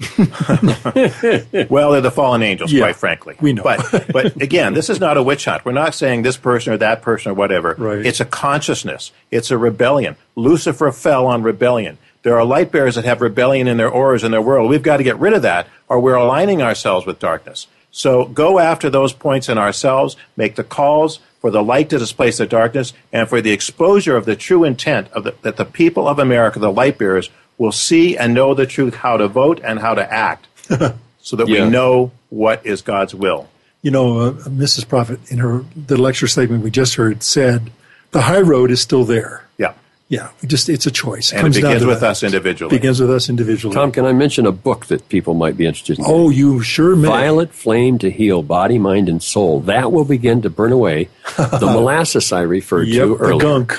Well, 1.70 1.92
they're 1.92 2.00
the 2.00 2.10
fallen 2.14 2.42
angels, 2.42 2.72
Yeah, 2.72 2.80
quite 2.84 2.96
frankly. 2.96 3.36
we 3.40 3.52
know. 3.52 3.62
But, 3.62 4.06
but 4.12 4.36
again, 4.42 4.74
this 4.74 4.88
is 4.90 5.00
not 5.00 5.16
a 5.16 5.22
witch 5.22 5.44
hunt. 5.44 5.64
We're 5.64 5.72
not 5.72 5.94
saying 5.94 6.22
this 6.22 6.36
person 6.36 6.72
or 6.72 6.76
that 6.78 7.02
person 7.02 7.32
or 7.32 7.34
whatever. 7.34 7.74
Right. 7.78 8.04
It's 8.04 8.20
a 8.20 8.24
consciousness. 8.24 9.12
It's 9.30 9.50
a 9.50 9.58
rebellion. 9.58 10.16
Lucifer 10.36 10.90
fell 10.92 11.26
on 11.26 11.42
rebellion. 11.42 11.98
There 12.22 12.36
are 12.38 12.44
light 12.44 12.70
bearers 12.70 12.96
that 12.96 13.04
have 13.04 13.20
rebellion 13.20 13.66
in 13.68 13.76
their 13.76 13.90
auras 13.90 14.24
in 14.24 14.30
their 14.30 14.42
world. 14.42 14.68
We've 14.68 14.82
got 14.82 14.98
to 14.98 15.02
get 15.04 15.18
rid 15.18 15.32
of 15.32 15.42
that, 15.42 15.68
or 15.88 16.00
we're 16.00 16.14
aligning 16.16 16.60
ourselves 16.62 17.06
with 17.06 17.18
darkness. 17.18 17.66
So 17.90 18.24
go 18.26 18.58
after 18.58 18.88
those 18.90 19.12
points 19.12 19.48
in 19.48 19.58
ourselves, 19.58 20.16
make 20.36 20.54
the 20.56 20.64
calls 20.64 21.18
for 21.40 21.50
the 21.50 21.62
light 21.62 21.88
to 21.88 21.98
displace 21.98 22.36
the 22.38 22.46
darkness, 22.46 22.92
and 23.12 23.26
for 23.28 23.40
the 23.40 23.52
exposure 23.52 24.16
of 24.16 24.26
the 24.26 24.36
true 24.36 24.62
intent 24.64 25.10
of 25.12 25.24
the, 25.24 25.34
that 25.42 25.56
the 25.56 25.64
people 25.64 26.06
of 26.06 26.18
America, 26.18 26.58
the 26.58 26.70
light 26.70 26.98
bearers, 26.98 27.30
will 27.60 27.72
see 27.72 28.16
and 28.16 28.32
know 28.34 28.54
the 28.54 28.64
truth, 28.66 28.94
how 28.94 29.16
to 29.18 29.28
vote 29.28 29.60
and 29.62 29.78
how 29.78 29.92
to 29.94 30.04
act, 30.12 30.46
so 31.20 31.36
that 31.36 31.46
Yeah. 31.46 31.64
we 31.64 31.70
know 31.70 32.10
what 32.30 32.64
is 32.64 32.80
God's 32.82 33.14
will. 33.14 33.48
You 33.82 33.90
know, 33.90 34.18
uh, 34.20 34.32
Mrs. 34.48 34.88
Prophet, 34.88 35.20
in 35.30 35.38
her 35.38 35.64
the 35.76 35.96
lecture 35.96 36.26
statement 36.26 36.64
we 36.64 36.70
just 36.70 36.94
heard, 36.96 37.22
said 37.22 37.70
the 38.12 38.22
high 38.22 38.40
road 38.40 38.70
is 38.70 38.80
still 38.80 39.04
there. 39.04 39.44
Yeah. 39.58 39.74
Yeah, 40.08 40.30
just 40.44 40.68
it's 40.68 40.86
a 40.86 40.90
choice. 40.90 41.30
And 41.30 41.38
it 41.38 41.42
comes 41.42 41.56
down 41.60 41.70
begins 41.74 41.86
with 41.86 42.00
that. 42.00 42.10
us 42.10 42.22
individually. 42.24 42.76
Begins 42.76 42.98
with 43.00 43.10
us 43.12 43.28
individually. 43.28 43.74
Tom, 43.76 43.92
can 43.92 44.04
I 44.04 44.12
mention 44.12 44.44
a 44.44 44.50
book 44.50 44.86
that 44.86 45.08
people 45.08 45.34
might 45.34 45.56
be 45.56 45.66
interested 45.66 46.00
in? 46.00 46.04
oh, 46.08 46.30
you 46.30 46.62
sure 46.62 46.96
may. 46.96 47.06
Violet 47.06 47.54
Flame 47.54 47.96
to 48.00 48.10
Heal 48.10 48.42
Body, 48.42 48.76
Mind, 48.76 49.08
and 49.08 49.22
Soul. 49.22 49.60
That 49.60 49.92
will 49.92 50.04
begin 50.04 50.42
to 50.42 50.50
burn 50.50 50.72
away 50.72 51.08
the 51.36 51.60
molasses 51.76 52.32
I 52.32 52.40
referred 52.40 52.88
Yep, 52.88 53.06
to 53.06 53.16
the 53.18 53.22
earlier. 53.22 53.38
gunk. 53.40 53.78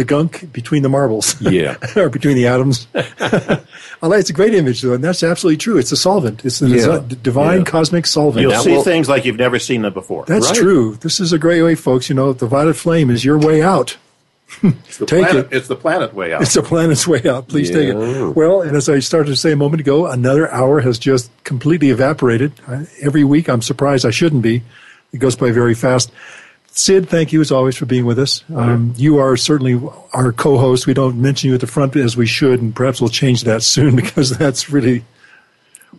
Yeah. 0.00 0.04
The 0.04 0.04
gunk 0.04 0.52
between 0.52 0.82
the 0.82 0.88
marbles. 0.88 1.38
Yeah. 1.40 1.76
or 1.96 2.08
between 2.08 2.36
the 2.36 2.46
atoms. 2.46 2.86
I 2.94 4.06
like 4.06 4.20
it's 4.20 4.30
a 4.30 4.32
great 4.32 4.54
image 4.54 4.80
though, 4.82 4.94
and 4.94 5.04
that's 5.04 5.22
absolutely 5.22 5.58
true. 5.58 5.76
It's 5.78 5.92
a 5.92 5.96
solvent. 5.96 6.44
It's 6.44 6.58
the 6.60 6.68
Yeah. 6.68 7.16
divine 7.22 7.58
Yeah. 7.60 7.64
cosmic 7.64 8.06
solvent. 8.06 8.42
You'll 8.42 8.52
that 8.52 8.62
see 8.62 8.72
will- 8.72 8.82
things 8.82 9.08
like 9.08 9.24
you've 9.24 9.38
never 9.38 9.58
seen 9.58 9.82
them 9.82 9.92
before. 9.92 10.24
That's 10.26 10.46
Right. 10.48 10.56
true. 10.56 10.96
This 11.00 11.20
is 11.20 11.32
a 11.32 11.38
great 11.38 11.62
way, 11.62 11.74
folks. 11.74 12.08
You 12.08 12.14
know, 12.14 12.32
the 12.32 12.46
violet 12.46 12.76
flame 12.76 13.10
is 13.10 13.24
your 13.24 13.38
way 13.38 13.62
out. 13.62 13.96
It's 14.62 14.98
the 14.98 15.06
take 15.06 15.26
planet, 15.26 15.46
it. 15.52 15.56
It's 15.56 15.68
the 15.68 15.76
planet 15.76 16.12
way 16.14 16.32
out. 16.32 16.42
It's 16.42 16.54
the 16.54 16.62
planet's 16.62 17.06
way 17.06 17.22
out. 17.28 17.46
Please 17.48 17.70
take 17.70 17.90
it. 17.90 17.96
Well, 18.34 18.62
and 18.62 18.76
as 18.76 18.88
I 18.88 18.98
started 18.98 19.30
to 19.30 19.36
say 19.36 19.52
a 19.52 19.56
moment 19.56 19.80
ago, 19.80 20.06
another 20.06 20.50
hour 20.50 20.80
has 20.80 20.98
just 20.98 21.30
completely 21.44 21.90
evaporated. 21.90 22.52
I, 22.66 22.86
every 23.00 23.22
week, 23.22 23.48
I'm 23.48 23.62
surprised 23.62 24.04
I 24.04 24.10
shouldn't 24.10 24.42
be. 24.42 24.62
It 25.12 25.18
goes 25.18 25.36
by 25.36 25.50
very 25.52 25.74
fast. 25.74 26.10
Sid, 26.72 27.08
thank 27.08 27.32
you 27.32 27.40
as 27.40 27.50
always 27.50 27.76
for 27.76 27.86
being 27.86 28.06
with 28.06 28.18
us. 28.18 28.44
Um, 28.54 28.94
you 28.96 29.18
are 29.18 29.36
certainly 29.36 29.80
our 30.12 30.32
co-host. 30.32 30.86
We 30.86 30.94
don't 30.94 31.20
mention 31.20 31.48
you 31.48 31.54
at 31.54 31.60
the 31.60 31.66
front 31.66 31.96
as 31.96 32.16
we 32.16 32.26
should, 32.26 32.62
and 32.62 32.74
perhaps 32.74 33.00
we'll 33.00 33.10
change 33.10 33.42
that 33.44 33.62
soon 33.62 33.96
because 34.02 34.36
that's 34.36 34.70
really 34.70 35.04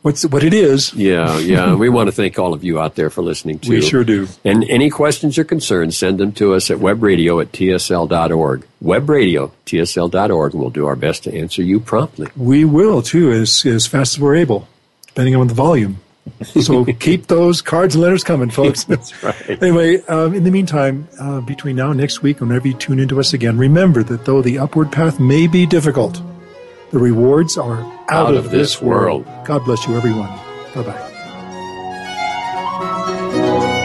what's 0.01 0.26
what 0.26 0.43
it 0.43 0.53
is. 0.53 0.93
Yeah, 0.93 1.38
yeah. 1.39 1.76
we 1.76 1.89
want 1.89 2.07
to 2.07 2.11
thank 2.11 2.39
all 2.39 2.53
of 2.53 2.63
you 2.63 2.80
out 2.80 2.95
there 2.95 3.09
for 3.09 3.22
listening 3.22 3.59
too. 3.59 3.72
We 3.72 3.82
sure 3.82 4.03
do. 4.03 4.28
And 4.43 4.63
any 4.69 4.89
questions 4.89 5.38
or 5.38 5.43
concerns, 5.43 5.97
send 5.97 6.19
them 6.19 6.32
to 6.34 6.53
us 6.53 6.72
at 6.72 6.78
webradio 6.78 7.41
at 7.41 7.51
tsl.org. 7.51 8.65
Webradio, 8.84 9.51
tsl.org, 9.65 10.53
we'll 10.53 10.69
do 10.69 10.86
our 10.86 10.95
best 10.95 11.24
to 11.26 11.38
answer 11.38 11.61
you 11.61 11.80
promptly. 11.80 12.30
We 12.36 12.65
will 12.65 13.01
too, 13.01 13.32
as 13.32 13.65
as 13.65 13.88
fast 13.88 14.15
as 14.15 14.19
we're 14.19 14.36
able, 14.36 14.67
depending 15.07 15.36
on 15.36 15.47
the 15.47 15.53
volume. 15.53 15.99
So 16.43 16.86
keep 16.86 17.28
those 17.28 17.61
cards 17.61 17.95
and 17.95 18.03
letters 18.03 18.24
coming, 18.24 18.49
folks. 18.49 18.84
That's 18.86 19.24
right. 19.24 19.61
Anyway, 19.61 20.01
um, 20.07 20.34
in 20.34 20.43
the 20.43 20.51
meantime, 20.51 21.07
uh, 21.19 21.41
between 21.41 21.76
now 21.76 21.91
and 21.91 21.99
next 21.99 22.22
week, 22.22 22.41
whenever 22.41 22.67
you 22.67 22.74
tune 22.74 22.99
into 22.99 23.19
us 23.19 23.34
again, 23.34 23.57
remember 23.57 24.03
that 24.03 24.26
though 24.26 24.41
the 24.41 24.57
upward 24.59 24.91
path 24.91 25.19
may 25.19 25.47
be 25.47 25.65
difficult, 25.65 26.22
the 26.91 26.99
rewards 26.99 27.57
are 27.57 27.82
out, 28.09 28.34
of 28.34 28.51
this 28.51 28.82
world. 28.82 29.26
God 29.45 29.65
bless 29.65 29.88
you, 29.88 29.95
everyone. 29.95 30.30
Bye 30.76 30.84
bye. 30.84 31.07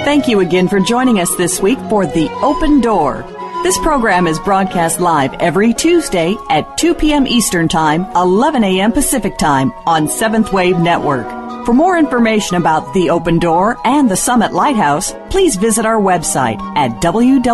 Thank 0.04 0.28
you 0.28 0.40
again 0.40 0.68
for 0.68 0.80
joining 0.80 1.20
us 1.20 1.34
this 1.36 1.60
week 1.60 1.78
for 1.90 2.06
The 2.06 2.30
Open 2.42 2.80
Door. 2.80 3.24
This 3.62 3.76
program 3.78 4.26
is 4.26 4.38
broadcast 4.38 5.00
live 5.00 5.34
every 5.34 5.74
Tuesday 5.74 6.36
at 6.48 6.78
2 6.78 6.94
p.m. 6.94 7.26
Eastern 7.26 7.68
Time, 7.68 8.04
11 8.14 8.62
a.m. 8.62 8.92
Pacific 8.92 9.36
Time 9.38 9.72
on 9.86 10.08
Seventh 10.08 10.52
Wave 10.52 10.78
Network. 10.78 11.45
For 11.66 11.74
more 11.74 11.98
information 11.98 12.56
about 12.56 12.94
The 12.94 13.10
Open 13.10 13.40
Door 13.40 13.78
and 13.84 14.08
the 14.08 14.14
Summit 14.16 14.52
Lighthouse, 14.52 15.12
please 15.30 15.56
visit 15.56 15.84
our 15.84 16.00
website 16.00 16.60
at 16.76 17.02
www.tsl.org. 17.02 17.44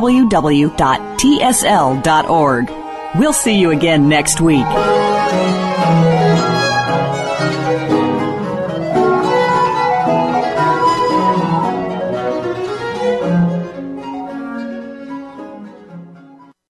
We'll 3.14 3.32
see 3.32 3.58
you 3.58 3.70
again 3.70 4.10
next 4.10 4.42
week. 4.42 4.66